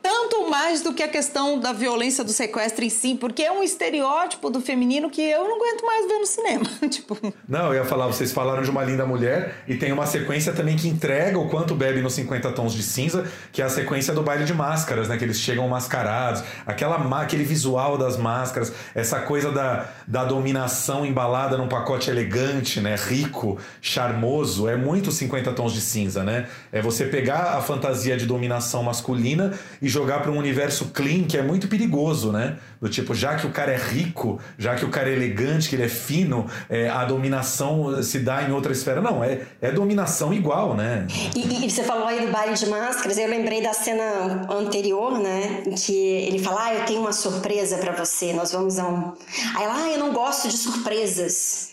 tanto 0.03 0.49
mais 0.49 0.83
do 0.83 0.95
que 0.95 1.03
a 1.03 1.09
questão 1.09 1.59
da 1.59 1.73
violência 1.73 2.25
do 2.25 2.33
sequestro 2.33 2.85
em 2.85 2.89
si, 2.89 3.15
porque 3.15 3.43
é 3.43 3.53
um 3.53 3.63
estereótipo 3.63 4.51
do 4.51 4.61
feminino 4.61 5.11
que 5.11 5.21
eu 5.21 5.45
não 5.45 5.57
aguento 5.57 5.85
mais 5.85 6.07
ver 6.07 6.19
no 6.19 6.27
cinema. 6.27 6.65
tipo... 6.89 7.17
Não, 7.49 7.67
eu 7.69 7.75
ia 7.75 7.85
falar, 7.85 8.07
vocês 8.07 8.33
falaram 8.33 8.63
de 8.63 8.71
uma 8.71 8.83
linda 8.83 9.05
mulher 9.05 9.63
e 9.69 9.77
tem 9.77 9.93
uma 9.93 10.07
sequência 10.07 10.53
também 10.53 10.77
que 10.77 10.89
entrega 10.89 11.39
o 11.39 11.49
quanto 11.49 11.75
bebe 11.75 12.01
nos 12.01 12.15
50 12.15 12.51
tons 12.53 12.73
de 12.73 12.83
cinza, 12.83 13.31
que 13.53 13.61
é 13.61 13.65
a 13.65 13.69
sequência 13.69 14.15
do 14.15 14.23
baile 14.23 14.45
de 14.45 14.55
máscaras, 14.55 15.09
né? 15.09 15.19
Que 15.19 15.25
eles 15.25 15.39
chegam 15.39 15.69
mascarados, 15.69 16.43
aquela, 16.67 16.97
aquele 17.21 17.45
visual 17.45 17.99
das 17.99 18.17
máscaras, 18.17 18.73
essa 18.95 19.21
coisa 19.21 19.53
da, 19.53 19.89
da 20.07 20.25
dominação 20.25 21.05
embalada 21.05 21.59
num 21.59 21.69
pacote 21.69 22.11
elegante, 22.11 22.81
né? 22.81 22.97
Rico, 22.97 23.59
charmoso, 23.81 24.69
é 24.69 24.77
muito 24.77 25.13
50 25.13 25.53
tons 25.53 25.73
de 25.73 25.81
cinza, 25.81 26.23
né? 26.23 26.49
É 26.73 26.81
você 26.81 27.05
pegar 27.05 27.57
a 27.59 27.61
fantasia 27.61 28.17
de 28.17 28.25
dominação 28.25 28.83
masculina 28.83 29.53
e 29.83 29.90
jogar 29.91 30.21
para 30.21 30.31
um 30.31 30.39
universo 30.39 30.87
clean 30.87 31.25
que 31.25 31.37
é 31.37 31.43
muito 31.43 31.69
perigoso, 31.69 32.33
né? 32.33 32.57
Do 32.81 32.89
tipo, 32.89 33.15
já 33.15 33.37
que 33.37 33.47
o 33.47 33.51
cara 33.51 33.73
é 33.73 33.77
rico, 33.77 34.41
já 34.59 34.75
que 34.75 34.85
o 34.85 34.89
cara 34.89 35.11
é 35.11 35.13
elegante, 35.13 35.69
que 35.69 35.77
ele 35.77 35.85
é 35.85 35.89
fino, 35.89 36.47
é, 36.69 36.89
a 36.89 37.05
dominação 37.05 38.03
se 38.03 38.21
dá 38.21 38.43
em 38.43 38.53
outra 38.53 38.73
esfera. 38.73 39.01
Não, 39.01 39.23
é, 39.23 39.43
é 39.61 39.71
dominação 39.71 40.33
igual, 40.33 40.75
né? 40.75 41.07
E, 41.35 41.67
e, 41.67 41.71
você 41.71 41.83
falou 41.83 42.07
aí 42.07 42.25
do 42.25 42.33
baile 42.33 42.55
de 42.55 42.67
máscaras, 42.67 43.19
eu 43.19 43.29
lembrei 43.29 43.63
da 43.63 43.73
cena 43.73 44.47
anterior, 44.49 45.19
né? 45.19 45.63
Que 45.85 45.93
ele 45.93 46.39
fala, 46.39 46.67
ah, 46.67 46.75
eu 46.75 46.85
tenho 46.87 47.01
uma 47.01 47.13
surpresa 47.13 47.79
para 47.79 47.93
você, 47.93 48.33
nós 48.33 48.53
vamos 48.53 48.79
a 48.79 48.87
um... 48.87 49.13
Aí 49.57 49.65
ela, 49.65 49.85
ah, 49.85 49.91
eu 49.91 49.99
não 49.99 50.13
gosto 50.13 50.49
de 50.49 50.57
surpresas. 50.57 51.71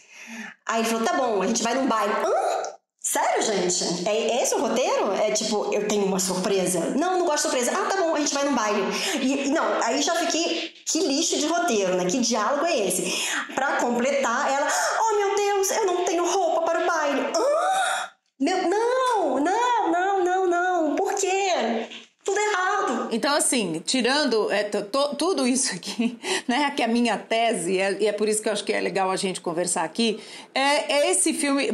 Aí 0.65 0.82
ele 0.82 0.89
falou, 0.89 1.06
tá 1.06 1.13
bom, 1.15 1.41
a 1.41 1.47
gente 1.47 1.63
vai 1.63 1.75
num 1.75 1.88
baile. 1.88 2.13
Hã? 2.13 2.66
Sério, 3.10 3.41
gente? 3.41 4.06
É 4.06 4.43
esse 4.43 4.54
o 4.54 4.60
roteiro? 4.60 5.13
É 5.13 5.32
tipo, 5.32 5.74
eu 5.74 5.88
tenho 5.88 6.04
uma 6.04 6.20
surpresa? 6.20 6.89
Não, 6.89 7.17
não 7.17 7.26
gosto 7.26 7.36
de 7.36 7.41
surpresa. 7.43 7.72
Ah, 7.72 7.86
tá 7.86 7.96
bom, 7.96 8.13
a 8.13 8.20
gente 8.20 8.34
vai 8.34 8.43
num 8.43 8.54
baile. 8.54 8.82
E 9.22 9.50
não, 9.50 9.63
aí 9.82 10.02
já 10.02 10.13
fiquei. 10.15 10.74
Que 10.86 11.00
lixo 11.00 11.38
de 11.38 11.48
roteiro, 11.48 11.96
né? 11.96 12.04
Que 12.04 12.20
diálogo 12.20 12.65
é 12.65 12.86
esse? 12.86 13.26
Pra 13.56 13.78
completar, 13.78 14.52
ela. 14.52 14.67
Oh, 15.00 15.15
meu 15.15 15.36
Deus, 15.38 15.72
eu 15.72 15.86
não 15.86 16.04
tenho 16.04 16.26
roupa 16.26 16.63
para 16.63 16.84
o 16.84 16.86
baile. 16.86 17.32
Ah! 17.34 18.12
Meu, 18.41 18.67
não, 18.67 19.39
não, 19.39 19.89
não, 19.89 20.26
não, 20.26 20.48
não. 20.48 20.96
Por 20.98 21.13
quê? 21.13 21.88
Tudo 22.26 22.38
errado. 22.38 22.77
Então, 23.12 23.36
assim, 23.36 23.82
tirando 23.86 24.52
é, 24.52 24.63
tudo 24.63 25.48
isso 25.48 25.74
aqui, 25.74 26.17
né, 26.48 26.72
que 26.72 26.82
é 26.82 26.86
a 26.86 26.88
minha 26.88 27.17
tese, 27.17 27.80
é, 27.80 27.98
e 28.02 28.08
é 28.08 28.12
por 28.12 28.28
isso 28.28 28.41
que 28.41 28.50
eu 28.50 28.54
acho 28.54 28.63
que 28.63 28.74
é 28.74 28.80
legal 28.80 29.10
a 29.10 29.15
gente 29.15 29.41
conversar 29.41 29.84
aqui, 29.84 30.20
é, 30.54 30.93
é 30.93 31.12
esse 31.12 31.34
filme 31.34 31.70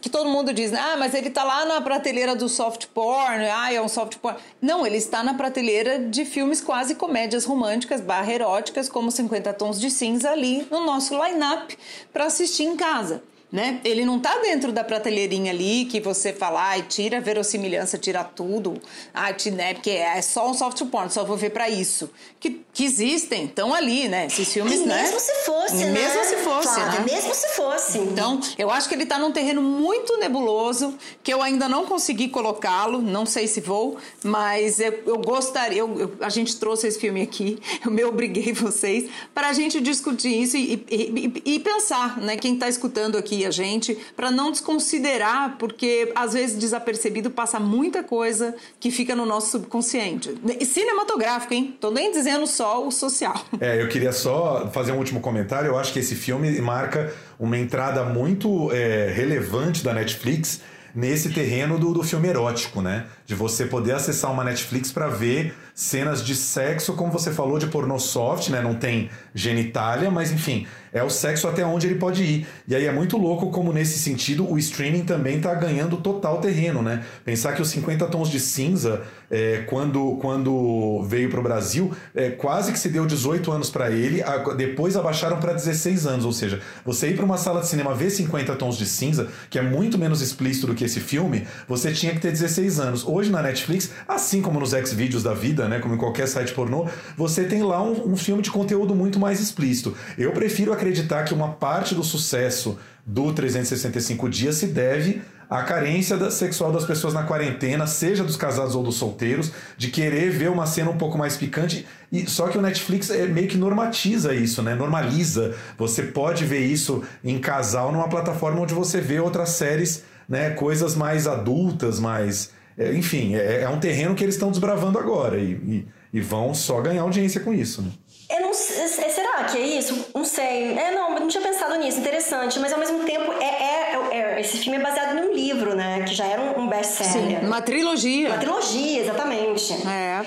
que 0.00 0.08
todo 0.08 0.28
mundo 0.28 0.52
diz, 0.52 0.72
ah, 0.72 0.96
mas 0.98 1.14
ele 1.14 1.30
tá 1.30 1.44
lá 1.44 1.64
na 1.64 1.80
prateleira 1.80 2.34
do 2.34 2.48
soft 2.48 2.86
porn, 2.88 3.44
ah, 3.44 3.72
é 3.72 3.80
um 3.80 3.88
soft 3.88 4.18
porn. 4.18 4.38
Não, 4.60 4.86
ele 4.86 4.96
está 4.96 5.22
na 5.22 5.34
prateleira 5.34 5.98
de 5.98 6.24
filmes 6.24 6.60
quase 6.60 6.94
comédias 6.94 7.44
românticas, 7.44 8.00
barra 8.00 8.32
eróticas, 8.32 8.88
como 8.88 9.10
50 9.10 9.52
Tons 9.54 9.80
de 9.80 9.90
Cinza 9.90 10.30
ali 10.30 10.66
no 10.70 10.84
nosso 10.84 11.14
line-up 11.22 11.76
para 12.12 12.26
assistir 12.26 12.64
em 12.64 12.76
casa 12.76 13.22
né? 13.54 13.80
Ele 13.84 14.04
não 14.04 14.18
tá 14.18 14.36
dentro 14.38 14.72
da 14.72 14.82
prateleirinha 14.82 15.52
ali 15.52 15.84
que 15.84 16.00
você 16.00 16.32
fala, 16.32 16.70
ai, 16.70 16.82
tira 16.82 17.18
a 17.18 17.20
verossimilhança, 17.20 17.96
tira 17.96 18.24
tudo, 18.24 18.74
ai, 19.14 19.36
né? 19.52 19.74
Porque 19.74 19.90
é 19.90 20.20
só 20.20 20.50
um 20.50 20.54
soft 20.54 20.84
porn, 20.86 21.08
só 21.08 21.22
vou 21.22 21.36
ver 21.36 21.50
para 21.50 21.70
isso. 21.70 22.10
Que, 22.40 22.64
que 22.72 22.84
existem, 22.84 23.44
estão 23.44 23.72
ali, 23.72 24.08
né? 24.08 24.26
Esses 24.26 24.52
filmes, 24.52 24.80
e 24.80 24.86
né? 24.86 25.02
Mesmo 25.02 25.20
se 25.20 25.32
fosse, 25.44 25.74
mesmo 25.76 25.92
né? 25.92 26.00
Mesmo 26.00 26.24
se 26.24 26.36
fosse, 26.38 26.74
Flávia, 26.74 26.98
né? 26.98 27.04
Mesmo 27.04 27.32
se 27.32 27.48
fosse. 27.50 27.98
Então, 27.98 28.40
eu 28.58 28.72
acho 28.72 28.88
que 28.88 28.94
ele 28.96 29.06
tá 29.06 29.20
num 29.20 29.30
terreno 29.30 29.62
muito 29.62 30.16
nebuloso, 30.16 30.98
que 31.22 31.32
eu 31.32 31.40
ainda 31.40 31.68
não 31.68 31.86
consegui 31.86 32.26
colocá-lo, 32.26 33.00
não 33.00 33.24
sei 33.24 33.46
se 33.46 33.60
vou, 33.60 33.98
mas 34.24 34.80
eu, 34.80 35.00
eu 35.06 35.18
gostaria, 35.18 35.78
eu, 35.78 36.00
eu, 36.00 36.12
a 36.20 36.28
gente 36.28 36.56
trouxe 36.56 36.88
esse 36.88 36.98
filme 36.98 37.22
aqui, 37.22 37.60
eu 37.86 37.92
me 37.92 38.02
obriguei 38.02 38.52
vocês, 38.52 39.08
para 39.32 39.50
a 39.50 39.52
gente 39.52 39.80
discutir 39.80 40.42
isso 40.42 40.56
e, 40.56 40.84
e, 40.90 41.42
e, 41.46 41.54
e 41.54 41.58
pensar, 41.60 42.18
né? 42.18 42.36
Quem 42.36 42.56
tá 42.56 42.68
escutando 42.68 43.16
aqui 43.16 43.43
a 43.44 43.50
gente, 43.50 43.96
para 44.16 44.30
não 44.30 44.50
desconsiderar, 44.50 45.56
porque 45.58 46.12
às 46.14 46.32
vezes 46.32 46.58
desapercebido 46.58 47.30
passa 47.30 47.58
muita 47.60 48.02
coisa 48.02 48.54
que 48.78 48.90
fica 48.90 49.14
no 49.14 49.26
nosso 49.26 49.50
subconsciente. 49.52 50.34
Cinematográfico, 50.64 51.54
hein? 51.54 51.76
Tô 51.80 51.90
nem 51.90 52.12
dizendo 52.12 52.46
só 52.46 52.86
o 52.86 52.90
social. 52.90 53.34
É, 53.60 53.80
eu 53.80 53.88
queria 53.88 54.12
só 54.12 54.68
fazer 54.74 54.92
um 54.92 54.98
último 54.98 55.20
comentário. 55.20 55.68
Eu 55.68 55.78
acho 55.78 55.92
que 55.92 55.98
esse 55.98 56.14
filme 56.14 56.60
marca 56.60 57.14
uma 57.38 57.56
entrada 57.56 58.04
muito 58.04 58.70
é, 58.72 59.10
relevante 59.14 59.82
da 59.82 59.94
Netflix 59.94 60.60
nesse 60.94 61.30
terreno 61.30 61.78
do, 61.78 61.92
do 61.92 62.02
filme 62.02 62.28
erótico, 62.28 62.80
né? 62.80 63.06
De 63.26 63.34
você 63.34 63.66
poder 63.66 63.92
acessar 63.92 64.30
uma 64.30 64.44
Netflix 64.44 64.92
para 64.92 65.08
ver 65.08 65.54
cenas 65.74 66.24
de 66.24 66.36
sexo, 66.36 66.94
como 66.94 67.10
você 67.10 67.32
falou, 67.32 67.58
de 67.58 67.66
pornô 67.66 67.98
soft, 67.98 68.48
né? 68.48 68.60
Não 68.60 68.74
tem 68.74 69.10
genitália, 69.34 70.10
mas 70.10 70.30
enfim, 70.30 70.66
é 70.92 71.02
o 71.02 71.10
sexo 71.10 71.48
até 71.48 71.66
onde 71.66 71.88
ele 71.88 71.96
pode 71.96 72.22
ir. 72.22 72.46
E 72.68 72.76
aí 72.76 72.84
é 72.84 72.92
muito 72.92 73.16
louco 73.16 73.50
como, 73.50 73.72
nesse 73.72 73.98
sentido, 73.98 74.48
o 74.48 74.56
streaming 74.56 75.04
também 75.04 75.38
está 75.38 75.52
ganhando 75.54 75.96
total 75.96 76.38
terreno, 76.38 76.80
né? 76.80 77.04
Pensar 77.24 77.54
que 77.54 77.62
os 77.62 77.68
50 77.70 78.06
tons 78.06 78.28
de 78.28 78.38
cinza, 78.38 79.02
é, 79.30 79.64
quando, 79.68 80.16
quando 80.20 81.02
veio 81.08 81.30
para 81.30 81.40
o 81.40 81.42
Brasil, 81.42 81.92
é, 82.14 82.30
quase 82.30 82.72
que 82.72 82.78
se 82.78 82.88
deu 82.88 83.06
18 83.06 83.50
anos 83.50 83.70
para 83.70 83.90
ele, 83.90 84.22
a, 84.22 84.38
depois 84.54 84.96
abaixaram 84.96 85.38
para 85.38 85.52
16 85.52 86.06
anos. 86.06 86.24
Ou 86.24 86.32
seja, 86.32 86.60
você 86.84 87.08
ir 87.08 87.16
para 87.16 87.24
uma 87.24 87.36
sala 87.36 87.60
de 87.60 87.68
cinema 87.68 87.94
ver 87.94 88.10
50 88.10 88.54
tons 88.56 88.76
de 88.76 88.86
cinza, 88.86 89.28
que 89.50 89.58
é 89.58 89.62
muito 89.62 89.98
menos 89.98 90.20
explícito 90.20 90.66
do 90.66 90.74
que 90.74 90.84
esse 90.84 91.00
filme, 91.00 91.46
você 91.68 91.92
tinha 91.92 92.12
que 92.12 92.20
ter 92.20 92.30
16 92.30 92.80
anos. 92.80 93.04
Hoje 93.06 93.30
na 93.30 93.42
Netflix, 93.42 93.90
assim 94.06 94.40
como 94.40 94.60
nos 94.60 94.72
X-Vídeos 94.74 95.22
da 95.22 95.34
vida, 95.34 95.68
né? 95.68 95.78
Como 95.78 95.94
em 95.94 95.98
qualquer 95.98 96.26
site 96.26 96.52
pornô, 96.52 96.86
você 97.16 97.44
tem 97.44 97.62
lá 97.62 97.82
um, 97.82 98.12
um 98.12 98.16
filme 98.16 98.42
de 98.42 98.50
conteúdo 98.50 98.94
muito 98.94 99.18
mais 99.18 99.40
explícito. 99.40 99.94
Eu 100.16 100.32
prefiro 100.32 100.72
acreditar 100.72 101.24
que 101.24 101.34
uma 101.34 101.52
parte 101.52 101.94
do 101.94 102.02
sucesso 102.02 102.78
do 103.06 103.32
365 103.32 104.28
dias 104.28 104.56
se 104.56 104.66
deve 104.66 105.22
à 105.54 105.62
carência 105.62 106.30
sexual 106.30 106.72
das 106.72 106.84
pessoas 106.84 107.14
na 107.14 107.22
quarentena, 107.22 107.86
seja 107.86 108.24
dos 108.24 108.36
casados 108.36 108.74
ou 108.74 108.82
dos 108.82 108.96
solteiros, 108.96 109.52
de 109.76 109.88
querer 109.88 110.30
ver 110.30 110.50
uma 110.50 110.66
cena 110.66 110.90
um 110.90 110.98
pouco 110.98 111.16
mais 111.16 111.36
picante. 111.36 111.86
E 112.10 112.28
só 112.28 112.48
que 112.48 112.58
o 112.58 112.60
Netflix 112.60 113.08
é, 113.08 113.26
meio 113.26 113.46
que 113.46 113.56
normatiza 113.56 114.34
isso, 114.34 114.62
né? 114.62 114.74
Normaliza. 114.74 115.54
Você 115.78 116.02
pode 116.02 116.44
ver 116.44 116.66
isso 116.66 117.04
em 117.22 117.38
casal 117.38 117.92
numa 117.92 118.08
plataforma 118.08 118.60
onde 118.60 118.74
você 118.74 119.00
vê 119.00 119.20
outras 119.20 119.50
séries, 119.50 120.02
né? 120.28 120.50
Coisas 120.50 120.96
mais 120.96 121.28
adultas, 121.28 122.00
mais 122.00 122.50
é, 122.76 122.92
enfim, 122.92 123.36
é, 123.36 123.62
é, 123.62 123.68
um 123.68 123.78
terreno 123.78 124.14
que 124.14 124.24
eles 124.24 124.34
estão 124.34 124.50
desbravando 124.50 124.98
agora 124.98 125.38
e, 125.38 125.52
e, 125.52 125.86
e, 126.12 126.20
vão 126.20 126.52
só 126.52 126.80
ganhar 126.80 127.02
audiência 127.02 127.40
com 127.40 127.54
isso. 127.54 127.80
Né? 127.80 127.90
Eu 128.30 128.40
não, 128.40 128.52
será 128.52 129.44
que 129.44 129.58
é 129.58 129.78
isso? 129.78 130.06
Não 130.12 130.24
sei. 130.24 130.76
É, 130.76 130.92
não, 130.92 131.14
não 131.14 131.28
tinha 131.28 131.42
pensado 131.42 131.76
nisso. 131.76 132.00
Interessante. 132.00 132.58
Mas 132.58 132.72
ao 132.72 132.78
mesmo 132.78 133.04
tempo, 133.04 133.32
é, 133.34 133.44
é, 133.44 134.16
é 134.16 134.40
esse 134.40 134.58
filme 134.58 134.78
é 134.78 134.82
baseado 134.82 135.14
livro, 135.34 135.74
né? 135.74 136.02
Que 136.02 136.14
já 136.14 136.26
era 136.26 136.58
um, 136.58 136.68
best-seller. 136.68 137.40
Sim, 137.40 137.46
uma 137.46 137.60
trilogia. 137.60 138.28
Uma 138.28 138.38
trilogia, 138.38 139.00
exatamente. 139.00 139.72
É. 139.86 140.22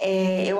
é. 0.00 0.44
eu, 0.46 0.58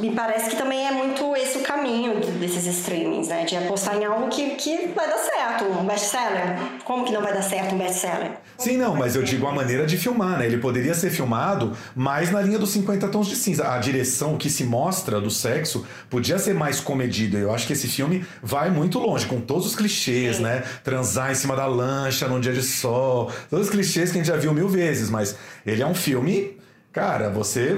me 0.00 0.10
parece 0.12 0.50
que 0.50 0.56
também 0.56 0.86
é 0.86 0.92
muito 0.92 1.36
esse 1.36 1.58
o 1.58 1.62
caminho 1.62 2.20
desses 2.38 2.66
streamings, 2.66 3.28
né? 3.28 3.44
De 3.44 3.56
apostar 3.56 3.96
em 3.96 4.04
algo 4.04 4.28
que, 4.28 4.50
que 4.50 4.88
vai 4.94 5.08
dar 5.08 5.18
certo. 5.18 5.64
Um 5.64 5.84
best-seller. 5.84 6.58
Como 6.84 7.04
que 7.04 7.12
não 7.12 7.22
vai 7.22 7.32
dar 7.32 7.42
certo 7.42 7.74
um 7.74 7.78
best-seller? 7.78 8.32
Sim, 8.60 8.76
não, 8.76 8.94
mas 8.94 9.16
eu 9.16 9.22
digo 9.22 9.46
a 9.46 9.52
maneira 9.52 9.86
de 9.86 9.96
filmar, 9.96 10.38
né? 10.38 10.46
Ele 10.46 10.58
poderia 10.58 10.92
ser 10.92 11.10
filmado 11.10 11.74
mais 11.96 12.30
na 12.30 12.42
linha 12.42 12.58
dos 12.58 12.70
50 12.70 13.08
tons 13.08 13.26
de 13.26 13.34
cinza. 13.34 13.72
A 13.72 13.78
direção 13.78 14.36
que 14.36 14.50
se 14.50 14.64
mostra 14.64 15.18
do 15.18 15.30
sexo 15.30 15.86
podia 16.10 16.38
ser 16.38 16.54
mais 16.54 16.78
comedido. 16.78 17.38
Eu 17.38 17.54
acho 17.54 17.66
que 17.66 17.72
esse 17.72 17.88
filme 17.88 18.24
vai 18.42 18.70
muito 18.70 18.98
longe, 18.98 19.24
com 19.24 19.40
todos 19.40 19.66
os 19.66 19.74
clichês, 19.74 20.36
Sim. 20.36 20.42
né? 20.42 20.62
Transar 20.84 21.30
em 21.30 21.34
cima 21.34 21.56
da 21.56 21.64
lancha 21.64 22.28
num 22.28 22.38
dia 22.38 22.52
de 22.52 22.62
sol, 22.62 23.32
todos 23.48 23.66
os 23.66 23.72
clichês 23.72 24.10
que 24.10 24.18
a 24.18 24.22
gente 24.22 24.32
já 24.32 24.36
viu 24.36 24.52
mil 24.52 24.68
vezes, 24.68 25.08
mas 25.08 25.36
ele 25.64 25.82
é 25.82 25.86
um 25.86 25.94
filme 25.94 26.58
Cara, 26.92 27.30
você 27.30 27.76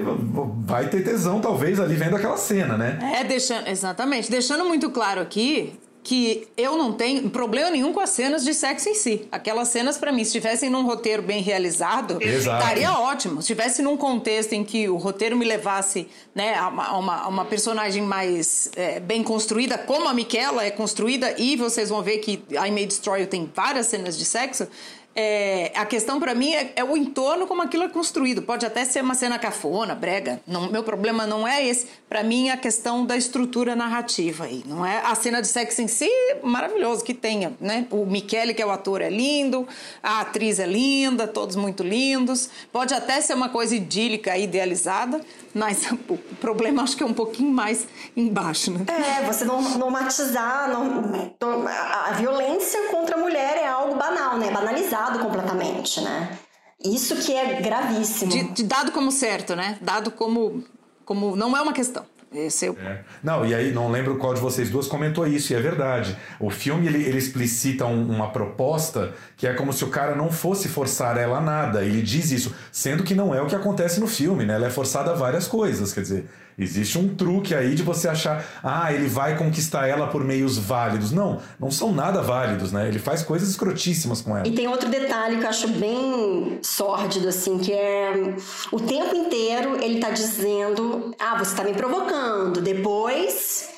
vai 0.65 0.89
ter 0.89 1.05
tesão, 1.05 1.39
talvez, 1.39 1.79
ali 1.79 1.95
vendo 1.95 2.17
aquela 2.17 2.39
cena, 2.39 2.79
né? 2.79 2.99
É, 3.21 3.23
deixando, 3.23 3.69
exatamente. 3.69 4.31
Deixando 4.31 4.65
muito 4.65 4.89
claro 4.91 5.21
aqui 5.21 5.79
que 6.05 6.49
eu 6.57 6.77
não 6.77 6.93
tenho 6.93 7.31
problema 7.31 7.71
nenhum 7.71 7.93
com 7.93 8.01
as 8.01 8.11
cenas 8.11 8.43
de 8.43 8.53
sexo 8.53 8.89
em 8.89 8.95
si. 8.95 9.29
Aquelas 9.31 9.69
cenas, 9.69 9.99
para 9.99 10.11
mim, 10.11 10.25
se 10.25 10.31
estivessem 10.37 10.69
num 10.69 10.85
roteiro 10.85 11.23
bem 11.23 11.41
realizado, 11.43 12.19
Exato. 12.21 12.61
estaria 12.61 12.93
ótimo. 12.93 13.35
Se 13.35 13.53
estivesse 13.53 13.83
num 13.83 13.97
contexto 13.97 14.53
em 14.53 14.65
que 14.65 14.89
o 14.89 14.97
roteiro 14.97 15.37
me 15.37 15.45
levasse 15.45 16.09
né, 16.35 16.57
a 16.57 16.69
uma, 16.69 17.17
a 17.23 17.29
uma, 17.29 17.45
personagem 17.45 18.03
mais 18.03 18.71
é, 18.75 18.99
bem 18.99 19.23
construída, 19.23 19.79
como 19.79 20.09
a 20.09 20.15
Miquela 20.15 20.65
é 20.65 20.71
construída, 20.71 21.35
e 21.39 21.55
vocês 21.55 21.89
vão 21.89 22.03
ver 22.03 22.19
que 22.19 22.43
I 22.51 22.71
May 22.71 22.87
Destroy 22.87 23.25
tem 23.27 23.49
várias 23.55 23.87
cenas 23.87 24.19
de 24.19 24.25
sexo, 24.25 24.67
é, 25.15 25.71
a 25.75 25.85
questão 25.85 26.19
para 26.19 26.35
mim 26.35 26.53
é, 26.53 26.73
é, 26.77 26.85
o 26.85 26.97
entorno 26.97 27.47
como 27.47 27.63
aquilo 27.63 27.85
é 27.85 27.89
construído. 27.89 28.43
Pode 28.43 28.65
até 28.65 28.85
ser 28.85 29.03
uma 29.03 29.15
cena 29.15 29.39
cafona, 29.39 29.95
brega. 29.95 30.41
Não, 30.47 30.71
meu 30.71 30.83
problema 30.83 31.27
não 31.27 31.47
é 31.47 31.65
esse. 31.67 31.87
Para 32.09 32.23
mim 32.23 32.49
é 32.49 32.53
a 32.53 32.57
questão 32.57 33.05
da 33.05 33.17
estrutura 33.17 33.77
narrativa 33.77 34.45
aí. 34.45 34.63
Não 34.67 34.85
é 34.85 34.99
a 35.05 35.15
cena 35.15 35.43
de 35.43 35.49
sexo 35.49 35.83
em 35.83 35.89
si, 35.89 36.09
maravilhoso 36.43 37.05
que 37.05 37.13
tenha, 37.13 37.53
né? 37.61 37.87
O 37.91 38.07
Michele, 38.07 38.55
que 38.55 38.63
é 38.63 38.67
o 38.67 38.71
ator, 38.71 39.03
é 39.03 39.11
lindo, 39.11 39.69
a 40.03 40.21
atriz 40.21 40.59
é 40.59 40.67
linda, 40.67 41.27
todos 41.27 41.57
muito 41.57 41.83
lindos. 41.83 42.49
Pode 42.73 42.95
até 42.95 43.21
ser 43.21 43.35
uma 43.35 43.51
coisa 43.51 43.75
idílica, 43.77 44.37
idealizada, 44.37 45.21
mas 45.55 45.91
o 46.09 46.17
problema 46.41 46.83
acho 46.83 46.97
que 46.97 47.03
é 47.03 47.07
um 47.07 47.15
pouquinho 47.15 47.51
mais 47.51 47.87
embaixo, 48.17 48.71
né? 48.71 48.85
É, 48.89 49.25
você 49.25 49.45
normatizar 49.45 50.71
a 50.71 52.13
violência 52.13 52.89
contra 52.91 53.17
a 53.17 53.19
mulher 53.19 53.57
é 53.59 53.67
algo 53.67 53.97
banal, 53.97 54.39
né? 54.39 54.51
Banalizado 54.51 55.19
completamente, 55.19 56.01
né? 56.01 56.39
Isso 56.85 57.17
que 57.17 57.33
é 57.33 57.61
gravíssimo. 57.61 58.31
De, 58.31 58.43
de 58.45 58.65
dado 58.65 58.91
como 58.93 59.11
certo, 59.13 59.55
né? 59.55 59.79
Dado 59.81 60.11
como, 60.11 60.65
como 61.05 61.37
não 61.37 61.57
é 61.57 61.63
uma 61.63 61.73
questão. 61.73 62.05
Esse 62.35 62.69
o... 62.69 62.77
É. 62.79 63.01
Não, 63.23 63.45
e 63.45 63.55
aí 63.55 63.73
não 63.73 63.91
lembro 63.91 64.17
qual 64.17 64.33
de 64.35 64.41
vocês 64.41 64.71
duas 64.71 64.87
comentou 64.87 65.27
isso, 65.27 65.53
e 65.53 65.57
é 65.57 65.61
verdade. 65.61 66.17
O 66.41 66.51
filme 66.51 66.87
ele, 66.87 67.03
ele 67.05 67.19
explicita 67.19 67.85
um, 67.85 68.11
uma 68.11 68.31
proposta 68.31 69.13
que 69.37 69.47
é 69.47 69.55
como 69.55 69.73
se 69.73 69.85
o 69.85 69.89
cara 69.89 70.15
não 70.15 70.31
fosse 70.31 70.69
forçar 70.69 71.17
ela 71.19 71.39
a 71.39 71.41
nada. 71.41 71.85
Ele 71.85 72.03
diz 72.03 72.31
isso, 72.31 72.55
sendo 72.71 73.03
que 73.03 73.15
não 73.15 73.35
é 73.35 73.43
o 73.43 73.47
que 73.47 73.55
acontece 73.55 74.01
no 74.01 74.07
filme, 74.07 74.45
né? 74.45 74.55
Ela 74.55 74.67
é 74.67 74.71
forçada 74.71 75.11
a 75.11 75.15
várias 75.15 75.47
coisas. 75.47 75.93
Quer 75.93 76.01
dizer, 76.01 76.27
Existe 76.59 76.99
um 76.99 77.15
truque 77.15 77.55
aí 77.55 77.75
de 77.75 77.83
você 77.83 78.09
achar, 78.09 78.45
ah, 78.63 78.93
ele 78.93 79.09
vai 79.09 79.37
conquistar 79.37 79.87
ela 79.87 80.07
por 80.07 80.25
meios 80.25 80.59
válidos. 80.59 81.13
Não, 81.13 81.41
não 81.59 81.71
são 81.71 81.93
nada 81.93 82.23
válidos, 82.23 82.73
né? 82.73 82.89
Ele 82.89 82.99
faz 82.99 83.23
coisas 83.23 83.49
escrotíssimas 83.49 84.21
com 84.21 84.37
ela. 84.37 84.47
E 84.47 84.53
tem 84.53 84.69
outro 84.69 84.89
detalhe 84.89 85.39
que 85.39 85.45
eu 85.45 85.49
acho 85.49 85.69
bem 85.69 86.59
sórdido, 86.63 87.29
assim, 87.29 87.59
que 87.59 87.73
é 87.73 88.35
o 88.71 88.81
tempo 88.81 89.15
inteiro 89.15 89.83
ele 89.83 90.01
tá 90.01 90.11
dizendo, 90.11 91.15
ah, 91.19 91.37
você 91.39 91.55
tá 91.55 91.65
me 91.65 91.75
provocando. 91.75 92.61
Depois. 92.61 93.71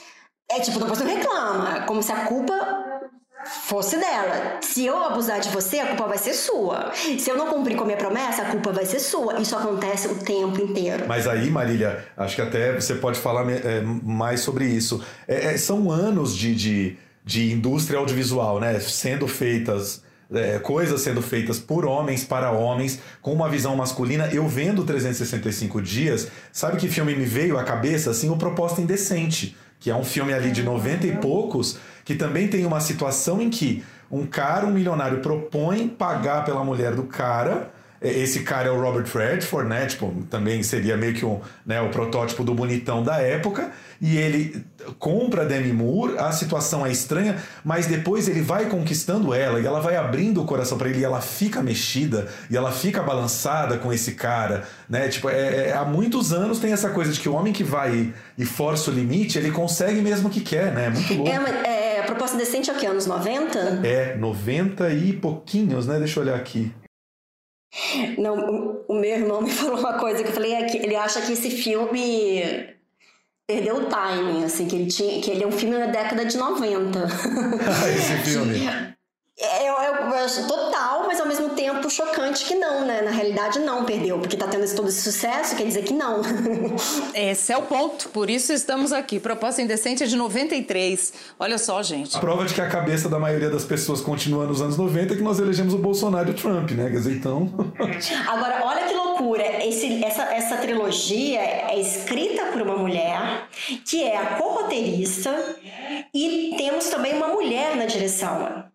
É 0.51 0.61
tipo, 0.61 0.79
depois 0.79 0.99
tu 0.99 1.05
reclama. 1.05 1.83
Como 1.87 2.03
se 2.03 2.13
a 2.13 2.27
culpa 2.27 2.55
fosse 3.45 3.97
dela. 3.97 4.59
Se 4.61 4.85
eu 4.85 5.03
abusar 5.03 5.41
de 5.41 5.49
você, 5.51 5.81
a 5.81 5.89
culpa 5.89 6.07
vai 6.07 6.19
ser 6.19 6.35
sua. 6.35 6.93
Se 6.95 7.29
eu 7.31 7.37
não 7.37 7.49
cumprir 7.49 7.77
com 7.77 7.83
a 7.83 7.87
minha 7.87 7.99
promessa, 7.99 8.43
a 8.43 8.47
culpa 8.47 8.73
vai 8.73 8.85
ser 8.85 9.01
sua. 9.01 9.41
Isso 9.41 9.57
acontece 9.57 10.09
o 10.09 10.17
tempo 10.17 10.61
inteiro. 10.61 11.05
Mas 11.07 11.27
aí, 11.27 11.51
Marília, 11.51 12.05
acho 12.17 12.37
que 12.37 12.43
até 12.43 12.73
você 12.73 12.95
pode 12.95 13.19
falar 13.19 13.49
é, 13.51 13.81
mais 13.81 14.41
sobre 14.41 14.67
isso. 14.67 15.03
É, 15.27 15.55
é, 15.55 15.57
são 15.57 15.91
anos 15.91 16.37
de, 16.37 16.55
de, 16.55 16.97
de 17.25 17.53
indústria 17.53 17.99
audiovisual, 17.99 18.61
né? 18.61 18.79
Sendo 18.81 19.27
feitas 19.27 20.03
é, 20.33 20.59
coisas 20.59 21.01
sendo 21.01 21.23
feitas 21.23 21.59
por 21.59 21.85
homens 21.85 22.25
para 22.25 22.51
homens, 22.51 23.01
com 23.21 23.33
uma 23.33 23.49
visão 23.49 23.77
masculina. 23.77 24.29
Eu 24.33 24.47
vendo 24.49 24.85
365 24.85 25.81
dias, 25.83 26.29
sabe 26.53 26.77
que 26.79 26.89
filme 26.89 27.15
me 27.15 27.25
veio 27.25 27.59
à 27.59 27.65
cabeça? 27.65 28.11
Assim, 28.11 28.31
o 28.31 28.37
Proposta 28.37 28.81
Indecente, 28.81 29.57
que 29.79 29.91
é 29.91 29.95
um 29.95 30.05
filme 30.05 30.33
ali 30.33 30.51
de 30.51 30.63
90 30.63 31.07
e 31.07 31.17
poucos, 31.17 31.79
que 32.05 32.15
também 32.15 32.49
tem 32.49 32.65
uma 32.67 32.81
situação 32.81 33.41
em 33.41 33.51
que 33.51 33.85
um 34.11 34.27
cara, 34.27 34.67
um 34.67 34.71
milionário, 34.71 35.21
propõe 35.21 35.89
pagar 35.89 36.45
pela 36.45 36.63
mulher 36.63 36.95
do 36.95 37.05
cara 37.05 37.73
é, 38.05 38.11
esse 38.19 38.41
cara 38.41 38.69
é 38.69 38.71
o 38.71 38.79
Robert 38.79 39.07
Redford, 39.07 39.67
né? 39.67 39.87
Tipo, 39.87 40.13
também 40.29 40.63
seria 40.63 40.95
meio 40.95 41.15
que 41.15 41.25
um, 41.25 41.41
né, 41.65 41.81
o 41.81 41.89
protótipo 41.89 42.45
do 42.45 42.55
bonitão 42.55 43.03
da 43.03 43.17
época. 43.17 43.73
E 43.99 44.19
ele 44.19 44.63
compra 44.99 45.43
a 45.43 45.45
Demi 45.47 45.73
Moore, 45.73 46.19
a 46.19 46.31
situação 46.31 46.85
é 46.85 46.93
estranha, 46.93 47.37
mas 47.65 47.87
depois 47.87 48.29
ele 48.29 48.43
vai 48.43 48.67
conquistando 48.67 49.33
ela 49.33 49.59
e 49.59 49.65
ela 49.65 49.81
vai 49.81 49.97
abrindo 49.97 50.43
o 50.43 50.45
coração 50.45 50.77
para 50.77 50.91
ele 50.91 50.99
e 50.99 51.05
ela 51.05 51.23
fica 51.23 51.63
mexida 51.63 52.29
e 52.51 52.57
ela 52.57 52.71
fica 52.71 53.03
balançada 53.03 53.79
com 53.79 53.91
esse 53.91 54.13
cara, 54.13 54.65
né? 54.87 55.09
Tipo, 55.09 55.31
é, 55.31 55.69
é, 55.69 55.73
há 55.73 55.85
muitos 55.87 56.35
anos 56.35 56.59
tem 56.59 56.73
essa 56.73 56.91
coisa 56.91 57.11
de 57.11 57.21
que 57.21 57.29
o 57.29 57.35
homem 57.35 57.55
que 57.55 57.65
vai 57.65 58.13
e 58.37 58.45
força 58.45 58.91
o 58.91 58.95
limite, 58.95 59.39
ele 59.39 59.51
consegue 59.51 60.03
mesmo 60.03 60.29
o 60.29 60.31
que 60.31 60.41
quer, 60.41 60.73
né? 60.75 60.87
É 60.87 60.91
muito 60.91 61.15
louco. 61.15 61.31
É, 61.31 61.69
é, 61.69 61.84
a 62.05 62.07
proposta 62.07 62.37
decente 62.37 62.71
é 62.71 62.73
o 62.73 62.79
quê? 62.79 62.87
Anos 62.87 63.07
90? 63.07 63.87
É, 63.87 64.15
90 64.15 64.91
e 64.91 65.13
pouquinhos, 65.15 65.87
né? 65.87 65.99
Deixa 65.99 66.21
eu 66.21 66.25
olhar 66.25 66.37
aqui. 66.37 66.71
Não, 68.19 68.83
o 68.87 68.95
meu 68.95 69.11
irmão 69.11 69.43
me 69.43 69.51
falou 69.53 69.79
uma 69.79 69.99
coisa 69.99 70.23
que 70.23 70.29
eu 70.29 70.33
falei, 70.33 70.53
é 70.53 70.65
que 70.65 70.77
ele 70.77 70.95
acha 70.95 71.21
que 71.23 71.33
esse 71.33 71.51
filme 71.51 72.75
perdeu 73.47 73.77
o 73.77 73.87
timing, 73.87 74.45
assim, 74.45 74.69
que 74.69 74.77
ele 74.77 74.87
tinha, 74.87 75.21
que 75.21 75.31
ele 75.31 75.43
é 75.43 75.47
um 75.47 75.53
filme 75.53 75.77
da 75.77 75.87
década 75.87 76.25
de 76.25 76.37
90. 76.37 76.99
esse 77.97 78.17
filme. 78.19 78.94
É, 79.37 79.69
eu, 79.69 79.75
eu, 79.75 79.95
eu, 79.95 80.15
acho 80.15 80.47
total, 80.47 81.05
mas 81.09 81.19
ao 81.19 81.27
mesmo 81.27 81.51
tempo 81.51 81.91
chocante 81.91 82.45
que 82.45 82.55
não, 82.55 82.87
né? 82.87 83.03
Na 83.03 83.11
realidade, 83.11 83.59
não 83.59 83.85
perdeu, 83.85 84.17
porque 84.21 84.37
tá 84.37 84.47
tendo 84.47 84.65
todo 84.77 84.89
esse 84.89 85.03
sucesso, 85.03 85.57
quer 85.57 85.65
dizer 85.65 85.83
que 85.83 85.93
não. 85.93 86.21
Esse 87.13 87.53
é 87.53 87.57
o 87.57 87.63
ponto, 87.63 88.11
por 88.11 88.31
isso 88.31 88.53
estamos 88.53 88.93
aqui. 88.93 89.19
Proposta 89.19 89.61
Indecente 89.61 90.05
é 90.05 90.07
de 90.07 90.15
93. 90.15 91.13
Olha 91.37 91.59
só, 91.59 91.83
gente. 91.83 92.17
A 92.17 92.21
prova 92.21 92.45
de 92.45 92.55
que 92.55 92.61
a 92.61 92.69
cabeça 92.69 93.09
da 93.09 93.19
maioria 93.19 93.51
das 93.51 93.65
pessoas 93.65 94.01
continua 94.01 94.47
nos 94.47 94.63
anos 94.63 94.77
90 94.77 95.15
é 95.15 95.17
que 95.17 95.23
nós 95.23 95.41
elegemos 95.41 95.75
o 95.75 95.79
Bolsonaro 95.79 96.29
e 96.29 96.31
o 96.31 96.35
Trump, 96.35 96.71
né? 96.71 96.85
Quer 96.85 96.99
dizer, 96.99 97.17
então. 97.17 97.53
Agora, 98.29 98.63
olha 98.65 98.87
que 98.87 98.95
loucura. 98.95 99.67
Esse, 99.67 100.05
essa, 100.05 100.23
essa 100.33 100.57
trilogia 100.59 101.41
é 101.41 101.81
escrita 101.81 102.53
por 102.53 102.63
uma 102.63 102.77
mulher 102.77 103.49
que 103.85 104.05
é 104.05 104.17
a 104.17 104.37
co-roteirista 104.37 105.57
e 106.15 106.55
temos 106.57 106.89
também 106.89 107.15
uma 107.15 107.29
mulher 107.29 107.75
na 107.75 107.87
direção. 107.87 108.73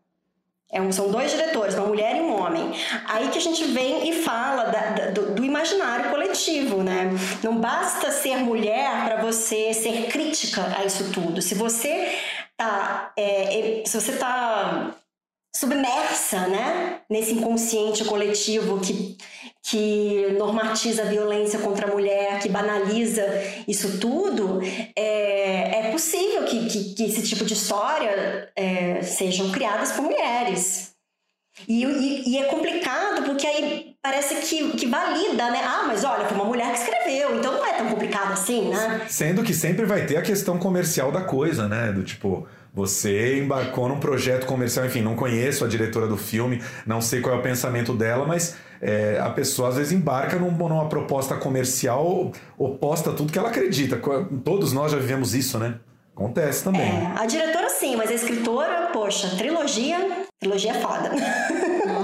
É 0.72 0.80
um, 0.80 0.92
são 0.92 1.10
dois 1.10 1.32
diretores, 1.32 1.74
uma 1.74 1.88
mulher 1.88 2.16
e 2.16 2.22
um 2.22 2.40
homem. 2.40 2.72
Aí 3.08 3.30
que 3.30 3.40
a 3.40 3.42
gente 3.42 3.64
vem 3.66 4.08
e 4.10 4.22
fala 4.22 4.66
da, 4.66 4.82
da, 4.92 5.06
do, 5.12 5.34
do, 5.34 5.44
imaginário 5.44 6.12
coletivo, 6.12 6.84
né? 6.84 7.10
Não 7.44 7.56
basta 7.58 8.12
ser 8.12 8.38
mulher 8.38 9.06
para 9.06 9.22
você 9.22 9.74
ser 9.74 10.08
crítica 10.08 10.76
a 10.78 10.86
isso 10.86 11.12
tudo. 11.12 11.42
Se 11.42 11.56
você 11.56 12.16
tá, 12.56 13.12
é, 13.18 13.82
se 13.86 14.00
você 14.00 14.12
tá 14.18 14.94
submersa, 15.56 16.48
né, 16.48 17.02
nesse 17.10 17.34
inconsciente 17.34 18.06
coletivo 18.06 18.80
que, 18.80 19.18
que 19.70 20.36
normatiza 20.38 21.04
a 21.04 21.06
violência 21.06 21.60
contra 21.60 21.88
a 21.88 21.92
mulher, 21.92 22.40
que 22.40 22.50
banaliza 22.50 23.24
isso 23.68 24.00
tudo, 24.00 24.60
é, 24.96 25.80
é 25.80 25.92
possível 25.92 26.44
que, 26.46 26.66
que, 26.68 26.94
que 26.96 27.04
esse 27.04 27.22
tipo 27.22 27.46
de 27.46 27.54
história 27.54 28.50
é, 28.56 29.02
sejam 29.04 29.52
criadas 29.52 29.92
por 29.92 30.02
mulheres. 30.04 30.90
E, 31.68 31.84
e, 31.84 32.30
e, 32.30 32.38
é 32.38 32.46
complicado 32.46 33.24
porque 33.24 33.46
aí 33.46 33.94
parece 34.02 34.36
que, 34.36 34.72
que 34.78 34.88
valida, 34.88 35.52
né? 35.52 35.60
Ah, 35.62 35.84
mas 35.86 36.04
olha, 36.04 36.26
foi 36.26 36.38
uma 36.38 36.46
mulher 36.46 36.72
que 36.72 36.80
escreveu, 36.80 37.38
então 37.38 37.52
não 37.52 37.66
é 37.66 37.74
tão 37.74 37.90
complicado 37.90 38.32
assim, 38.32 38.70
né? 38.70 39.02
Sendo 39.10 39.44
que 39.44 39.54
sempre 39.54 39.86
vai 39.86 40.06
ter 40.06 40.18
a 40.18 40.22
questão 40.22 40.58
comercial 40.58 41.12
da 41.12 41.22
coisa, 41.22 41.68
né? 41.68 41.92
Do 41.92 42.02
tipo, 42.02 42.48
você 42.74 43.40
embarcou 43.40 43.90
num 43.90 44.00
projeto 44.00 44.46
comercial, 44.46 44.86
enfim, 44.86 45.02
não 45.02 45.16
conheço 45.16 45.66
a 45.66 45.68
diretora 45.68 46.08
do 46.08 46.16
filme, 46.16 46.64
não 46.86 47.02
sei 47.02 47.20
qual 47.20 47.36
é 47.36 47.40
o 47.40 47.42
pensamento 47.42 47.94
dela, 47.94 48.26
mas 48.26 48.56
é, 48.82 49.20
a 49.20 49.30
pessoa 49.30 49.70
às 49.70 49.76
vezes 49.76 49.92
embarca 49.92 50.38
num, 50.38 50.52
numa 50.52 50.88
proposta 50.88 51.36
comercial 51.36 52.32
oposta 52.58 53.12
a 53.12 53.14
tudo 53.14 53.32
que 53.32 53.40
ela 53.40 53.50
acredita. 53.50 54.00
Todos 54.44 54.74
nós 54.74 54.92
já 54.92 54.98
vivemos 54.98 55.34
isso, 55.34 55.58
né? 55.60 55.80
Acontece 56.16 56.64
também. 56.64 56.82
É, 56.82 57.14
a 57.18 57.26
diretora 57.26 57.70
sim, 57.70 57.96
mas 57.96 58.12
a 58.12 58.14
escritora, 58.14 58.90
poxa, 58.92 59.30
trilogia, 59.38 60.26
trilogia 60.38 60.72
é 60.72 60.82
foda. 60.82 61.12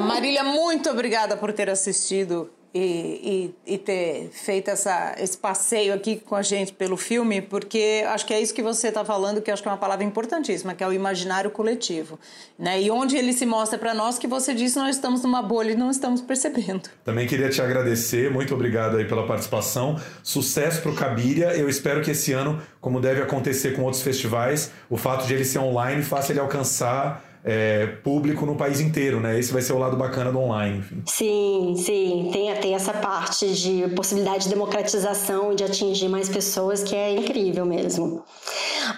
Marília, 0.08 0.44
muito 0.44 0.90
obrigada 0.90 1.36
por 1.36 1.52
ter 1.52 1.70
assistido 1.70 2.50
e, 2.78 3.54
e, 3.66 3.76
e, 3.76 3.78
ter 3.78 4.30
feito 4.34 4.70
essa, 4.70 5.16
esse 5.18 5.38
passeio 5.38 5.94
aqui 5.94 6.18
com 6.18 6.36
a 6.36 6.42
gente 6.42 6.74
pelo 6.74 6.98
filme, 6.98 7.42
porque 7.42 8.04
acho 8.10 8.26
que 8.26 8.34
é 8.34 8.42
isso 8.42 8.54
que 8.54 8.62
você 8.62 8.90
está 8.90 9.06
falando, 9.06 9.42
que 9.42 9.50
acho 9.50 9.62
que 9.64 9.70
é 9.70 9.72
uma 9.72 9.78
palavra 9.78 10.04
importantíssima, 10.04 10.74
que 10.74 10.84
é 10.84 10.88
o 10.88 10.92
imaginário 10.92 11.50
coletivo. 11.50 12.20
Né? 12.60 12.82
E 12.82 12.92
onde 12.92 13.16
ele 13.16 13.32
se 13.32 13.46
mostra 13.46 13.80
para 13.80 13.94
nós 13.94 14.20
que 14.20 14.28
você 14.28 14.54
disse, 14.54 14.78
nós 14.78 14.98
estamos 14.98 15.24
numa 15.24 15.42
bolha 15.42 15.72
e 15.72 15.76
não 15.76 15.90
estamos 15.90 16.20
percebendo. 16.20 16.90
Também 17.06 17.26
queria 17.26 17.48
te 17.48 17.62
agradecer, 17.62 18.30
muito 18.30 18.54
obrigado 18.54 18.98
aí 18.98 19.06
pela 19.06 19.26
participação. 19.26 19.98
Sucesso 20.22 20.82
para 20.82 20.92
o 20.92 20.96
Cabiria. 20.96 21.56
Eu 21.56 21.70
espero 21.70 22.02
que 22.02 22.12
esse 22.12 22.34
ano, 22.34 22.62
como 22.82 23.00
deve 23.00 23.22
acontecer 23.22 23.74
com 23.74 23.84
outros 23.84 24.04
festivais, 24.04 24.70
o 24.90 24.98
fato 24.98 25.26
de 25.26 25.34
ele 25.34 25.46
ser 25.46 25.60
online 25.60 26.04
faça 26.04 26.34
ele 26.34 26.42
alcançar 26.42 27.24
é, 27.46 27.86
público 28.04 28.44
no 28.44 28.56
país 28.56 28.82
inteiro, 28.82 29.20
né? 29.20 29.40
Esse 29.40 29.54
vai 29.54 29.62
ser 29.62 29.74
o 29.74 29.78
lado 29.78 29.96
bacana 29.96 30.32
do 30.32 30.40
online. 30.40 30.80
Enfim. 30.80 31.04
Sim, 31.06 31.76
sim. 31.78 32.30
Tem, 32.34 32.74
essa 32.74 32.92
parte 32.92 33.54
de 33.54 33.88
possibilidade 33.96 34.46
de 34.46 34.50
democratização 34.50 35.54
de 35.54 35.64
atingir 35.64 36.10
mais 36.10 36.28
pessoas 36.28 36.84
que 36.84 36.96
é 36.96 37.16
incrível 37.16 37.66
mesmo. 37.66 38.24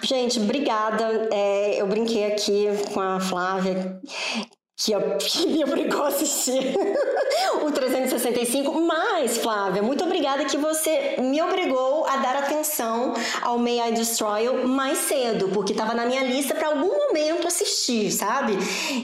Gente, 0.02 0.40
obrigada. 0.40 1.28
É, 1.30 1.80
eu 1.80 1.86
brinquei 1.86 2.32
aqui 2.32 2.66
com 2.92 3.00
a 3.00 3.20
Flávia 3.20 4.00
que, 4.78 4.94
me 5.46 5.64
obrigou 5.64 6.04
a 6.04 6.08
assistir 6.08 6.72
o 7.62 7.70
365. 7.72 8.70
Mas, 8.80 9.36
Flávia, 9.36 9.82
muito 9.82 10.04
obrigada 10.04 10.44
que 10.44 10.56
você 10.56 11.16
me 11.18 11.42
obrigou 11.42 12.06
a 12.06 12.16
dar 12.18 12.36
atenção 12.36 13.12
ao 13.42 13.58
May 13.58 13.80
I 13.80 13.92
Destroy 13.92 14.44
You 14.44 14.68
mais 14.68 14.98
cedo, 14.98 15.48
porque 15.48 15.72
estava 15.72 15.94
na 15.94 16.06
minha 16.06 16.22
lista 16.22 16.54
para 16.54 16.68
algum 16.68 16.96
momento 16.96 17.48
assistir, 17.48 18.12
sabe? 18.12 18.52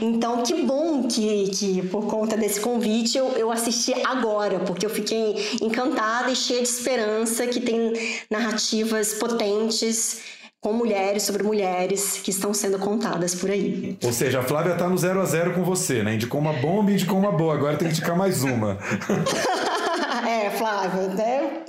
Então, 0.01 0.43
que 0.45 0.55
bom 0.63 1.03
que, 1.09 1.51
que 1.51 1.83
por 1.89 2.07
conta 2.07 2.37
desse 2.37 2.61
convite 2.61 3.19
eu, 3.19 3.33
eu 3.33 3.51
assisti 3.51 3.93
agora, 4.07 4.61
porque 4.61 4.87
eu 4.87 4.91
fiquei 4.91 5.59
encantada 5.61 6.31
e 6.31 6.37
cheia 6.37 6.63
de 6.63 6.69
esperança 6.69 7.49
que 7.49 7.61
tem 7.61 7.93
narrativas 8.31 9.15
potentes 9.15 10.23
com 10.65 10.73
mulheres 10.73 11.25
sobre 11.25 11.43
mulheres 11.43 12.21
que 12.23 12.31
estão 12.31 12.55
sendo 12.55 12.79
contadas 12.79 13.35
por 13.35 13.51
aí. 13.51 13.99
Ou 14.03 14.11
seja, 14.15 14.41
a 14.41 14.43
Flávia 14.43 14.75
tá 14.75 14.89
no 14.89 14.97
zero 14.97 15.21
a 15.21 15.27
zero 15.27 15.53
com 15.53 15.63
você, 15.63 16.03
né? 16.03 16.15
Indicou 16.15 16.41
uma 16.41 16.55
bomba 16.55 16.91
e 16.91 16.95
indicou 16.95 17.19
uma 17.19 17.31
boa. 17.31 17.53
Agora 17.53 17.77
tem 17.77 17.87
que 17.87 17.93
indicar 17.93 18.17
mais 18.17 18.43
uma. 18.43 18.79
é, 20.45 20.51
Flávia, 20.51 21.09
né? 21.09 21.65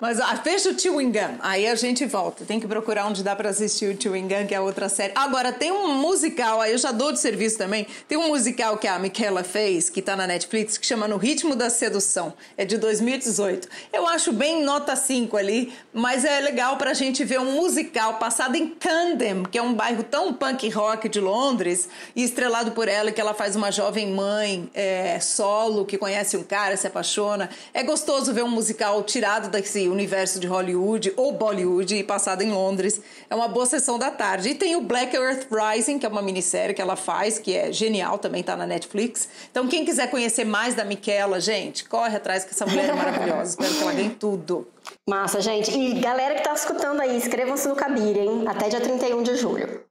Mas 0.00 0.18
ah, 0.18 0.34
fecha 0.36 0.70
o 0.70 0.78
Chewing 0.78 1.12
Gum, 1.12 1.36
aí 1.40 1.66
a 1.66 1.74
gente 1.74 2.06
volta. 2.06 2.44
Tem 2.44 2.58
que 2.58 2.66
procurar 2.66 3.06
onde 3.06 3.22
dá 3.22 3.36
para 3.36 3.50
assistir 3.50 3.94
o 3.94 4.02
Chewing 4.02 4.28
Gum, 4.28 4.46
que 4.46 4.54
é 4.54 4.60
outra 4.60 4.88
série. 4.88 5.12
Agora, 5.14 5.52
tem 5.52 5.70
um 5.70 5.94
musical, 5.94 6.60
aí 6.60 6.72
eu 6.72 6.78
já 6.78 6.90
dou 6.90 7.12
de 7.12 7.20
serviço 7.20 7.58
também. 7.58 7.86
Tem 8.08 8.16
um 8.16 8.28
musical 8.28 8.78
que 8.78 8.88
a 8.88 8.98
Michaela 8.98 9.44
fez, 9.44 9.90
que 9.90 10.00
tá 10.00 10.16
na 10.16 10.26
Netflix, 10.26 10.78
que 10.78 10.86
chama 10.86 11.06
No 11.06 11.18
Ritmo 11.18 11.54
da 11.54 11.68
Sedução. 11.68 12.32
É 12.56 12.64
de 12.64 12.78
2018. 12.78 13.68
Eu 13.92 14.06
acho 14.06 14.32
bem 14.32 14.64
nota 14.64 14.96
5 14.96 15.36
ali, 15.36 15.72
mas 15.92 16.24
é 16.24 16.40
legal 16.40 16.76
pra 16.78 16.94
gente 16.94 17.22
ver 17.22 17.38
um 17.38 17.52
musical 17.52 18.14
passado 18.14 18.56
em 18.56 18.70
Camden, 18.70 19.42
que 19.44 19.58
é 19.58 19.62
um 19.62 19.74
bairro 19.74 20.02
tão 20.02 20.32
punk 20.32 20.66
rock 20.70 21.08
de 21.08 21.20
Londres, 21.20 21.88
e 22.16 22.24
estrelado 22.24 22.72
por 22.72 22.88
ela, 22.88 23.12
que 23.12 23.20
ela 23.20 23.34
faz 23.34 23.54
uma 23.54 23.70
jovem 23.70 24.10
mãe 24.10 24.70
é, 24.72 25.20
solo, 25.20 25.84
que 25.84 25.98
conhece 25.98 26.36
um 26.36 26.42
cara, 26.42 26.76
se 26.76 26.86
apaixona. 26.86 27.39
É 27.72 27.82
gostoso 27.82 28.32
ver 28.34 28.44
um 28.44 28.50
musical 28.50 29.02
tirado 29.02 29.48
desse 29.48 29.88
universo 29.88 30.38
de 30.40 30.46
Hollywood 30.46 31.12
ou 31.16 31.32
Bollywood 31.32 31.96
e 31.96 32.02
passado 32.02 32.42
em 32.42 32.50
Londres. 32.50 33.00
É 33.28 33.34
uma 33.34 33.48
boa 33.48 33.66
sessão 33.66 33.98
da 33.98 34.10
tarde. 34.10 34.50
E 34.50 34.54
tem 34.54 34.76
o 34.76 34.80
Black 34.80 35.16
Earth 35.16 35.46
Rising, 35.50 35.98
que 35.98 36.06
é 36.06 36.08
uma 36.08 36.22
minissérie 36.22 36.74
que 36.74 36.82
ela 36.82 36.96
faz, 36.96 37.38
que 37.38 37.56
é 37.56 37.72
genial, 37.72 38.18
também 38.18 38.42
tá 38.42 38.56
na 38.56 38.66
Netflix. 38.66 39.28
Então, 39.50 39.68
quem 39.68 39.84
quiser 39.84 40.10
conhecer 40.10 40.44
mais 40.44 40.74
da 40.74 40.84
Michaela, 40.84 41.40
gente, 41.40 41.84
corre 41.88 42.16
atrás 42.16 42.44
que 42.44 42.50
essa 42.50 42.66
mulher 42.66 42.90
é 42.90 42.92
maravilhosa. 42.92 43.50
Espero 43.50 43.74
que 43.74 43.82
ela 43.82 43.92
ganhe 43.92 44.10
tudo. 44.10 44.68
Massa, 45.08 45.40
gente. 45.40 45.70
E 45.70 46.00
galera 46.00 46.34
que 46.34 46.42
tá 46.42 46.52
escutando 46.52 47.00
aí, 47.00 47.16
inscrevam-se 47.16 47.68
no 47.68 47.76
Cabir, 47.76 48.16
hein? 48.16 48.44
Até 48.46 48.68
dia 48.68 48.80
31 48.80 49.22
de 49.22 49.36
julho. 49.36 49.84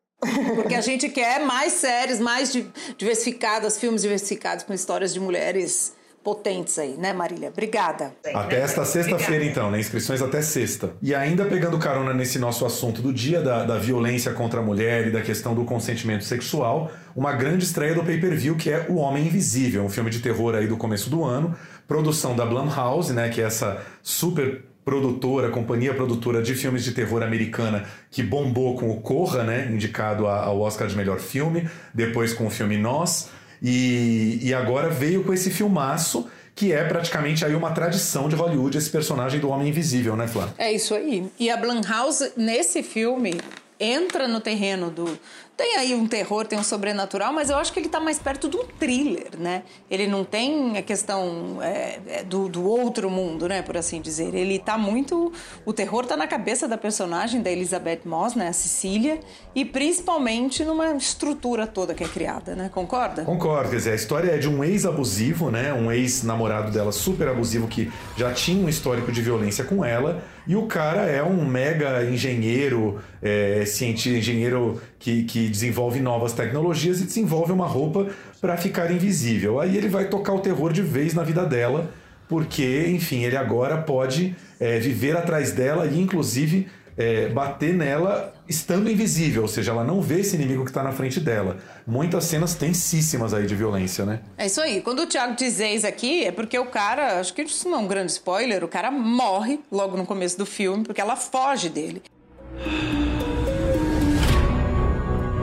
Porque 0.56 0.76
a 0.76 0.82
gente 0.82 1.10
quer 1.10 1.40
mais 1.46 1.74
séries, 1.74 2.20
mais 2.20 2.52
diversificadas, 2.98 3.78
filmes 3.78 4.02
diversificados 4.02 4.64
com 4.64 4.74
histórias 4.74 5.14
de 5.14 5.20
mulheres 5.20 5.94
potentes 6.24 6.78
aí, 6.78 6.96
né, 6.98 7.14
Marília? 7.14 7.50
Obrigada. 7.50 8.14
Até 8.34 8.60
esta 8.60 8.86
sexta-feira, 8.86 9.44
então, 9.44 9.72
né? 9.72 9.80
Inscrições 9.80 10.22
até 10.22 10.42
sexta. 10.42 10.94
E 11.02 11.16
ainda 11.16 11.46
pegando 11.46 11.78
carona 11.78 12.14
nesse 12.14 12.38
nosso 12.40 12.66
assunto 12.66 13.02
do 13.02 13.14
dia, 13.14 13.42
da, 13.42 13.64
da 13.64 13.78
violência 13.78 14.34
contra 14.34 14.60
a 14.60 14.64
mulher 14.64 15.08
e 15.08 15.12
da 15.12 15.22
questão 15.22 15.56
do 15.56 15.64
consentimento 15.64 16.24
sexual, 16.24 16.92
uma 17.16 17.34
grande 17.34 17.64
estreia 17.64 17.96
do 17.96 18.04
pay-per-view 18.04 18.56
que 18.56 18.70
é 18.70 18.86
O 18.90 18.96
Homem 18.96 19.26
Invisível, 19.26 19.84
um 19.84 19.90
filme 19.90 20.10
de 20.10 20.20
terror 20.20 20.56
aí 20.56 20.68
do 20.68 20.78
começo 20.78 21.10
do 21.10 21.24
ano, 21.24 21.56
produção 21.88 22.36
da 22.36 22.46
Blumhouse, 22.46 23.14
né? 23.14 23.30
Que 23.30 23.42
é 23.42 23.46
essa 23.46 23.82
super 24.02 24.64
produtora, 24.90 25.50
companhia 25.50 25.94
produtora 25.94 26.42
de 26.42 26.56
filmes 26.56 26.84
de 26.84 26.94
terror 26.94 27.22
americana 27.22 27.86
que 28.10 28.24
bombou 28.24 28.76
com 28.76 28.90
o 28.90 29.02
Corra, 29.02 29.44
né, 29.44 29.70
indicado 29.72 30.26
ao 30.26 30.60
Oscar 30.60 30.88
de 30.88 30.98
melhor 30.98 31.20
filme, 31.20 31.70
depois 31.94 32.34
com 32.34 32.48
o 32.48 32.50
filme 32.50 32.76
Nós, 32.76 33.30
e, 33.62 34.40
e 34.42 34.54
agora 34.54 34.90
veio 34.90 35.24
com 35.24 35.34
esse 35.34 35.50
filmaço 35.50 36.28
que 36.56 36.74
é 36.74 36.84
praticamente 36.84 37.46
aí 37.46 37.56
uma 37.56 37.72
tradição 37.72 38.28
de 38.28 38.36
Hollywood, 38.36 38.78
esse 38.78 38.90
personagem 38.90 39.40
do 39.40 39.48
Homem 39.48 39.70
Invisível, 39.70 40.18
né, 40.18 40.28
Flá? 40.28 40.50
É 40.58 40.70
isso 40.70 40.94
aí. 40.94 41.26
E 41.40 41.50
a 41.50 41.56
Blumhouse, 41.56 42.34
nesse 42.36 42.84
filme, 42.84 43.40
entra 43.80 44.28
no 44.28 44.40
terreno 44.40 44.92
do, 44.92 45.20
tem 45.60 45.76
aí 45.76 45.94
um 45.94 46.08
terror, 46.08 46.46
tem 46.46 46.58
um 46.58 46.64
sobrenatural, 46.64 47.34
mas 47.34 47.50
eu 47.50 47.58
acho 47.58 47.74
que 47.74 47.80
ele 47.80 47.88
está 47.88 48.00
mais 48.00 48.18
perto 48.18 48.48
um 48.48 48.64
thriller, 48.80 49.38
né? 49.38 49.64
Ele 49.92 50.08
não 50.08 50.24
tem 50.24 50.78
a 50.78 50.82
questão 50.82 51.62
é, 51.62 52.00
é, 52.08 52.24
do, 52.24 52.48
do, 52.48 52.64
outro 52.64 53.10
mundo, 53.10 53.46
né? 53.46 53.62
Por 53.62 53.76
assim 53.76 54.00
dizer. 54.00 54.34
Ele 54.34 54.56
está 54.56 54.78
muito. 54.78 55.34
O 55.66 55.74
terror 55.74 56.04
está 56.04 56.16
na 56.16 56.28
cabeça 56.28 56.66
da 56.66 56.78
personagem 56.78 57.42
da 57.42 57.52
Elizabeth 57.52 58.00
Moss, 58.06 58.36
né? 58.36 58.48
A 58.48 58.54
Cecília, 58.54 59.20
e 59.54 59.66
principalmente 59.66 60.64
numa 60.64 60.96
estrutura 60.96 61.68
toda 61.68 61.94
que 61.94 62.06
é 62.06 62.08
criada, 62.08 62.56
né? 62.56 62.70
Concorda? 62.74 63.26
Concordo. 63.26 63.70
Quer 63.70 63.76
dizer, 63.76 63.92
a 63.92 63.96
história 63.96 64.32
é 64.32 64.38
de 64.38 64.48
um 64.48 64.64
ex-abusivo, 64.64 65.52
né? 65.52 65.74
Um 65.74 65.92
ex-namorado 65.92 66.72
dela 66.72 66.94
super 66.94 67.28
abusivo 67.28 67.68
que 67.68 67.92
já 68.16 68.32
tinha 68.32 68.64
um 68.64 68.70
histórico 68.70 69.12
de 69.12 69.22
violência 69.22 69.66
com 69.66 69.84
ela. 69.84 70.24
E 70.50 70.56
o 70.56 70.64
cara 70.66 71.02
é 71.02 71.22
um 71.22 71.46
mega 71.46 72.04
engenheiro, 72.04 73.00
é, 73.22 73.64
cientista, 73.68 74.18
engenheiro 74.18 74.82
que, 74.98 75.22
que 75.26 75.48
desenvolve 75.48 76.00
novas 76.00 76.34
tecnologias 76.34 77.00
e 77.00 77.04
desenvolve 77.04 77.52
uma 77.52 77.68
roupa 77.68 78.08
para 78.42 78.58
ficar 78.58 78.92
invisível. 78.92 79.60
Aí 79.60 79.78
ele 79.78 79.88
vai 79.88 80.06
tocar 80.06 80.34
o 80.34 80.40
terror 80.40 80.74
de 80.74 80.82
vez 80.82 81.14
na 81.14 81.22
vida 81.22 81.46
dela, 81.46 81.92
porque, 82.28 82.88
enfim, 82.88 83.24
ele 83.26 83.38
agora 83.38 83.78
pode 83.78 84.36
é, 84.60 84.80
viver 84.80 85.16
atrás 85.16 85.52
dela 85.52 85.86
e, 85.86 86.02
inclusive, 86.02 86.66
é, 86.98 87.30
bater 87.30 87.76
nela 87.76 88.34
estando 88.50 88.90
invisível, 88.90 89.44
ou 89.44 89.48
seja, 89.48 89.72
ela 89.72 89.84
não 89.84 90.02
vê 90.02 90.22
esse 90.22 90.36
inimigo 90.36 90.64
que 90.64 90.72
está 90.72 90.82
na 90.82 90.92
frente 90.92 91.20
dela. 91.20 91.58
Muitas 91.86 92.24
cenas 92.24 92.56
tensíssimas 92.56 93.32
aí 93.32 93.46
de 93.46 93.56
violência, 93.56 94.04
né? 94.06 94.22
É 94.36 94.48
isso 94.48 94.60
aí. 94.60 94.82
Quando 94.82 95.04
o 95.04 95.08
Thiago 95.08 95.36
diz 95.36 95.60
ex 95.60 95.86
aqui, 95.86 96.26
é 96.26 96.32
porque 96.32 96.58
o 96.58 96.66
cara, 96.66 97.20
acho 97.20 97.32
que 97.34 97.44
isso 97.44 97.70
não 97.70 97.78
é 97.78 97.82
um 97.82 97.88
grande 97.88 98.12
spoiler, 98.12 98.64
o 98.64 98.68
cara 98.68 98.90
morre 98.90 99.60
logo 99.72 99.96
no 99.96 100.06
começo 100.06 100.36
do 100.36 100.48
filme, 100.48 100.84
porque 100.84 101.00
ela 101.00 101.16
foge 101.16 101.70
dele. 101.70 102.02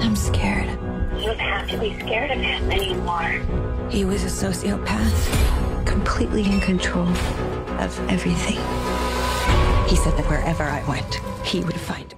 I'm 0.03 0.17
scared. 0.17 0.69
You 1.17 1.29
don't 1.29 1.41
have 1.41 1.71
to 1.71 1.79
be 1.79 1.97
scared 2.01 2.33
of 2.33 2.43
him 2.43 2.71
anymore. 2.73 3.41
He 3.89 4.05
was 4.05 4.25
a 4.25 4.29
sociopath, 4.29 5.87
completely 5.87 6.43
in 6.43 6.61
control 6.61 7.09
of 7.79 7.99
everything. 8.11 8.59
He 9.87 9.95
said 9.95 10.17
that 10.17 10.27
wherever 10.29 10.65
I 10.65 10.83
went, 10.89 11.21
he 11.45 11.61
would 11.61 11.79
find 11.79 12.09
me. 12.09 12.16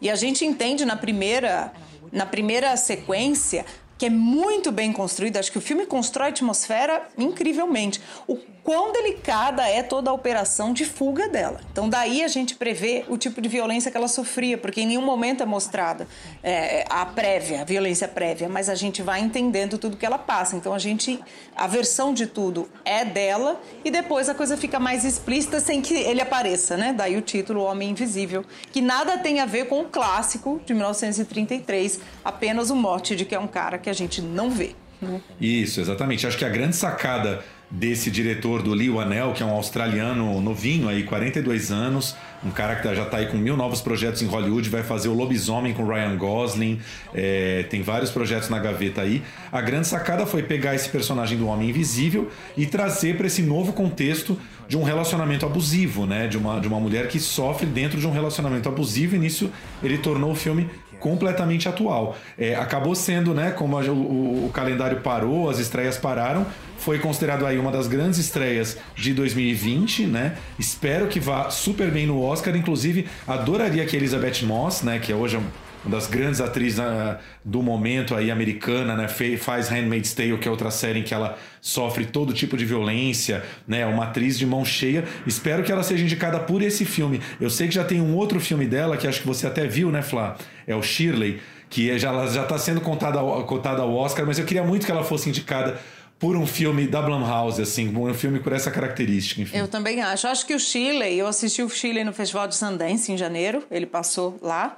E 0.00 0.10
a 0.10 0.14
gente 0.14 0.44
entende 0.44 0.84
na 0.84 0.96
primeira, 0.96 1.72
na 2.12 2.26
primeira 2.26 2.76
sequência 2.76 3.64
que 3.98 4.06
é 4.06 4.10
muito 4.10 4.70
bem 4.70 4.92
construída. 4.92 5.40
Acho 5.40 5.50
que 5.50 5.58
o 5.58 5.60
filme 5.60 5.86
constrói 5.86 6.26
a 6.26 6.30
atmosfera 6.30 7.08
incrivelmente. 7.16 8.00
O 8.26 8.36
quão 8.66 8.92
delicada 8.92 9.62
é 9.62 9.80
toda 9.80 10.10
a 10.10 10.12
operação 10.12 10.72
de 10.72 10.84
fuga 10.84 11.28
dela. 11.28 11.60
Então, 11.70 11.88
daí 11.88 12.24
a 12.24 12.28
gente 12.28 12.56
prevê 12.56 13.04
o 13.08 13.16
tipo 13.16 13.40
de 13.40 13.48
violência 13.48 13.92
que 13.92 13.96
ela 13.96 14.08
sofria, 14.08 14.58
porque 14.58 14.80
em 14.80 14.86
nenhum 14.88 15.02
momento 15.02 15.40
é 15.40 15.46
mostrada 15.46 16.08
é, 16.42 16.84
a 16.90 17.06
prévia, 17.06 17.60
a 17.60 17.64
violência 17.64 18.08
prévia, 18.08 18.48
mas 18.48 18.68
a 18.68 18.74
gente 18.74 19.02
vai 19.02 19.20
entendendo 19.20 19.78
tudo 19.78 19.96
que 19.96 20.04
ela 20.04 20.18
passa. 20.18 20.56
Então, 20.56 20.74
a 20.74 20.80
gente, 20.80 21.20
a 21.54 21.68
versão 21.68 22.12
de 22.12 22.26
tudo 22.26 22.68
é 22.84 23.04
dela 23.04 23.60
e 23.84 23.90
depois 23.90 24.28
a 24.28 24.34
coisa 24.34 24.56
fica 24.56 24.80
mais 24.80 25.04
explícita 25.04 25.60
sem 25.60 25.80
que 25.80 25.94
ele 25.94 26.20
apareça, 26.20 26.76
né? 26.76 26.92
Daí 26.92 27.16
o 27.16 27.22
título 27.22 27.62
Homem 27.62 27.90
Invisível, 27.90 28.44
que 28.72 28.80
nada 28.80 29.16
tem 29.16 29.38
a 29.38 29.46
ver 29.46 29.68
com 29.68 29.82
o 29.82 29.84
clássico 29.84 30.60
de 30.66 30.74
1933, 30.74 32.00
apenas 32.24 32.70
o 32.70 32.74
mote 32.74 33.14
de 33.14 33.24
que 33.24 33.34
é 33.36 33.38
um 33.38 33.46
cara 33.46 33.78
que 33.78 33.88
a 33.88 33.92
gente 33.92 34.20
não 34.20 34.50
vê. 34.50 34.74
Né? 35.00 35.20
Isso, 35.40 35.80
exatamente. 35.80 36.26
Acho 36.26 36.38
que 36.38 36.44
a 36.44 36.48
grande 36.48 36.74
sacada 36.74 37.44
desse 37.70 38.10
diretor 38.10 38.62
do 38.62 38.72
Lee 38.72 38.96
Anel, 38.98 39.32
que 39.32 39.42
é 39.42 39.46
um 39.46 39.50
australiano 39.50 40.40
novinho 40.40 40.88
aí, 40.88 41.02
42 41.02 41.72
anos, 41.72 42.16
um 42.44 42.50
cara 42.50 42.76
que 42.76 42.82
tá, 42.84 42.94
já 42.94 43.02
está 43.02 43.16
aí 43.16 43.26
com 43.26 43.36
mil 43.36 43.56
novos 43.56 43.80
projetos 43.80 44.22
em 44.22 44.26
Hollywood, 44.26 44.68
vai 44.70 44.82
fazer 44.82 45.08
o 45.08 45.14
Lobisomem 45.14 45.74
com 45.74 45.84
Ryan 45.84 46.16
Gosling, 46.16 46.80
é, 47.12 47.64
tem 47.64 47.82
vários 47.82 48.10
projetos 48.10 48.48
na 48.48 48.58
gaveta 48.58 49.02
aí. 49.02 49.22
A 49.50 49.60
grande 49.60 49.88
sacada 49.88 50.24
foi 50.26 50.42
pegar 50.42 50.74
esse 50.74 50.88
personagem 50.88 51.36
do 51.36 51.48
Homem 51.48 51.70
Invisível 51.70 52.30
e 52.56 52.66
trazer 52.66 53.16
para 53.16 53.26
esse 53.26 53.42
novo 53.42 53.72
contexto 53.72 54.38
de 54.68 54.76
um 54.76 54.82
relacionamento 54.82 55.46
abusivo, 55.46 56.06
né? 56.06 56.26
De 56.26 56.36
uma, 56.36 56.60
de 56.60 56.66
uma 56.66 56.80
mulher 56.80 57.08
que 57.08 57.20
sofre 57.20 57.66
dentro 57.66 57.98
de 58.00 58.06
um 58.06 58.10
relacionamento 58.10 58.68
abusivo 58.68 59.14
e 59.14 59.18
nisso 59.18 59.50
ele 59.82 59.98
tornou 59.98 60.32
o 60.32 60.34
filme 60.34 60.68
completamente 61.00 61.68
atual. 61.68 62.16
É, 62.38 62.54
acabou 62.54 62.94
sendo, 62.94 63.34
né, 63.34 63.50
como 63.50 63.78
a, 63.78 63.82
o, 63.82 64.46
o, 64.46 64.50
calendário 64.52 65.00
parou, 65.00 65.48
as 65.48 65.58
estreias 65.58 65.96
pararam, 65.96 66.46
foi 66.78 66.98
considerado 66.98 67.46
aí 67.46 67.58
uma 67.58 67.70
das 67.70 67.86
grandes 67.86 68.18
estreias 68.18 68.78
de 68.94 69.12
2020, 69.14 70.06
né? 70.06 70.36
Espero 70.58 71.06
que 71.08 71.18
vá 71.18 71.50
super 71.50 71.90
bem 71.90 72.06
no 72.06 72.22
Oscar, 72.22 72.54
inclusive 72.56 73.06
adoraria 73.26 73.84
que 73.86 73.96
Elizabeth 73.96 74.44
Moss, 74.44 74.82
né, 74.82 74.98
que 74.98 75.10
é 75.10 75.14
hoje 75.14 75.38
uma 75.84 75.96
das 75.96 76.06
grandes 76.06 76.40
atrizes 76.40 76.78
uh, 76.78 77.16
do 77.44 77.62
momento 77.62 78.14
aí 78.14 78.30
americana, 78.30 78.96
né? 78.96 79.08
Faz 79.38 79.68
Handmaid's 79.68 80.12
Tale, 80.14 80.36
que 80.38 80.48
é 80.48 80.50
outra 80.50 80.70
série 80.70 81.00
em 81.00 81.02
que 81.02 81.14
ela 81.14 81.38
sofre 81.60 82.04
todo 82.06 82.32
tipo 82.32 82.56
de 82.56 82.64
violência, 82.64 83.44
né? 83.66 83.86
Uma 83.86 84.04
atriz 84.04 84.38
de 84.38 84.46
mão 84.46 84.64
cheia. 84.64 85.04
Espero 85.26 85.62
que 85.62 85.70
ela 85.70 85.82
seja 85.82 86.04
indicada 86.04 86.38
por 86.40 86.62
esse 86.62 86.84
filme. 86.84 87.20
Eu 87.40 87.50
sei 87.50 87.68
que 87.68 87.74
já 87.74 87.84
tem 87.84 88.00
um 88.00 88.14
outro 88.16 88.40
filme 88.40 88.66
dela 88.66 88.96
que 88.96 89.06
acho 89.06 89.20
que 89.20 89.26
você 89.26 89.46
até 89.46 89.66
viu, 89.66 89.90
né, 89.90 90.02
Flá? 90.02 90.36
É 90.66 90.74
o 90.74 90.82
Shirley, 90.82 91.40
que 91.70 91.90
é, 91.90 91.98
já 91.98 92.26
já 92.26 92.42
está 92.42 92.58
sendo 92.58 92.80
contada 92.80 93.18
cotada 93.44 93.82
ao 93.82 93.94
Oscar, 93.94 94.26
mas 94.26 94.38
eu 94.38 94.44
queria 94.44 94.64
muito 94.64 94.86
que 94.86 94.92
ela 94.92 95.04
fosse 95.04 95.28
indicada 95.28 95.78
por 96.18 96.36
um 96.36 96.46
filme 96.46 96.86
da 96.86 97.02
Blumhouse, 97.02 97.60
assim, 97.60 97.94
um 97.94 98.14
filme 98.14 98.40
por 98.40 98.52
essa 98.52 98.70
característica, 98.70 99.42
enfim. 99.42 99.56
Eu 99.56 99.68
também 99.68 100.00
acho. 100.00 100.26
Acho 100.26 100.46
que 100.46 100.54
o 100.54 100.58
Shirley, 100.58 101.18
eu 101.18 101.26
assisti 101.26 101.62
o 101.62 101.68
Shirley 101.68 102.04
no 102.04 102.12
Festival 102.12 102.48
de 102.48 102.56
Sundance 102.56 103.12
em 103.12 103.18
janeiro, 103.18 103.62
ele 103.70 103.86
passou 103.86 104.38
lá 104.40 104.76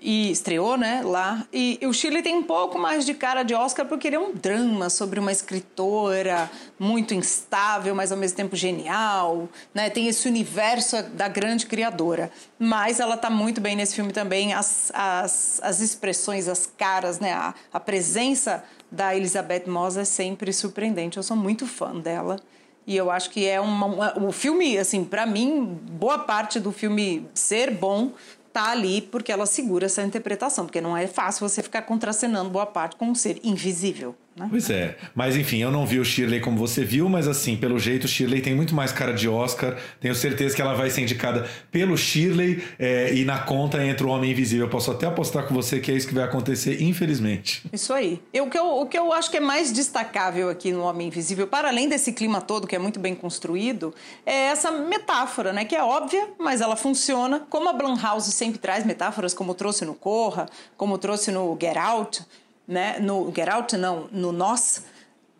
e 0.00 0.30
estreou, 0.30 0.76
né, 0.76 1.02
lá. 1.04 1.46
E, 1.52 1.78
e, 1.80 1.86
o 1.86 1.92
Chile 1.92 2.22
tem 2.22 2.34
um 2.34 2.42
pouco 2.42 2.78
mais 2.78 3.04
de 3.04 3.14
cara 3.14 3.42
de 3.42 3.54
Oscar 3.54 3.86
porque 3.86 4.06
ele 4.06 4.16
é 4.16 4.20
um 4.20 4.32
drama 4.32 4.88
sobre 4.90 5.18
uma 5.18 5.32
escritora 5.32 6.50
muito 6.78 7.14
instável, 7.14 7.94
mas 7.94 8.12
ao 8.12 8.18
mesmo 8.18 8.36
tempo 8.36 8.54
genial, 8.54 9.48
né? 9.74 9.90
Tem 9.90 10.06
esse 10.06 10.28
universo 10.28 11.02
da 11.14 11.28
grande 11.28 11.66
criadora. 11.66 12.30
Mas 12.58 13.00
ela 13.00 13.16
tá 13.16 13.28
muito 13.28 13.60
bem 13.60 13.76
nesse 13.76 13.94
filme 13.94 14.12
também, 14.12 14.52
as, 14.52 14.90
as, 14.94 15.60
as 15.62 15.80
expressões, 15.80 16.48
as 16.48 16.66
caras, 16.66 17.18
né? 17.18 17.32
A, 17.32 17.54
a 17.72 17.80
presença 17.80 18.64
da 18.90 19.14
Elizabeth 19.14 19.64
Moss 19.66 19.96
é 19.96 20.04
sempre 20.04 20.52
surpreendente. 20.52 21.16
Eu 21.16 21.22
sou 21.22 21.36
muito 21.36 21.66
fã 21.66 21.94
dela. 21.98 22.36
E 22.88 22.96
eu 22.96 23.10
acho 23.10 23.28
que 23.28 23.46
é 23.46 23.60
uma, 23.60 23.84
uma 23.84 24.18
o 24.18 24.32
filme, 24.32 24.78
assim, 24.78 25.04
para 25.04 25.26
mim, 25.26 25.78
boa 25.90 26.20
parte 26.20 26.58
do 26.58 26.72
filme 26.72 27.28
ser 27.34 27.70
bom 27.70 28.12
tá 28.58 28.70
ali 28.70 29.00
porque 29.00 29.30
ela 29.30 29.46
segura 29.46 29.86
essa 29.86 30.02
interpretação, 30.02 30.66
porque 30.66 30.80
não 30.80 30.96
é 30.96 31.06
fácil 31.06 31.48
você 31.48 31.62
ficar 31.62 31.82
contracenando 31.82 32.50
boa 32.50 32.66
parte 32.66 32.96
com 32.96 33.06
um 33.06 33.14
ser 33.14 33.38
invisível. 33.44 34.16
Né? 34.38 34.46
Pois 34.48 34.70
é, 34.70 34.96
mas 35.14 35.36
enfim, 35.36 35.58
eu 35.58 35.70
não 35.70 35.84
vi 35.84 35.98
o 35.98 36.04
Shirley 36.04 36.40
como 36.40 36.56
você 36.56 36.84
viu, 36.84 37.08
mas 37.08 37.26
assim, 37.26 37.56
pelo 37.56 37.78
jeito, 37.78 38.04
o 38.04 38.08
Shirley 38.08 38.40
tem 38.40 38.54
muito 38.54 38.74
mais 38.74 38.92
cara 38.92 39.12
de 39.12 39.28
Oscar. 39.28 39.76
Tenho 40.00 40.14
certeza 40.14 40.54
que 40.54 40.62
ela 40.62 40.74
vai 40.74 40.90
ser 40.90 41.02
indicada 41.02 41.48
pelo 41.70 41.96
Shirley 41.96 42.62
é, 42.78 43.12
e 43.14 43.24
na 43.24 43.38
conta 43.40 43.84
entra 43.84 44.06
o 44.06 44.10
Homem 44.10 44.30
Invisível. 44.30 44.66
Eu 44.66 44.70
posso 44.70 44.90
até 44.90 45.06
apostar 45.06 45.46
com 45.46 45.54
você 45.54 45.80
que 45.80 45.90
é 45.90 45.94
isso 45.94 46.06
que 46.06 46.14
vai 46.14 46.24
acontecer, 46.24 46.82
infelizmente. 46.82 47.62
Isso 47.72 47.92
aí. 47.92 48.20
Eu, 48.32 48.46
o, 48.46 48.50
que 48.50 48.58
eu, 48.58 48.66
o 48.66 48.86
que 48.86 48.98
eu 48.98 49.12
acho 49.12 49.30
que 49.30 49.36
é 49.36 49.40
mais 49.40 49.72
destacável 49.72 50.48
aqui 50.48 50.70
no 50.72 50.82
Homem 50.82 51.08
Invisível, 51.08 51.46
para 51.46 51.68
além 51.68 51.88
desse 51.88 52.12
clima 52.12 52.40
todo 52.40 52.66
que 52.66 52.76
é 52.76 52.78
muito 52.78 53.00
bem 53.00 53.14
construído, 53.14 53.94
é 54.24 54.48
essa 54.48 54.70
metáfora, 54.70 55.52
né? 55.52 55.64
Que 55.64 55.74
é 55.74 55.82
óbvia, 55.82 56.28
mas 56.38 56.60
ela 56.60 56.76
funciona. 56.76 57.46
Como 57.50 57.68
a 57.68 57.72
Blumhouse 57.72 58.30
sempre 58.32 58.58
traz 58.58 58.84
metáforas, 58.84 59.34
como 59.34 59.54
trouxe 59.54 59.84
no 59.84 59.94
Corra, 59.94 60.46
como 60.76 60.98
trouxe 60.98 61.30
no 61.30 61.56
Get 61.60 61.76
Out 61.76 62.24
né, 62.68 62.98
no 63.00 63.32
Get 63.34 63.48
Out 63.48 63.76
não, 63.78 64.08
no 64.12 64.30
Nós, 64.30 64.82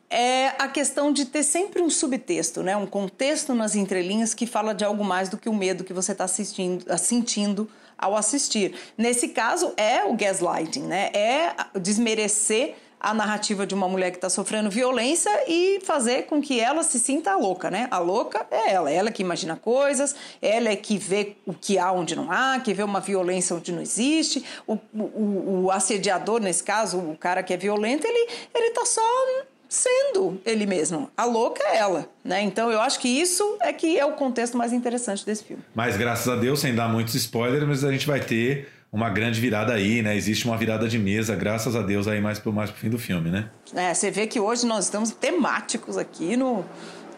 é 0.09 0.49
a 0.59 0.67
questão 0.67 1.13
de 1.13 1.27
ter 1.27 1.43
sempre 1.43 1.83
um 1.83 1.91
subtexto, 1.91 2.63
né, 2.63 2.75
um 2.75 2.87
contexto 2.87 3.55
nas 3.55 3.77
entrelinhas 3.77 4.33
que 4.33 4.47
fala 4.47 4.75
de 4.75 4.83
algo 4.83 5.05
mais 5.05 5.29
do 5.29 5.37
que 5.37 5.51
o 5.51 5.55
medo 5.55 5.85
que 5.85 5.93
você 5.93 6.13
está 6.13 6.27
sentindo 6.27 7.69
ao 7.99 8.17
assistir. 8.17 8.75
Nesse 8.97 9.29
caso 9.29 9.75
é 9.77 10.05
o 10.05 10.15
gaslighting, 10.17 10.85
né, 10.85 11.11
é 11.13 11.55
desmerecer 11.79 12.77
a 13.01 13.15
narrativa 13.15 13.67
de 13.67 13.75
uma 13.75 13.89
mulher 13.89 14.11
que 14.11 14.17
está 14.17 14.29
sofrendo 14.29 14.71
violência 14.71 15.31
e 15.47 15.81
fazer 15.85 16.23
com 16.23 16.41
que 16.41 16.61
ela 16.61 16.83
se 16.83 16.99
sinta 16.99 17.37
louca, 17.37 17.71
né? 17.71 17.89
A 17.91 17.99
louca 17.99 18.47
é 18.51 18.73
ela, 18.73 18.91
ela 18.91 19.11
que 19.11 19.23
imagina 19.23 19.57
coisas, 19.57 20.15
ela 20.43 20.69
é 20.69 20.77
que 20.77 20.99
vê 20.99 21.37
o 21.47 21.53
que 21.53 21.79
há 21.79 21.93
onde 21.93 22.17
não 22.17 22.31
há, 22.31 22.61
que 22.61 22.75
vê 22.75 22.83
uma 22.83 23.01
violência 23.01 23.55
onde 23.55 23.73
não 23.73 23.83
existe. 23.83 24.45
O, 24.67 24.79
o, 24.95 25.65
o 25.65 25.71
assediador, 25.71 26.41
nesse 26.41 26.63
caso, 26.63 26.99
o 26.99 27.17
cara 27.17 27.43
que 27.43 27.53
é 27.53 27.57
violento, 27.57 28.07
ele, 28.07 28.31
ele 28.55 28.71
tá 28.71 28.85
só 28.85 29.03
sendo 29.69 30.41
ele 30.45 30.67
mesmo. 30.67 31.11
A 31.17 31.25
louca 31.25 31.63
é 31.63 31.77
ela, 31.77 32.09
né? 32.25 32.41
Então 32.43 32.71
eu 32.71 32.81
acho 32.81 32.99
que 32.99 33.09
isso 33.09 33.59
é 33.61 33.73
que 33.73 33.99
é 33.99 34.05
o 34.05 34.13
contexto 34.13 34.57
mais 34.57 34.73
interessante 34.73 35.25
desse 35.27 35.45
filme. 35.45 35.63
Mas 35.75 35.97
graças 35.97 36.27
a 36.27 36.37
Deus, 36.37 36.61
sem 36.61 36.75
dar 36.75 36.89
muitos 36.89 37.15
spoilers, 37.15 37.65
mas 37.67 37.85
a 37.85 37.93
gente 37.93 38.07
vai 38.07 38.21
ter 38.21 38.69
uma 38.91 39.11
grande 39.11 39.41
virada 39.41 39.75
aí, 39.75 40.03
né? 40.03 40.17
Existe 40.17 40.47
uma 40.47 40.57
virada 40.57 40.89
de 40.89 40.99
mesa, 40.99 41.37
graças 41.37 41.77
a 41.77 41.83
Deus, 41.83 42.09
aí 42.09 42.21
mais 42.21 42.39
pro, 42.39 42.53
mais 42.53 42.71
pro 42.71 42.81
fim 42.81 42.89
do 42.89 42.99
filme, 42.99 43.31
né? 43.31 43.51
É, 43.75 43.93
você 43.93 44.11
vê 44.11 44.27
que 44.27 44.41
hoje 44.41 44.67
nós 44.67 44.85
estamos 44.85 45.11
temáticos 45.11 45.99
aqui 45.99 46.37
no, 46.37 46.65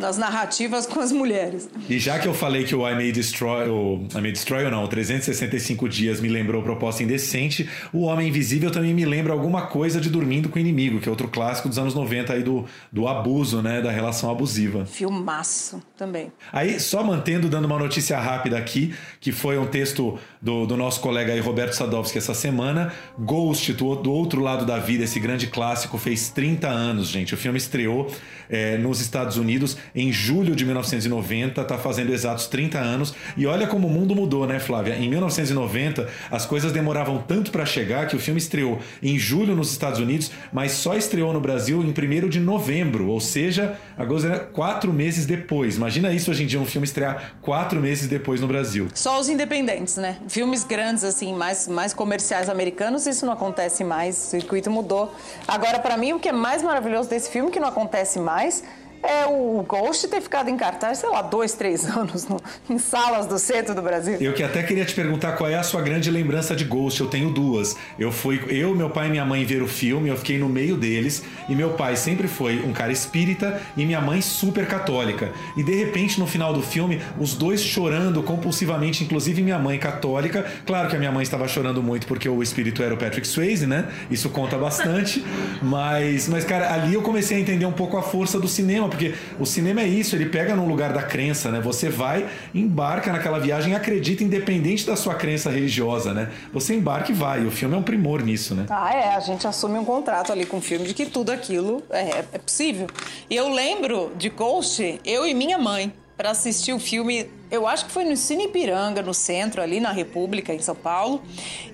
nas 0.01 0.16
narrativas 0.16 0.86
com 0.86 0.98
as 0.98 1.12
mulheres. 1.12 1.68
E 1.88 1.98
já 1.98 2.18
que 2.18 2.26
eu 2.26 2.34
falei 2.34 2.64
que 2.64 2.74
o 2.74 2.88
I 2.88 2.94
May 2.94 3.12
Destroy, 3.12 3.68
o 3.68 4.07
I 4.16 4.20
May 4.20 4.32
Destroy 4.32 4.64
ou 4.64 4.70
não, 4.70 4.86
365 4.86 5.88
dias 5.88 6.20
me 6.20 6.28
lembrou 6.28 6.62
proposta 6.62 7.03
indecente, 7.03 7.68
o 7.92 8.03
Homem 8.03 8.28
Invisível 8.28 8.70
também 8.70 8.94
me 8.94 9.05
lembra 9.05 9.32
alguma 9.32 9.66
coisa 9.66 10.01
de 10.01 10.09
Dormindo 10.09 10.48
com 10.48 10.57
o 10.57 10.61
Inimigo, 10.61 11.01
que 11.01 11.09
é 11.09 11.11
outro 11.11 11.28
clássico 11.28 11.68
dos 11.68 11.78
anos 11.78 11.94
90 11.94 12.32
aí 12.32 12.42
do, 12.42 12.64
do 12.90 13.07
abuso, 13.07 13.62
né, 13.62 13.80
da 13.80 13.90
relação 13.90 14.30
abusiva. 14.30 14.86
Filmaço 14.86 15.82
também. 15.96 16.32
Aí, 16.53 16.80
só 16.80 17.05
mantendo, 17.05 17.48
dando 17.48 17.66
uma 17.66 17.78
notícia 17.78 18.18
rápida 18.18 18.57
aqui, 18.57 18.94
que 19.20 19.32
foi 19.32 19.59
um 19.59 19.66
texto 19.66 20.18
do, 20.40 20.66
do 20.66 20.76
nosso 20.76 21.01
colega 21.01 21.32
aí, 21.32 21.40
Roberto 21.40 21.74
Sadowski, 21.74 22.18
essa 22.18 22.34
semana, 22.34 22.92
Ghost, 23.18 23.72
do, 23.74 24.11
outro 24.12 24.40
lado 24.40 24.64
da 24.64 24.78
vida, 24.78 25.05
esse 25.05 25.20
grande 25.20 25.46
clássico, 25.48 25.98
fez 25.98 26.30
30 26.30 26.68
anos, 26.68 27.09
gente. 27.09 27.34
O 27.34 27.36
filme 27.36 27.59
estreou 27.59 28.11
é, 28.48 28.78
nos 28.78 29.01
Estados 29.01 29.36
Unidos 29.36 29.76
em 29.95 30.12
julho 30.12 30.55
de 30.55 30.64
1990, 30.64 31.61
está 31.61 31.78
fazendo 31.78 32.12
exatos 32.12 32.47
30 32.47 32.78
anos. 32.78 33.14
E 33.36 33.47
olha 33.47 33.66
como 33.66 33.86
o 33.86 33.91
mundo 33.91 34.14
mudou, 34.14 34.47
né, 34.47 34.59
Flávia? 34.59 34.95
Em 34.97 35.09
1990, 35.09 36.09
as 36.30 36.47
coisas 36.47 36.72
demoravam 36.72 37.22
tanto 37.26 37.51
para 37.51 37.64
chegar 37.64 38.07
que 38.07 38.16
o 38.16 38.18
filme 38.18 38.38
estreou 38.38 38.78
em 39.03 39.18
julho 39.18 39.55
nos 39.55 39.70
Estados 39.70 40.01
Unidos, 40.01 40.30
mas 40.53 40.72
só 40.72 40.97
estreou 40.97 41.32
no 41.32 41.41
Brasil 41.41 41.82
em 41.82 41.91
1 41.91 42.28
de 42.28 42.41
novembro, 42.41 43.09
ou 43.09 43.20
seja, 43.20 43.76
agora 43.97 44.41
quatro 44.41 44.93
meses 44.93 45.26
depois. 45.26 45.76
Imagina 45.76 46.12
isso 46.12 46.30
hoje 46.30 46.45
em 46.45 46.47
dia, 46.47 46.61
um 46.61 46.66
filme 46.66 46.86
estrear 46.86 47.34
quatro 47.41 47.80
meses 47.80 48.09
depois 48.09 48.41
no 48.41 48.47
Brasil. 48.47 48.88
Só 48.95 49.18
os 49.20 49.28
independentes, 49.28 49.97
né? 49.97 50.16
Filmes 50.28 50.64
grandes, 50.64 51.05
assim, 51.05 51.34
mais, 51.34 51.68
mais 51.68 51.93
comerciais 51.93 52.49
americanos, 52.49 53.07
isso 53.07 53.24
não 53.24 53.32
acontece 53.32 53.84
mais, 53.84 54.16
o 54.16 54.30
circuito 54.30 54.70
mudou. 54.70 55.14
Agora, 55.47 55.78
para 55.78 55.97
mim, 55.97 56.12
o 56.12 56.20
que 56.20 56.28
é 56.28 56.32
mais 56.32 56.62
maravilhoso 56.62 57.09
desse 57.09 57.30
filme, 57.30 57.51
que 57.51 57.61
não 57.61 57.68
acontece 57.68 58.18
mais, 58.18 58.62
é 59.03 59.26
o 59.26 59.62
Ghost 59.66 60.07
ter 60.09 60.20
ficado 60.20 60.48
em 60.48 60.57
cartaz, 60.57 60.98
sei 60.98 61.09
lá, 61.09 61.22
dois, 61.22 61.55
três 61.55 61.84
anos 61.96 62.26
no, 62.28 62.40
em 62.68 62.78
salas 62.78 63.26
do 63.26 63.38
centro 63.38 63.74
do 63.74 63.82
Brasil. 63.82 64.18
Eu 64.20 64.34
que 64.34 64.42
até 64.42 64.62
queria 64.62 64.84
te 64.84 64.94
perguntar 64.94 65.32
qual 65.32 65.48
é 65.48 65.57
a 65.57 65.62
sua 65.62 65.80
grande 65.80 66.11
lembrança 66.11 66.55
de 66.55 66.64
Ghost. 66.64 67.01
Eu 67.01 67.07
tenho 67.07 67.30
duas. 67.30 67.76
Eu 67.98 68.12
fui, 68.12 68.40
eu, 68.48 68.74
meu 68.74 68.90
pai 68.90 69.09
e 69.09 69.11
minha 69.11 69.24
mãe 69.24 69.44
ver 69.44 69.62
o 69.62 69.68
filme, 69.68 70.09
eu 70.09 70.16
fiquei 70.16 70.38
no 70.38 70.48
meio 70.48 70.76
deles 70.76 71.22
e 71.48 71.55
meu 71.55 71.70
pai 71.70 71.96
sempre 71.96 72.28
foi 72.28 72.61
um 72.61 72.72
cara 72.72 72.92
espírita 72.92 73.61
e 73.76 73.84
minha 73.84 74.01
mãe 74.01 74.20
super 74.20 74.66
católica. 74.66 75.32
E 75.57 75.62
de 75.62 75.74
repente 75.74 76.18
no 76.18 76.26
final 76.26 76.53
do 76.53 76.62
filme, 76.62 77.01
os 77.18 77.34
dois 77.34 77.62
chorando 77.62 78.22
compulsivamente, 78.22 79.05
inclusive 79.05 79.42
minha 79.42 79.59
mãe 79.59 79.78
católica. 79.78 80.44
Claro 80.66 80.88
que 80.88 80.96
a 80.96 80.98
minha 80.98 81.12
mãe 81.12 81.22
estava 81.22 81.48
chorando 81.48 81.82
muito 81.82 82.07
porque 82.07 82.28
o 82.28 82.42
espírito 82.42 82.82
era 82.82 82.94
o 82.94 82.96
Patrick 82.96 83.26
Swayze, 83.26 83.66
né? 83.66 83.88
Isso 84.11 84.28
conta 84.30 84.59
bastante. 84.59 85.24
mas, 85.62 86.28
mas 86.28 86.44
cara, 86.44 86.72
ali 86.72 86.94
eu 86.94 87.03
comecei 87.03 87.38
a 87.38 87.40
entender 87.40 87.66
um 87.66 87.72
pouco 87.72 87.96
a 87.96 88.03
força 88.03 88.38
do 88.38 88.48
cinema 88.48 88.89
porque 88.91 89.14
o 89.38 89.47
cinema 89.47 89.80
é 89.80 89.86
isso, 89.86 90.14
ele 90.14 90.26
pega 90.26 90.55
num 90.55 90.68
lugar 90.68 90.93
da 90.93 91.03
crença, 91.03 91.51
né? 91.51 91.61
Você 91.61 91.88
vai, 91.88 92.28
embarca 92.55 93.12
naquela 93.12 93.38
viagem, 93.38 93.74
acredita 93.74 94.22
independente 94.22 94.86
da 94.86 94.97
sua 94.97 95.14
crença 95.14 95.51
religiosa, 95.51 96.12
né? 96.12 96.30
Você 96.53 96.74
embarca 96.74 97.11
e 97.11 97.14
vai. 97.14 97.47
O 97.47 97.51
filme 97.51 97.74
é 97.74 97.78
um 97.78 97.82
primor 97.82 98.22
nisso, 98.22 98.55
né? 98.55 98.66
Ah, 98.68 98.95
é. 98.95 99.14
A 99.14 99.20
gente 99.20 99.47
assume 99.47 99.78
um 99.78 99.84
contrato 99.84 100.32
ali 100.32 100.45
com 100.45 100.59
o 100.59 100.61
filme 100.61 100.86
de 100.86 100.95
que 100.95 101.07
tudo 101.07 101.30
aquilo 101.30 101.82
é, 101.91 102.24
é 102.32 102.38
possível. 102.38 102.86
E 103.28 103.36
eu 103.36 103.49
lembro 103.49 104.12
de 104.16 104.28
Ghost, 104.28 105.01
eu 105.05 105.26
e 105.26 105.34
minha 105.34 105.59
mãe 105.59 105.93
para 106.20 106.32
assistir 106.32 106.74
o 106.74 106.78
filme. 106.78 107.30
Eu 107.50 107.66
acho 107.66 107.86
que 107.86 107.92
foi 107.92 108.04
no 108.04 108.14
Cine 108.14 108.44
Ipiranga, 108.44 109.00
no 109.00 109.14
centro, 109.14 109.62
ali 109.62 109.80
na 109.80 109.90
República, 109.90 110.52
em 110.52 110.58
São 110.58 110.74
Paulo. 110.74 111.22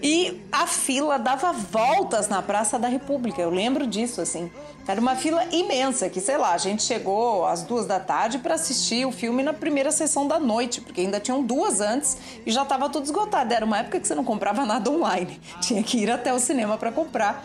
E 0.01 0.41
a 0.53 0.69
fila 0.69 1.19
dava 1.19 1.53
voltas 1.53 2.29
na 2.29 2.41
Praça 2.41 2.79
da 2.79 2.87
República. 2.87 3.43
Eu 3.43 3.51
lembro 3.51 3.89
disso, 3.89 4.21
assim. 4.21 4.49
Era 4.87 5.01
uma 5.01 5.17
fila 5.17 5.45
imensa, 5.51 6.09
que 6.09 6.21
sei 6.21 6.37
lá, 6.37 6.53
a 6.53 6.59
gente 6.59 6.85
chegou 6.85 7.45
às 7.45 7.65
duas 7.65 7.87
da 7.87 7.99
tarde 7.99 8.39
para 8.39 8.55
assistir 8.55 9.05
o 9.05 9.11
filme 9.11 9.43
na 9.43 9.53
primeira 9.53 9.91
sessão 9.91 10.29
da 10.29 10.39
noite, 10.39 10.81
porque 10.81 11.01
ainda 11.01 11.19
tinham 11.19 11.43
duas 11.43 11.81
antes 11.81 12.17
e 12.47 12.53
já 12.53 12.63
estava 12.63 12.89
tudo 12.89 13.03
esgotado. 13.03 13.53
Era 13.53 13.65
uma 13.65 13.79
época 13.79 13.99
que 13.99 14.07
você 14.07 14.15
não 14.15 14.23
comprava 14.23 14.63
nada 14.65 14.89
online, 14.89 15.41
tinha 15.61 15.83
que 15.83 15.99
ir 15.99 16.09
até 16.09 16.33
o 16.33 16.39
cinema 16.39 16.79
para 16.79 16.93
comprar. 16.93 17.45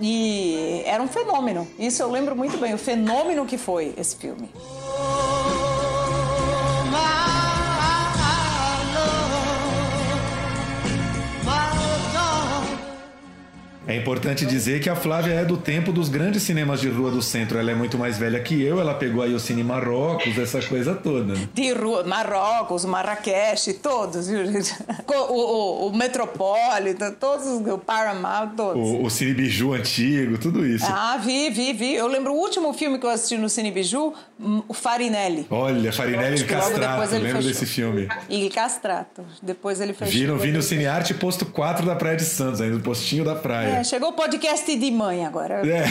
E 0.00 0.82
era 0.84 1.00
um 1.00 1.06
fenômeno. 1.06 1.68
Isso 1.78 2.02
eu 2.02 2.10
lembro 2.10 2.34
muito 2.34 2.58
bem, 2.58 2.74
o 2.74 2.78
fenômeno 2.78 3.46
que 3.46 3.56
foi 3.56 3.94
esse 3.96 4.16
filme. 4.16 4.50
É 13.86 13.96
importante 13.96 14.44
dizer 14.44 14.80
que 14.80 14.90
a 14.90 14.94
Flávia 14.94 15.32
é 15.32 15.44
do 15.44 15.56
tempo 15.56 15.90
dos 15.90 16.08
grandes 16.08 16.42
cinemas 16.42 16.80
de 16.80 16.88
rua 16.88 17.10
do 17.10 17.22
centro. 17.22 17.58
Ela 17.58 17.70
é 17.70 17.74
muito 17.74 17.96
mais 17.96 18.18
velha 18.18 18.38
que 18.40 18.62
eu, 18.62 18.80
ela 18.80 18.94
pegou 18.94 19.22
aí 19.22 19.34
o 19.34 19.40
Cine 19.40 19.64
Marrocos, 19.64 20.36
essa 20.38 20.60
coisa 20.60 20.94
toda. 20.94 21.34
Né? 21.34 21.48
De 21.54 21.72
rua, 21.72 22.04
Marrocos, 22.04 22.84
Marrakech, 22.84 23.74
todos, 23.74 24.28
viu, 24.28 24.44
gente? 24.46 24.74
O, 25.08 25.32
o, 25.32 25.86
o 25.88 25.96
Metropolitan, 25.96 27.12
todos, 27.12 27.46
o 27.46 27.78
Paramount, 27.78 28.50
todos. 28.56 28.80
O, 28.80 29.04
o 29.04 29.10
Cine 29.10 29.34
Biju 29.34 29.72
antigo, 29.72 30.38
tudo 30.38 30.64
isso. 30.64 30.86
Ah, 30.88 31.18
vi, 31.22 31.50
vi, 31.50 31.72
vi. 31.72 31.94
Eu 31.94 32.06
lembro 32.06 32.32
o 32.32 32.36
último 32.36 32.72
filme 32.72 32.98
que 32.98 33.06
eu 33.06 33.10
assisti 33.10 33.36
no 33.36 33.48
Cine 33.48 33.70
Biju, 33.70 34.12
hum, 34.38 34.62
o 34.68 34.74
Farinelli. 34.74 35.46
Olha, 35.50 35.92
Farinelli 35.92 36.40
e 36.40 36.44
Castrato, 36.44 37.12
lembro 37.12 37.28
fechou. 37.28 37.42
desse 37.42 37.66
filme. 37.66 38.08
E 38.28 38.48
Castrato. 38.50 39.24
Depois 39.42 39.80
ele 39.80 39.94
fechou. 39.94 40.12
Vi, 40.12 40.26
no, 40.26 40.38
vi 40.38 40.52
no 40.52 40.62
Cine 40.62 40.86
Arte, 40.86 41.14
posto 41.14 41.46
4 41.46 41.84
da 41.84 41.96
Praia 41.96 42.16
de 42.16 42.24
Santos, 42.24 42.60
ainda 42.60 42.76
no 42.76 42.82
postinho 42.82 43.24
da 43.24 43.34
praia. 43.34 43.69
É, 43.70 43.80
é, 43.80 43.84
chegou 43.84 44.10
o 44.10 44.12
podcast 44.12 44.76
de 44.76 44.90
mãe 44.90 45.24
agora. 45.24 45.62
É. 45.66 45.84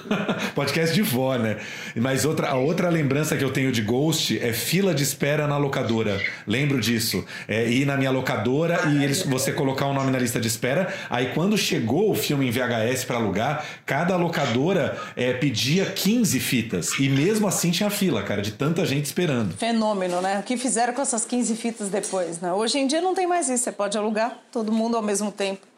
podcast 0.54 0.94
de 0.94 1.02
vó, 1.02 1.36
né? 1.36 1.56
Mas 1.96 2.24
outra, 2.24 2.48
a 2.48 2.54
outra 2.56 2.88
lembrança 2.88 3.36
que 3.36 3.44
eu 3.44 3.52
tenho 3.52 3.72
de 3.72 3.82
Ghost 3.82 4.38
é 4.38 4.52
fila 4.52 4.94
de 4.94 5.02
espera 5.02 5.46
na 5.46 5.56
locadora. 5.56 6.20
Lembro 6.46 6.80
disso. 6.80 7.24
É 7.48 7.68
ir 7.68 7.86
na 7.86 7.96
minha 7.96 8.10
locadora 8.10 8.80
e 8.88 9.02
eles, 9.02 9.22
você 9.22 9.52
colocar 9.52 9.86
o 9.86 9.90
um 9.90 9.94
nome 9.94 10.10
na 10.10 10.18
lista 10.18 10.40
de 10.40 10.48
espera. 10.48 10.92
Aí 11.08 11.32
quando 11.34 11.56
chegou 11.56 12.10
o 12.10 12.14
filme 12.14 12.46
em 12.46 12.50
VHS 12.50 13.04
para 13.04 13.16
alugar, 13.16 13.64
cada 13.86 14.16
locadora 14.16 14.98
é, 15.16 15.32
pedia 15.32 15.86
15 15.86 16.40
fitas. 16.40 16.98
E 16.98 17.08
mesmo 17.08 17.46
assim 17.46 17.70
tinha 17.70 17.90
fila, 17.90 18.22
cara, 18.22 18.42
de 18.42 18.52
tanta 18.52 18.84
gente 18.84 19.06
esperando. 19.06 19.56
Fenômeno, 19.56 20.20
né? 20.20 20.40
O 20.40 20.42
que 20.42 20.56
fizeram 20.56 20.92
com 20.92 21.02
essas 21.02 21.24
15 21.24 21.56
fitas 21.56 21.88
depois, 21.88 22.40
né? 22.40 22.52
Hoje 22.52 22.78
em 22.78 22.86
dia 22.86 23.00
não 23.00 23.14
tem 23.14 23.26
mais 23.26 23.48
isso. 23.48 23.64
Você 23.64 23.72
pode 23.72 23.96
alugar 23.96 24.36
todo 24.50 24.72
mundo 24.72 24.96
ao 24.96 25.02
mesmo 25.02 25.30
tempo 25.30 25.71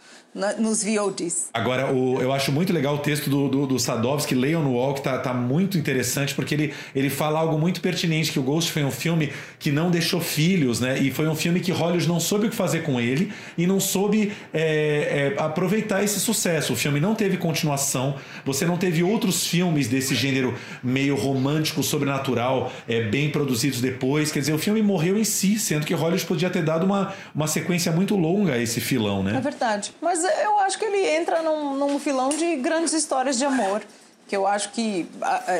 nos 0.58 0.82
VODs. 0.82 1.46
Agora, 1.54 1.92
o, 1.92 2.20
eu 2.20 2.32
acho 2.32 2.50
muito 2.50 2.72
legal 2.72 2.96
o 2.96 2.98
texto 2.98 3.30
do, 3.30 3.48
do, 3.48 3.66
do 3.66 3.78
Sadovski, 3.78 4.34
leiam 4.34 4.62
no 4.62 4.72
Wall, 4.72 4.94
que 4.94 5.02
tá, 5.02 5.16
tá 5.18 5.32
muito 5.32 5.78
interessante, 5.78 6.34
porque 6.34 6.54
ele, 6.54 6.74
ele 6.94 7.08
fala 7.08 7.38
algo 7.38 7.56
muito 7.56 7.80
pertinente, 7.80 8.32
que 8.32 8.38
o 8.38 8.42
Ghost 8.42 8.72
foi 8.72 8.82
um 8.82 8.90
filme 8.90 9.32
que 9.60 9.70
não 9.70 9.90
deixou 9.90 10.20
filhos, 10.20 10.80
né? 10.80 10.98
E 10.98 11.12
foi 11.12 11.28
um 11.28 11.36
filme 11.36 11.60
que 11.60 11.70
Hollywood 11.70 12.08
não 12.08 12.18
soube 12.18 12.46
o 12.46 12.50
que 12.50 12.56
fazer 12.56 12.82
com 12.82 13.00
ele 13.00 13.32
e 13.56 13.66
não 13.66 13.78
soube 13.78 14.32
é, 14.52 15.34
é, 15.36 15.42
aproveitar 15.42 16.02
esse 16.02 16.18
sucesso. 16.18 16.72
O 16.72 16.76
filme 16.76 16.98
não 16.98 17.14
teve 17.14 17.36
continuação, 17.36 18.16
você 18.44 18.66
não 18.66 18.76
teve 18.76 19.02
outros 19.04 19.46
filmes 19.46 19.86
desse 19.86 20.14
gênero 20.16 20.54
meio 20.82 21.14
romântico, 21.14 21.82
sobrenatural, 21.82 22.72
é, 22.88 23.02
bem 23.02 23.30
produzidos 23.30 23.80
depois. 23.80 24.32
Quer 24.32 24.40
dizer, 24.40 24.52
o 24.52 24.58
filme 24.58 24.82
morreu 24.82 25.16
em 25.16 25.24
si, 25.24 25.58
sendo 25.60 25.86
que 25.86 25.94
Hollywood 25.94 26.26
podia 26.26 26.50
ter 26.50 26.64
dado 26.64 26.84
uma, 26.84 27.12
uma 27.32 27.46
sequência 27.46 27.92
muito 27.92 28.16
longa 28.16 28.54
a 28.54 28.58
esse 28.58 28.80
filão, 28.80 29.22
né? 29.22 29.36
É 29.36 29.40
verdade. 29.40 29.92
Mas 30.02 30.23
eu 30.24 30.58
acho 30.60 30.78
que 30.78 30.84
ele 30.84 31.06
entra 31.06 31.42
num, 31.42 31.74
num 31.76 31.98
filão 31.98 32.30
de 32.30 32.56
grandes 32.56 32.92
histórias 32.92 33.38
de 33.38 33.44
amor 33.44 33.82
que 34.26 34.34
eu 34.34 34.46
acho 34.46 34.70
que 34.72 35.06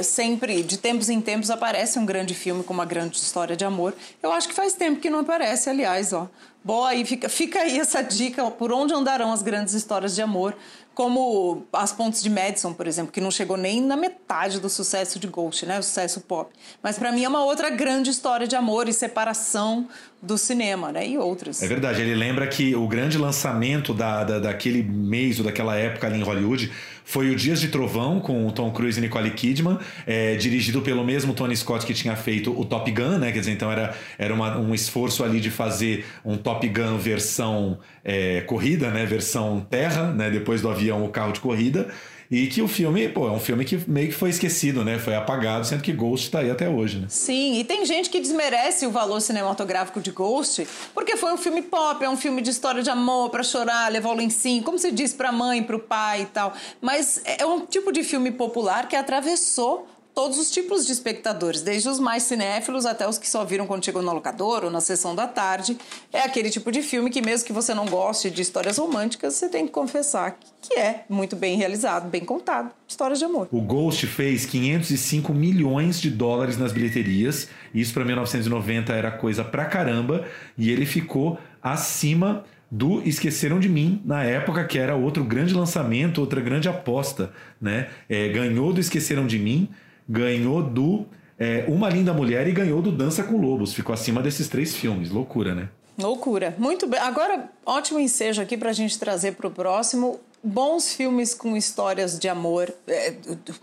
sempre, 0.02 0.62
de 0.62 0.78
tempos 0.78 1.10
em 1.10 1.20
tempos, 1.20 1.50
aparece 1.50 1.98
um 1.98 2.06
grande 2.06 2.34
filme 2.34 2.64
com 2.64 2.72
uma 2.72 2.86
grande 2.86 3.18
história 3.18 3.54
de 3.54 3.64
amor. 3.64 3.94
Eu 4.22 4.32
acho 4.32 4.48
que 4.48 4.54
faz 4.54 4.72
tempo 4.72 5.00
que 5.00 5.10
não 5.10 5.18
aparece, 5.18 5.68
aliás, 5.68 6.12
ó. 6.12 6.28
Boa, 6.64 6.94
e 6.94 7.04
fica, 7.04 7.28
fica 7.28 7.60
aí 7.60 7.78
essa 7.78 8.00
dica 8.02 8.50
por 8.50 8.72
onde 8.72 8.94
andarão 8.94 9.30
as 9.30 9.42
grandes 9.42 9.74
histórias 9.74 10.14
de 10.14 10.22
amor 10.22 10.56
como 10.94 11.66
As 11.72 11.92
Pontes 11.92 12.22
de 12.22 12.30
Madison, 12.30 12.72
por 12.72 12.86
exemplo, 12.86 13.12
que 13.12 13.20
não 13.20 13.30
chegou 13.30 13.56
nem 13.56 13.82
na 13.82 13.96
metade 13.96 14.60
do 14.60 14.70
sucesso 14.70 15.18
de 15.18 15.26
Ghost, 15.26 15.66
né, 15.66 15.78
o 15.78 15.82
sucesso 15.82 16.20
pop. 16.20 16.54
Mas 16.82 16.96
para 16.98 17.10
mim 17.10 17.24
é 17.24 17.28
uma 17.28 17.44
outra 17.44 17.68
grande 17.68 18.10
história 18.10 18.46
de 18.46 18.54
amor 18.54 18.88
e 18.88 18.92
separação 18.92 19.88
do 20.24 20.38
cinema, 20.38 20.90
né, 20.90 21.06
e 21.06 21.18
outras. 21.18 21.62
É 21.62 21.68
verdade, 21.68 22.00
ele 22.00 22.14
lembra 22.14 22.46
que 22.46 22.74
o 22.74 22.88
grande 22.88 23.18
lançamento 23.18 23.92
da, 23.92 24.24
da, 24.24 24.38
daquele 24.38 24.82
mês 24.82 25.38
ou 25.38 25.44
daquela 25.44 25.76
época 25.76 26.06
ali 26.06 26.18
em 26.18 26.22
Hollywood 26.22 26.70
foi 27.04 27.30
o 27.30 27.36
Dias 27.36 27.60
de 27.60 27.68
Trovão, 27.68 28.18
com 28.18 28.46
o 28.46 28.52
Tom 28.52 28.70
Cruise 28.72 28.98
e 28.98 29.02
Nicole 29.02 29.30
Kidman, 29.30 29.78
é, 30.06 30.36
dirigido 30.36 30.80
pelo 30.80 31.04
mesmo 31.04 31.34
Tony 31.34 31.54
Scott 31.54 31.84
que 31.84 31.92
tinha 31.92 32.16
feito 32.16 32.58
o 32.58 32.64
Top 32.64 32.90
Gun, 32.90 33.18
né? 33.18 33.30
Quer 33.30 33.40
dizer, 33.40 33.52
então 33.52 33.70
era, 33.70 33.94
era 34.16 34.32
uma, 34.32 34.58
um 34.58 34.74
esforço 34.74 35.22
ali 35.22 35.38
de 35.38 35.50
fazer 35.50 36.06
um 36.24 36.38
Top 36.38 36.66
Gun 36.66 36.96
versão 36.96 37.78
é, 38.02 38.40
corrida, 38.40 38.90
né? 38.90 39.04
Versão 39.04 39.60
terra, 39.68 40.12
né? 40.12 40.30
Depois 40.30 40.62
do 40.62 40.70
avião, 40.70 41.04
o 41.04 41.10
carro 41.10 41.32
de 41.32 41.40
corrida. 41.40 41.88
E 42.30 42.46
que 42.46 42.62
o 42.62 42.68
filme, 42.68 43.08
pô, 43.08 43.28
é 43.28 43.32
um 43.32 43.38
filme 43.38 43.64
que 43.64 43.78
meio 43.88 44.08
que 44.08 44.14
foi 44.14 44.30
esquecido, 44.30 44.84
né? 44.84 44.98
Foi 44.98 45.14
apagado, 45.14 45.66
sendo 45.66 45.82
que 45.82 45.92
Ghost 45.92 46.30
tá 46.30 46.40
aí 46.40 46.50
até 46.50 46.68
hoje, 46.68 46.98
né? 46.98 47.06
Sim, 47.08 47.58
e 47.58 47.64
tem 47.64 47.84
gente 47.84 48.08
que 48.10 48.20
desmerece 48.20 48.86
o 48.86 48.90
valor 48.90 49.20
cinematográfico 49.20 50.00
de 50.00 50.10
Ghost, 50.10 50.66
porque 50.94 51.16
foi 51.16 51.32
um 51.32 51.36
filme 51.36 51.62
pop, 51.62 52.04
é 52.04 52.08
um 52.08 52.16
filme 52.16 52.40
de 52.40 52.50
história 52.50 52.82
de 52.82 52.90
amor, 52.90 53.30
para 53.30 53.42
chorar, 53.42 53.90
levar 53.90 54.10
o 54.10 54.14
lencinho, 54.14 54.62
como 54.62 54.78
se 54.78 54.90
diz 54.90 55.12
pra 55.12 55.30
mãe, 55.30 55.62
pro 55.62 55.78
pai 55.78 56.22
e 56.22 56.26
tal. 56.26 56.52
Mas 56.80 57.20
é 57.24 57.44
um 57.44 57.66
tipo 57.66 57.92
de 57.92 58.02
filme 58.02 58.30
popular 58.30 58.88
que 58.88 58.96
atravessou 58.96 59.86
todos 60.14 60.38
os 60.38 60.50
tipos 60.50 60.86
de 60.86 60.92
espectadores, 60.92 61.60
desde 61.60 61.88
os 61.88 61.98
mais 61.98 62.22
cinéfilos 62.22 62.86
até 62.86 63.06
os 63.08 63.18
que 63.18 63.28
só 63.28 63.44
viram 63.44 63.66
quando 63.66 63.84
chegou 63.84 64.00
no 64.00 64.12
locador 64.12 64.64
ou 64.64 64.70
na 64.70 64.80
sessão 64.80 65.14
da 65.14 65.26
tarde. 65.26 65.76
É 66.12 66.20
aquele 66.20 66.50
tipo 66.50 66.70
de 66.70 66.82
filme 66.82 67.10
que, 67.10 67.20
mesmo 67.20 67.46
que 67.46 67.52
você 67.52 67.74
não 67.74 67.86
goste 67.86 68.30
de 68.30 68.40
histórias 68.40 68.78
românticas, 68.78 69.34
você 69.34 69.48
tem 69.48 69.66
que 69.66 69.72
confessar 69.72 70.38
que 70.62 70.78
é 70.78 71.04
muito 71.10 71.34
bem 71.34 71.56
realizado, 71.56 72.08
bem 72.08 72.24
contado. 72.24 72.70
Histórias 72.86 73.18
de 73.18 73.24
amor. 73.24 73.48
O 73.50 73.60
Ghost 73.60 74.06
fez 74.06 74.46
505 74.46 75.34
milhões 75.34 76.00
de 76.00 76.10
dólares 76.10 76.56
nas 76.56 76.72
bilheterias. 76.72 77.48
Isso 77.74 77.92
para 77.92 78.04
1990 78.04 78.92
era 78.92 79.10
coisa 79.10 79.42
pra 79.42 79.64
caramba. 79.64 80.24
E 80.56 80.70
ele 80.70 80.86
ficou 80.86 81.38
acima 81.60 82.44
do 82.70 83.06
Esqueceram 83.06 83.60
de 83.60 83.68
Mim, 83.68 84.00
na 84.04 84.24
época, 84.24 84.64
que 84.64 84.78
era 84.78 84.96
outro 84.96 85.22
grande 85.22 85.54
lançamento, 85.54 86.20
outra 86.20 86.40
grande 86.40 86.68
aposta. 86.68 87.32
Né? 87.60 87.88
É, 88.08 88.28
ganhou 88.28 88.72
do 88.72 88.80
Esqueceram 88.80 89.26
de 89.26 89.38
Mim 89.38 89.68
ganhou 90.08 90.62
do 90.62 91.06
é, 91.38 91.64
Uma 91.68 91.88
Linda 91.88 92.12
Mulher 92.12 92.46
e 92.46 92.52
ganhou 92.52 92.80
do 92.80 92.92
Dança 92.92 93.22
com 93.22 93.36
Lobos. 93.36 93.72
Ficou 93.72 93.92
acima 93.92 94.22
desses 94.22 94.48
três 94.48 94.74
filmes. 94.74 95.10
Loucura, 95.10 95.54
né? 95.54 95.68
Loucura. 95.98 96.54
Muito 96.58 96.86
bem. 96.86 97.00
Agora, 97.00 97.50
ótimo 97.64 98.00
ensejo 98.00 98.42
aqui 98.42 98.56
para 98.56 98.70
a 98.70 98.72
gente 98.72 98.98
trazer 98.98 99.32
para 99.32 99.46
o 99.46 99.50
próximo. 99.50 100.20
Bons 100.42 100.92
filmes 100.92 101.32
com 101.32 101.56
histórias 101.56 102.18
de 102.18 102.28
amor, 102.28 102.70
é, 102.86 103.14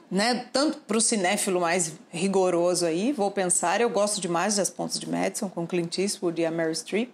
né? 0.09 0.45
Tanto 0.51 0.79
para 0.79 0.97
o 0.97 1.01
cinéfilo 1.01 1.61
mais 1.61 1.93
rigoroso 2.09 2.87
aí, 2.87 3.11
vou 3.11 3.29
pensar. 3.29 3.81
Eu 3.81 3.89
gosto 3.89 4.19
demais 4.19 4.55
das 4.55 4.69
Pontes 4.69 4.99
de 4.99 5.07
Madison 5.07 5.47
com 5.47 5.67
Clint 5.67 5.99
Eastwood 5.99 6.41
e 6.41 6.45
a 6.45 6.49
Mary 6.49 6.75
Streep. 6.75 7.11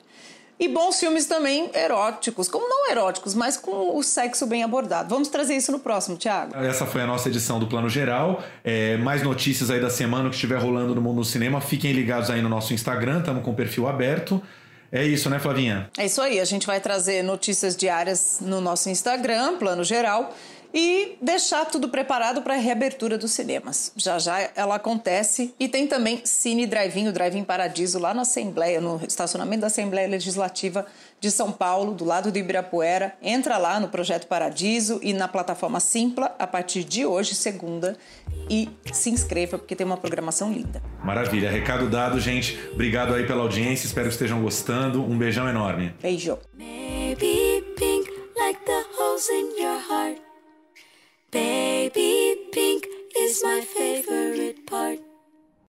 E 0.60 0.68
bons 0.68 1.00
filmes 1.00 1.28
também 1.28 1.70
eróticos, 1.74 2.48
como 2.48 2.68
não 2.68 2.90
eróticos, 2.90 3.36
mas 3.36 3.58
com 3.58 3.96
o 3.96 4.02
sexo 4.02 4.48
bem 4.48 4.64
abordado. 4.64 5.10
Vamos 5.10 5.28
trazer 5.28 5.56
isso 5.56 5.72
no 5.72 5.78
próximo, 5.78 6.18
Thiago. 6.18 6.56
Essa 6.58 6.86
foi 6.86 7.02
a 7.02 7.08
nossa 7.08 7.30
edição 7.30 7.60
do 7.60 7.68
Plano 7.68 7.88
Geral. 7.88 8.42
É, 8.64 8.98
mais 8.98 9.22
notícias 9.22 9.70
aí 9.70 9.80
da 9.80 9.90
semana 9.90 10.30
que 10.30 10.36
estiver 10.36 10.58
rolando 10.58 10.96
no 10.96 11.02
mundo 11.02 11.18
do 11.18 11.26
cinema, 11.26 11.62
fiquem 11.62 11.92
ligados 11.92 12.32
aí 12.32 12.42
no 12.42 12.50
nosso 12.50 12.74
Instagram, 12.74 13.20
estamos 13.20 13.44
com 13.44 13.52
o 13.52 13.56
perfil 13.56 13.88
aberto. 13.88 14.42
É 14.92 15.04
isso, 15.06 15.30
né, 15.30 15.38
Flavinha? 15.38 15.90
É 15.98 16.06
isso 16.06 16.22
aí. 16.22 16.40
A 16.40 16.46
gente 16.46 16.66
vai 16.66 16.80
trazer 16.80 17.22
notícias 17.22 17.76
diárias 17.76 18.40
no 18.42 18.62
nosso 18.62 18.90
Instagram, 18.90 19.58
Plano 19.58 19.84
Geral 19.84 20.34
e 20.80 21.18
deixar 21.20 21.66
tudo 21.66 21.90
preparado 21.90 22.44
para 22.44 22.54
a 22.54 22.58
reabertura 22.58 23.18
dos 23.18 23.32
cinemas. 23.32 23.92
Já 23.96 24.20
já 24.20 24.52
ela 24.56 24.76
acontece 24.76 25.52
e 25.60 25.68
tem 25.68 25.88
também 25.88 26.22
Cine 26.24 26.68
Drive-In, 26.68 27.08
o 27.08 27.12
Drive-In 27.12 27.44
Paradiso, 27.44 27.98
lá 27.98 28.14
na 28.14 28.22
Assembleia, 28.22 28.80
no 28.80 29.02
estacionamento 29.04 29.62
da 29.62 29.68
Assembleia 29.68 30.08
Legislativa 30.08 30.86
de 31.20 31.32
São 31.32 31.52
Paulo, 31.52 31.96
do 31.96 32.06
lado 32.06 32.32
do 32.32 32.38
Ibirapuera. 32.38 33.18
Entra 33.24 33.58
lá 33.58 33.80
no 33.80 33.88
Projeto 33.88 34.28
Paradiso 34.28 35.00
e 35.02 35.14
na 35.14 35.28
plataforma 35.28 35.80
Simpla 35.80 36.36
a 36.38 36.46
partir 36.46 36.84
de 36.84 37.08
hoje, 37.08 37.34
segunda, 37.34 37.98
e 38.48 38.70
se 38.94 39.10
inscreva 39.10 39.58
porque 39.58 39.76
tem 39.76 39.84
uma 39.84 39.98
programação 39.98 40.52
linda. 40.54 40.84
Maravilha, 41.04 41.50
recado 41.50 41.90
dado, 41.90 42.20
gente. 42.20 42.56
Obrigado 42.72 43.16
aí 43.16 43.26
pela 43.26 43.42
audiência, 43.42 43.88
espero 43.88 44.10
que 44.10 44.14
estejam 44.14 44.44
gostando. 44.44 45.02
Um 45.02 45.18
beijão 45.18 45.50
enorme. 45.50 45.96
Beijo. 46.00 46.38
Baby 51.30 52.38
pink 52.54 52.88
is 53.18 53.44
my 53.44 53.60
favorite 53.60 54.66
part. 54.66 55.07